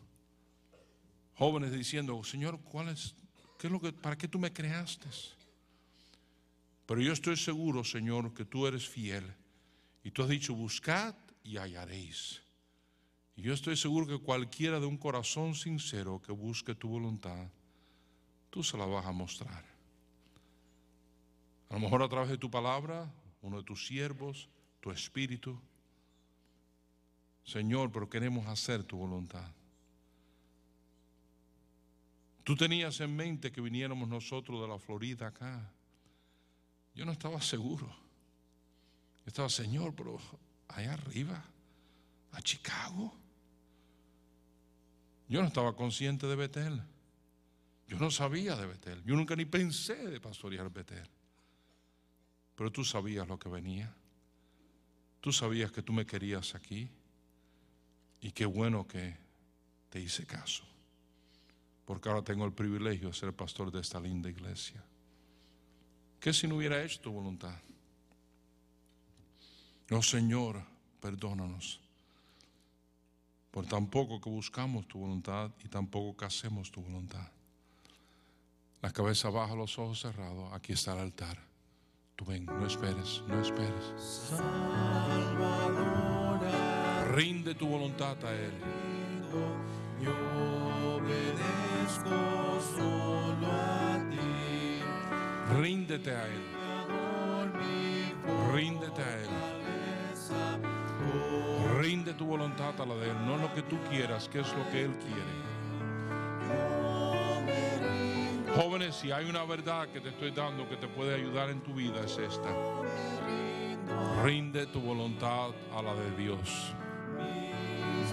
Jóvenes 1.35 1.73
diciendo, 1.73 2.23
Señor, 2.23 2.61
¿cuál 2.61 2.91
es, 2.91 3.17
qué 3.59 3.67
es 3.67 3.73
lo 3.73 3.81
que, 3.81 3.93
¿para 3.93 4.17
qué 4.17 4.29
tú 4.29 4.39
me 4.39 4.53
creaste? 4.53 5.09
Pero 6.87 7.01
yo 7.01 7.13
estoy 7.13 7.37
seguro, 7.37 7.83
Señor, 7.83 8.33
que 8.33 8.45
tú 8.45 8.65
eres 8.65 8.89
fiel. 8.89 9.25
Y 10.05 10.13
tú 10.13 10.23
has 10.23 10.29
dicho, 10.29 10.55
buscad 10.55 11.17
y 11.43 11.57
hallaréis. 11.57 12.41
Y 13.35 13.43
yo 13.43 13.53
estoy 13.53 13.77
seguro 13.77 14.07
que 14.07 14.25
cualquiera 14.25 14.79
de 14.79 14.87
un 14.87 14.99
corazón 14.99 15.57
sincero 15.57 16.23
que 16.25 16.31
busque 16.31 16.77
tu 16.77 16.91
voluntad, 16.91 17.51
tú 18.51 18.63
se 18.63 18.79
la 18.79 18.87
vas 18.87 19.05
a 19.05 19.11
mostrar. 19.11 19.65
A 21.71 21.75
lo 21.75 21.81
mejor 21.81 22.05
a 22.05 22.09
través 22.09 22.31
de 22.31 22.39
tu 22.39 22.49
palabra, 22.49 23.13
uno 23.43 23.59
de 23.59 23.65
tus 23.65 23.87
siervos, 23.87 24.49
tu 24.81 24.91
espíritu. 24.91 25.61
Señor, 27.45 27.91
pero 27.91 28.09
queremos 28.09 28.47
hacer 28.47 28.85
tu 28.85 28.99
voluntad. 28.99 29.51
Tú 32.45 32.57
tenías 32.57 33.01
en 33.01 33.15
mente 33.15 33.53
que 33.53 33.61
viniéramos 33.61 34.09
nosotros 34.09 34.61
de 34.63 34.69
la 34.69 34.79
Florida 34.79 35.29
acá. 35.29 35.71
Yo 36.95 37.05
no 37.05 37.13
estaba 37.13 37.41
seguro. 37.41 37.95
estaba, 39.27 39.49
Señor, 39.49 39.95
pero 39.95 40.19
allá 40.69 40.95
arriba, 40.95 41.45
a 42.33 42.43
Chicago. 42.43 43.15
Yo 45.29 45.43
no 45.43 45.49
estaba 45.49 45.77
consciente 45.77 46.27
de 46.27 46.37
Betel. 46.37 46.83
Yo 47.87 47.99
no 47.99 48.11
sabía 48.11 48.57
de 48.57 48.67
Betel. 48.67 49.03
Yo 49.05 49.15
nunca 49.15 49.37
ni 49.37 49.45
pensé 49.45 49.97
de 50.09 50.21
pastorear 50.21 50.71
Betel. 50.71 51.09
Pero 52.59 52.73
tú 52.73 52.85
sabías 52.85 53.29
lo 53.29 53.39
que 53.39 53.49
venía. 53.49 53.95
Tú 55.21 55.33
sabías 55.33 55.71
que 55.71 55.81
tú 55.81 55.93
me 55.93 56.05
querías 56.05 56.57
aquí. 56.57 56.91
Y 58.21 58.33
qué 58.33 58.47
bueno 58.47 58.85
que 58.85 59.17
te 59.89 60.01
hice 60.01 60.27
caso. 60.27 60.65
Porque 61.85 62.09
ahora 62.09 62.23
tengo 62.23 62.45
el 62.45 62.53
privilegio 62.53 63.09
de 63.09 63.15
ser 63.15 63.33
pastor 63.33 63.71
de 63.71 63.81
esta 63.81 64.01
linda 64.01 64.29
iglesia. 64.29 64.85
¿Qué 66.19 66.33
si 66.33 66.49
no 66.49 66.57
hubiera 66.57 66.83
hecho 66.83 67.01
tu 67.01 67.13
voluntad? 67.13 67.57
No, 69.89 70.03
Señor, 70.03 70.61
perdónanos. 71.01 71.79
Por 73.53 73.67
tampoco 73.67 74.21
que 74.21 74.31
buscamos 74.31 74.89
tu 74.89 74.99
voluntad 74.99 75.53
y 75.65 75.69
tampoco 75.69 76.17
que 76.17 76.25
hacemos 76.25 76.73
tu 76.73 76.83
voluntad. 76.83 77.31
La 78.83 78.91
cabeza 78.93 79.31
baja, 79.31 79.55
los 79.55 79.79
ojos 79.79 80.01
cerrados. 80.01 80.53
Aquí 80.53 80.73
está 80.73 80.95
el 80.95 80.99
altar. 80.99 81.49
Tú 82.19 82.25
ven, 82.25 82.45
no 82.47 82.67
esperes, 82.67 83.23
no 83.29 83.41
esperes. 83.41 83.93
Rinde 87.15 87.55
tu 87.55 87.69
voluntad 87.69 88.17
a 88.25 88.33
Él. 88.33 88.51
Yo 90.03 90.11
obedezco 90.97 92.61
solo 92.77 93.47
a 93.47 94.05
ti. 94.11 94.81
Ríndete 95.61 96.11
a 96.11 96.27
Él. 96.27 96.43
Ríndete 98.53 99.01
a 99.01 99.19
Él. 99.21 99.31
Rinde 101.81 102.15
tu 102.15 102.27
voluntad 102.27 102.81
a 102.81 102.85
la 102.85 102.97
de 102.97 103.11
Él, 103.11 103.27
no 103.27 103.37
lo 103.37 103.55
que 103.55 103.63
tú 103.63 103.79
quieras, 103.89 104.29
que 104.29 104.41
es 104.41 104.53
lo 104.55 104.69
que 104.71 104.87
Él 104.87 104.97
quiere. 104.99 105.58
Jóvenes, 108.59 108.97
si 108.97 109.13
hay 109.13 109.31
una 109.31 109.45
verdad 109.45 109.87
que 109.87 110.01
te 110.01 110.09
estoy 110.09 110.33
dando 110.33 110.69
que 110.69 110.77
te 110.77 110.89
puede 110.89 111.15
ayudar 111.15 111.49
en 111.49 111.61
tu 111.61 111.75
vida, 111.75 112.01
es 112.05 112.19
esta. 112.19 112.49
Rinde 114.25 114.67
tu 114.67 114.81
voluntad 114.81 115.51
a 115.73 115.81
la 115.81 115.95
de 115.95 116.11
Dios. 116.17 116.75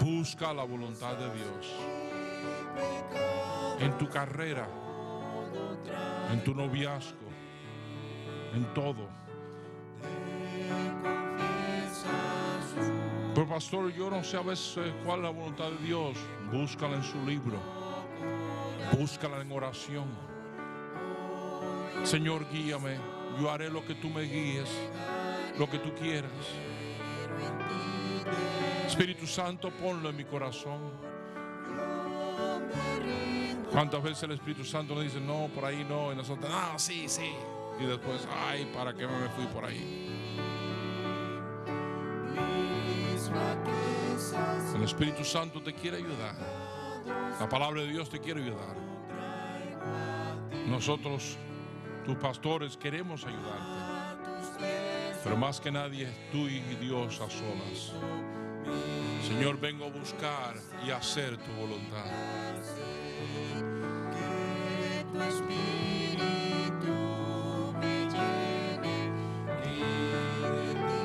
Busca 0.00 0.54
la 0.54 0.62
voluntad 0.62 1.16
de 1.16 1.34
Dios. 1.34 1.74
En 3.80 3.98
tu 3.98 4.08
carrera, 4.08 4.68
en 6.30 6.44
tu 6.44 6.54
noviazgo, 6.54 7.26
en 8.54 8.72
todo. 8.72 9.08
Pero 13.34 13.48
pastor, 13.48 13.92
yo 13.92 14.10
no 14.10 14.22
sé 14.22 14.36
a 14.36 14.42
veces 14.42 14.94
cuál 15.04 15.18
es 15.18 15.24
la 15.24 15.30
voluntad 15.30 15.70
de 15.70 15.84
Dios. 15.84 16.16
Búscala 16.52 16.94
en 16.94 17.02
su 17.02 17.20
libro. 17.26 17.58
Búscala 18.96 19.40
en 19.40 19.50
oración. 19.50 20.35
Señor, 22.04 22.46
guíame. 22.50 22.98
Yo 23.40 23.50
haré 23.50 23.70
lo 23.70 23.84
que 23.84 23.94
tú 23.94 24.08
me 24.08 24.22
guíes, 24.22 24.70
lo 25.58 25.68
que 25.68 25.78
tú 25.78 25.92
quieras. 25.94 26.30
Espíritu 28.86 29.26
Santo, 29.26 29.70
ponlo 29.70 30.08
en 30.08 30.16
mi 30.16 30.24
corazón. 30.24 30.80
¿Cuántas 33.70 34.02
veces 34.02 34.22
el 34.22 34.32
Espíritu 34.32 34.64
Santo 34.64 34.94
nos 34.94 35.04
dice, 35.04 35.20
no, 35.20 35.50
por 35.54 35.64
ahí 35.64 35.84
no? 35.84 36.12
Y 36.12 36.16
nosotros, 36.16 36.50
ah, 36.50 36.74
sí, 36.78 37.08
sí. 37.08 37.30
Y 37.78 37.84
después, 37.84 38.26
ay, 38.48 38.70
¿para 38.74 38.94
qué 38.94 39.06
me 39.06 39.28
fui 39.30 39.44
por 39.46 39.64
ahí? 39.64 40.06
El 44.74 44.82
Espíritu 44.82 45.24
Santo 45.24 45.62
te 45.62 45.74
quiere 45.74 45.98
ayudar. 45.98 46.36
La 47.38 47.48
palabra 47.48 47.82
de 47.82 47.88
Dios 47.88 48.08
te 48.08 48.18
quiere 48.18 48.42
ayudar. 48.42 48.76
Nosotros, 50.68 51.36
tus 52.06 52.16
pastores, 52.16 52.76
queremos 52.76 53.24
ayudarte. 53.24 54.62
Pero 55.24 55.36
más 55.36 55.60
que 55.60 55.72
nadie, 55.72 56.08
tú 56.30 56.46
y 56.46 56.60
Dios 56.80 57.20
a 57.20 57.28
solas. 57.28 57.92
Señor, 59.26 59.58
vengo 59.58 59.86
a 59.86 59.90
buscar 59.90 60.54
y 60.86 60.90
hacer 60.90 61.36
tu 61.36 61.52
voluntad. 61.52 62.06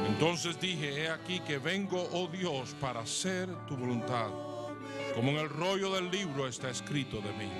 Entonces 0.07 0.59
dije, 0.59 1.01
he 1.01 1.09
aquí 1.09 1.39
que 1.39 1.57
vengo, 1.57 2.07
oh 2.13 2.27
Dios, 2.27 2.75
para 2.79 2.99
hacer 2.99 3.49
tu 3.65 3.75
voluntad, 3.75 4.29
como 5.15 5.31
en 5.31 5.37
el 5.37 5.49
rollo 5.49 5.95
del 5.95 6.11
libro 6.11 6.47
está 6.47 6.69
escrito 6.69 7.21
de 7.21 7.33
mí. 7.33 7.51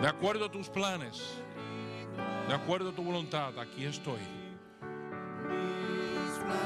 De 0.00 0.08
acuerdo 0.08 0.46
a 0.46 0.50
tus 0.50 0.70
planes, 0.70 1.42
de 2.50 2.56
acuerdo 2.56 2.90
a 2.90 2.92
tu 2.92 3.04
voluntad, 3.04 3.56
aquí 3.60 3.84
estoy. 3.84 4.18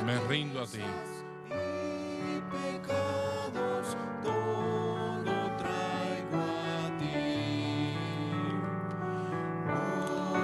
Me 0.07 0.19
rindo 0.27 0.63
a 0.63 0.67
ti. 0.67 0.81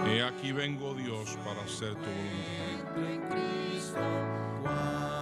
He 0.07 0.23
aquí 0.23 0.53
vengo, 0.53 0.93
Dios, 0.93 1.39
para 1.43 1.63
hacer 1.63 1.95
tu 1.95 3.01
voluntad. 3.01 5.20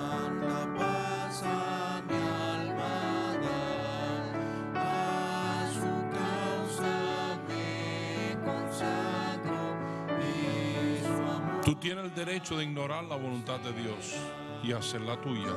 Tienes 11.81 12.05
el 12.05 12.15
derecho 12.15 12.57
de 12.57 12.65
ignorar 12.65 13.05
la 13.05 13.17
voluntad 13.17 13.61
de 13.61 13.73
Dios 13.73 14.17
y 14.63 14.73
hacer 14.73 15.01
la 15.03 15.21
tuya. 15.21 15.53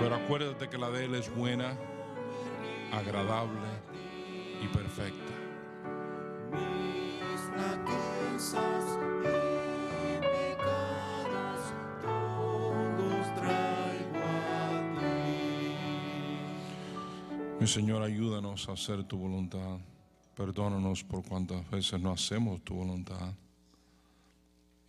Pero 0.00 0.14
acuérdate 0.14 0.68
que 0.68 0.78
la 0.78 0.90
de 0.90 1.04
Él 1.04 1.14
es 1.14 1.34
buena, 1.34 1.76
agradable 2.92 3.60
y 4.62 4.66
perfecta. 4.68 5.32
Mi 17.58 17.66
Señor, 17.66 18.02
ayúdanos 18.02 18.68
a 18.68 18.72
hacer 18.72 19.02
tu 19.04 19.16
voluntad. 19.16 19.78
Perdónanos 20.36 21.02
por 21.02 21.24
cuantas 21.24 21.68
veces 21.70 21.98
no 21.98 22.12
hacemos 22.12 22.62
tu 22.62 22.74
voluntad. 22.74 23.32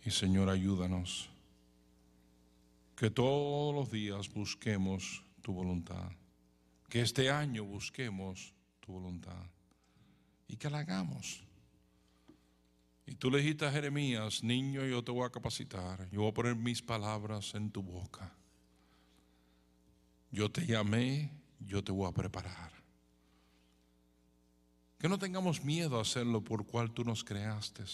Y 0.04 0.10
Señor, 0.10 0.50
ayúdanos. 0.50 1.30
Que 2.94 3.08
todos 3.08 3.74
los 3.74 3.90
días 3.90 4.28
busquemos 4.28 5.24
tu 5.40 5.54
voluntad. 5.54 6.12
Que 6.90 7.00
este 7.00 7.30
año 7.30 7.64
busquemos 7.64 8.52
tu 8.80 8.92
voluntad. 8.92 9.46
Y 10.48 10.56
que 10.56 10.68
la 10.68 10.80
hagamos. 10.80 11.42
Y 13.06 13.14
tú 13.14 13.30
le 13.30 13.38
dijiste 13.38 13.64
a 13.64 13.72
Jeremías, 13.72 14.44
niño, 14.44 14.84
yo 14.84 15.02
te 15.02 15.12
voy 15.12 15.24
a 15.24 15.30
capacitar. 15.30 16.10
Yo 16.10 16.20
voy 16.20 16.30
a 16.30 16.34
poner 16.34 16.56
mis 16.56 16.82
palabras 16.82 17.54
en 17.54 17.70
tu 17.70 17.82
boca. 17.82 18.34
Yo 20.30 20.50
te 20.50 20.66
llamé, 20.66 21.30
yo 21.58 21.82
te 21.82 21.90
voy 21.90 22.06
a 22.06 22.12
preparar. 22.12 22.77
Que 24.98 25.08
no 25.08 25.18
tengamos 25.18 25.62
miedo 25.62 25.98
a 25.98 26.02
hacerlo 26.02 26.42
por 26.42 26.66
cual 26.66 26.90
tú 26.90 27.04
nos 27.04 27.22
creaste. 27.22 27.84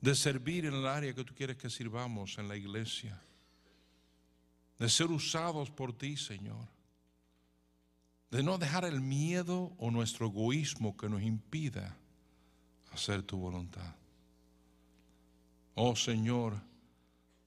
De 0.00 0.14
servir 0.14 0.64
en 0.66 0.74
el 0.74 0.86
área 0.86 1.12
que 1.12 1.24
tú 1.24 1.34
quieres 1.34 1.56
que 1.56 1.68
sirvamos 1.68 2.38
en 2.38 2.46
la 2.46 2.56
iglesia. 2.56 3.20
De 4.78 4.88
ser 4.88 5.08
usados 5.08 5.70
por 5.70 5.92
ti, 5.92 6.16
Señor. 6.16 6.68
De 8.30 8.42
no 8.42 8.58
dejar 8.58 8.84
el 8.84 9.00
miedo 9.00 9.72
o 9.78 9.90
nuestro 9.90 10.26
egoísmo 10.26 10.96
que 10.96 11.08
nos 11.08 11.22
impida 11.22 11.96
hacer 12.92 13.22
tu 13.22 13.38
voluntad. 13.38 13.96
Oh 15.74 15.96
Señor, 15.96 16.60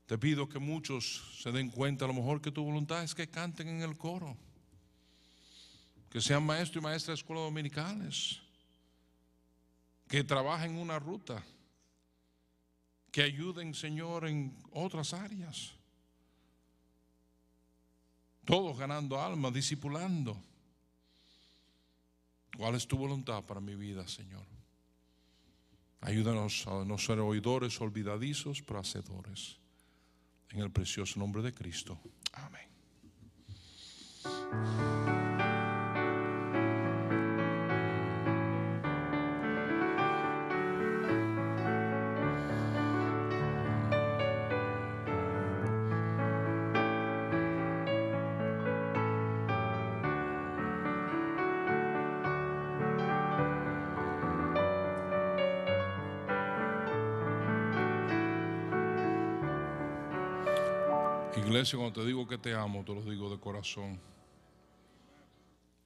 te 0.07 0.17
pido 0.17 0.49
que 0.49 0.59
muchos 0.59 1.39
se 1.41 1.51
den 1.51 1.69
cuenta 1.69 2.03
a 2.03 2.07
lo 2.09 2.13
mejor 2.13 2.41
que 2.41 2.51
tu 2.51 2.63
voluntad 2.63 3.03
es 3.03 3.15
que 3.15 3.29
canten 3.29 3.69
en 3.69 3.81
el 3.81 3.97
coro 3.97 4.37
que 6.11 6.19
sean 6.19 6.45
maestros 6.45 6.81
y 6.81 6.83
maestras 6.83 7.17
de 7.17 7.21
escuelas 7.21 7.45
dominicales, 7.45 8.41
que 10.09 10.25
trabajen 10.25 10.77
una 10.77 10.99
ruta, 10.99 11.41
que 13.11 13.23
ayuden, 13.23 13.73
Señor, 13.73 14.27
en 14.27 14.53
otras 14.73 15.13
áreas. 15.13 15.71
Todos 18.43 18.77
ganando 18.77 19.21
almas, 19.21 19.53
discipulando. 19.53 20.37
¿Cuál 22.57 22.75
es 22.75 22.85
tu 22.85 22.97
voluntad 22.97 23.43
para 23.45 23.61
mi 23.61 23.75
vida, 23.75 24.05
Señor? 24.05 24.45
Ayúdanos 26.01 26.67
a 26.67 26.83
no 26.83 26.97
ser 26.97 27.19
oidores 27.19 27.79
olvidadizos, 27.79 28.61
pero 28.61 28.81
hacedores. 28.81 29.59
En 30.49 30.59
el 30.59 30.71
precioso 30.71 31.17
nombre 31.19 31.41
de 31.41 31.53
Cristo. 31.53 31.97
Amén. 32.33 32.69
Cuando 61.69 61.93
te 61.93 62.05
digo 62.05 62.27
que 62.27 62.39
te 62.39 62.55
amo, 62.55 62.83
te 62.83 62.93
lo 62.93 63.01
digo 63.03 63.29
de 63.29 63.39
corazón. 63.39 63.99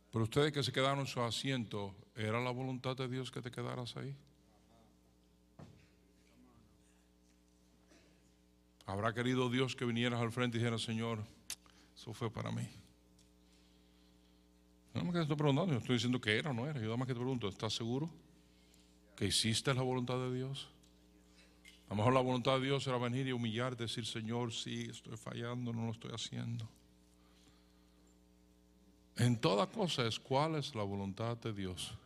Pero 0.10 0.24
ustedes 0.24 0.54
que 0.54 0.64
se 0.64 0.72
quedaron 0.72 1.00
en 1.00 1.08
su 1.08 1.22
asiento, 1.22 1.94
¿era 2.16 2.40
la 2.40 2.52
voluntad 2.52 2.96
de 2.96 3.10
Dios 3.10 3.30
que 3.30 3.42
te 3.42 3.52
quedaras 3.52 3.98
ahí? 3.98 4.16
¿Habrá 8.86 9.14
querido 9.14 9.50
Dios 9.50 9.76
que 9.76 9.84
vinieras 9.84 10.22
al 10.22 10.32
frente 10.32 10.58
y 10.58 10.62
dijeras, 10.62 10.82
Señor, 10.82 11.26
eso 11.94 12.14
fue 12.14 12.32
para 12.32 12.52
mí? 12.52 12.70
No 14.94 15.04
me 15.04 15.20
estoy 15.20 15.36
preguntando, 15.36 15.74
yo 15.74 15.80
estoy 15.80 15.96
diciendo 15.96 16.22
que 16.22 16.38
era 16.38 16.52
o 16.52 16.54
no 16.54 16.66
era. 16.66 16.80
Yo 16.80 16.86
nada 16.86 16.98
más 16.98 17.08
que 17.08 17.14
te 17.14 17.20
pregunto, 17.20 17.50
¿estás 17.50 17.74
seguro 17.74 18.10
que 19.18 19.26
hiciste 19.26 19.74
la 19.74 19.82
voluntad 19.82 20.18
de 20.20 20.34
Dios? 20.34 20.70
A 21.86 21.90
lo 21.90 21.96
mejor 21.98 22.14
la 22.14 22.22
voluntad 22.22 22.60
de 22.60 22.66
Dios 22.66 22.88
era 22.88 22.98
venir 22.98 23.28
y 23.28 23.32
humillar, 23.32 23.78
decir, 23.78 24.06
Señor, 24.06 24.52
sí, 24.52 24.88
estoy 24.90 25.18
fallando, 25.18 25.72
no 25.72 25.86
lo 25.86 25.92
estoy 25.92 26.12
haciendo. 26.12 26.68
En 29.18 29.40
toda 29.40 29.68
cosa 29.68 30.06
es 30.06 30.20
cuál 30.20 30.56
es 30.56 30.74
la 30.76 30.84
voluntad 30.84 31.38
de 31.38 31.54
Dios. 31.54 31.98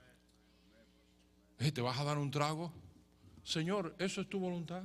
¿Te 1.58 1.82
vas 1.82 1.98
a 1.98 2.04
dar 2.04 2.18
un 2.18 2.30
trago? 2.30 2.72
Señor, 3.44 3.96
¿eso 3.98 4.22
es 4.22 4.30
tu 4.30 4.40
voluntad? 4.40 4.84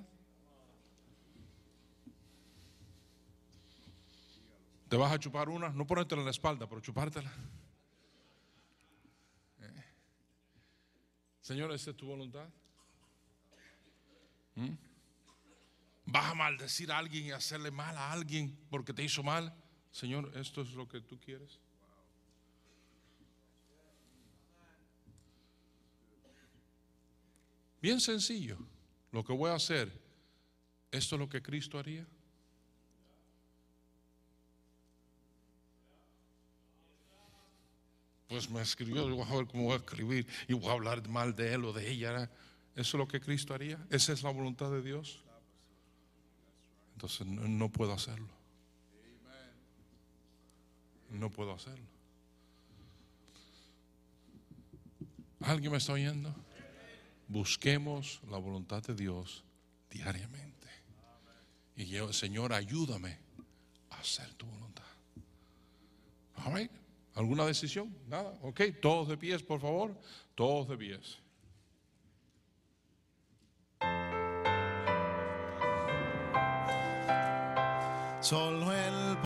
¿Te 4.89 4.97
vas 4.97 5.13
a 5.13 5.19
chupar 5.19 5.49
una? 5.49 5.71
No 5.71 5.87
ponértela 5.87 6.21
en 6.21 6.27
la 6.27 6.31
espalda, 6.31 6.69
pero 6.69 6.81
chupártela. 6.81 7.33
Eh. 9.61 9.85
Señor, 11.41 11.73
¿esa 11.73 11.91
es 11.91 11.97
tu 11.97 12.07
voluntad? 12.07 12.49
¿Mm? 14.55 14.75
¿Vas 16.07 16.31
a 16.31 16.35
maldecir 16.35 16.93
a 16.93 16.99
alguien 16.99 17.27
y 17.27 17.31
hacerle 17.31 17.71
mal 17.71 17.97
a 17.97 18.13
alguien 18.13 18.57
porque 18.71 18.93
te 18.93 19.03
hizo 19.03 19.23
mal? 19.23 19.55
Señor, 19.91 20.31
¿esto 20.37 20.63
es 20.63 20.73
lo 20.73 20.89
que 20.89 21.01
tú 21.01 21.19
quieres? 21.19 21.59
Bien 27.81 28.01
sencillo. 28.01 28.59
Lo 29.13 29.23
que 29.23 29.33
voy 29.33 29.51
a 29.51 29.55
hacer, 29.55 29.93
¿esto 30.91 31.17
es 31.17 31.21
lo 31.21 31.29
que 31.29 31.43
Cristo 31.43 31.79
haría? 31.79 32.07
Pues 38.27 38.51
me 38.51 38.63
escribió, 38.63 39.09
voy 39.09 39.27
a 39.31 39.37
ver 39.37 39.47
cómo 39.47 39.65
voy 39.65 39.75
a 39.75 39.77
escribir 39.77 40.27
y 40.49 40.55
voy 40.55 40.69
a 40.69 40.73
hablar 40.73 41.07
mal 41.09 41.37
de 41.37 41.55
él 41.55 41.65
o 41.65 41.73
de 41.73 41.89
ella. 41.89 42.31
¿Eso 42.75 42.97
es 42.97 42.99
lo 42.99 43.07
que 43.07 43.21
Cristo 43.21 43.55
haría? 43.55 43.79
¿Esa 43.91 44.13
es 44.13 44.23
la 44.23 44.31
voluntad 44.31 44.71
de 44.71 44.83
Dios? 44.83 45.23
Entonces 46.95 47.27
no, 47.27 47.71
puedo 47.71 47.93
hacerlo. 47.93 48.29
No 51.11 51.31
puedo 51.31 51.53
hacerlo. 51.53 51.87
¿Alguien 55.41 55.71
me 55.71 55.79
está 55.79 55.93
oyendo? 55.93 56.35
Busquemos 57.29 58.21
la 58.31 58.39
voluntad 58.39 58.83
de 58.83 58.95
Dios 58.95 59.45
diariamente. 59.91 60.69
Y 61.77 61.87
yo, 61.87 62.13
Señor, 62.13 62.53
ayúdame 62.53 63.19
a 63.91 63.99
hacer 63.99 64.33
tu 64.35 64.47
voluntad. 64.47 64.85
¿Alguna 67.15 67.47
decisión? 67.47 67.97
Nada. 68.09 68.37
Ok, 68.43 68.61
todos 68.83 69.09
de 69.09 69.17
pies, 69.17 69.43
por 69.43 69.61
favor. 69.61 69.97
Todos 70.35 70.69
de 70.69 70.77
pies. 70.77 71.24
Solo 78.25 78.73
el. 78.73 79.04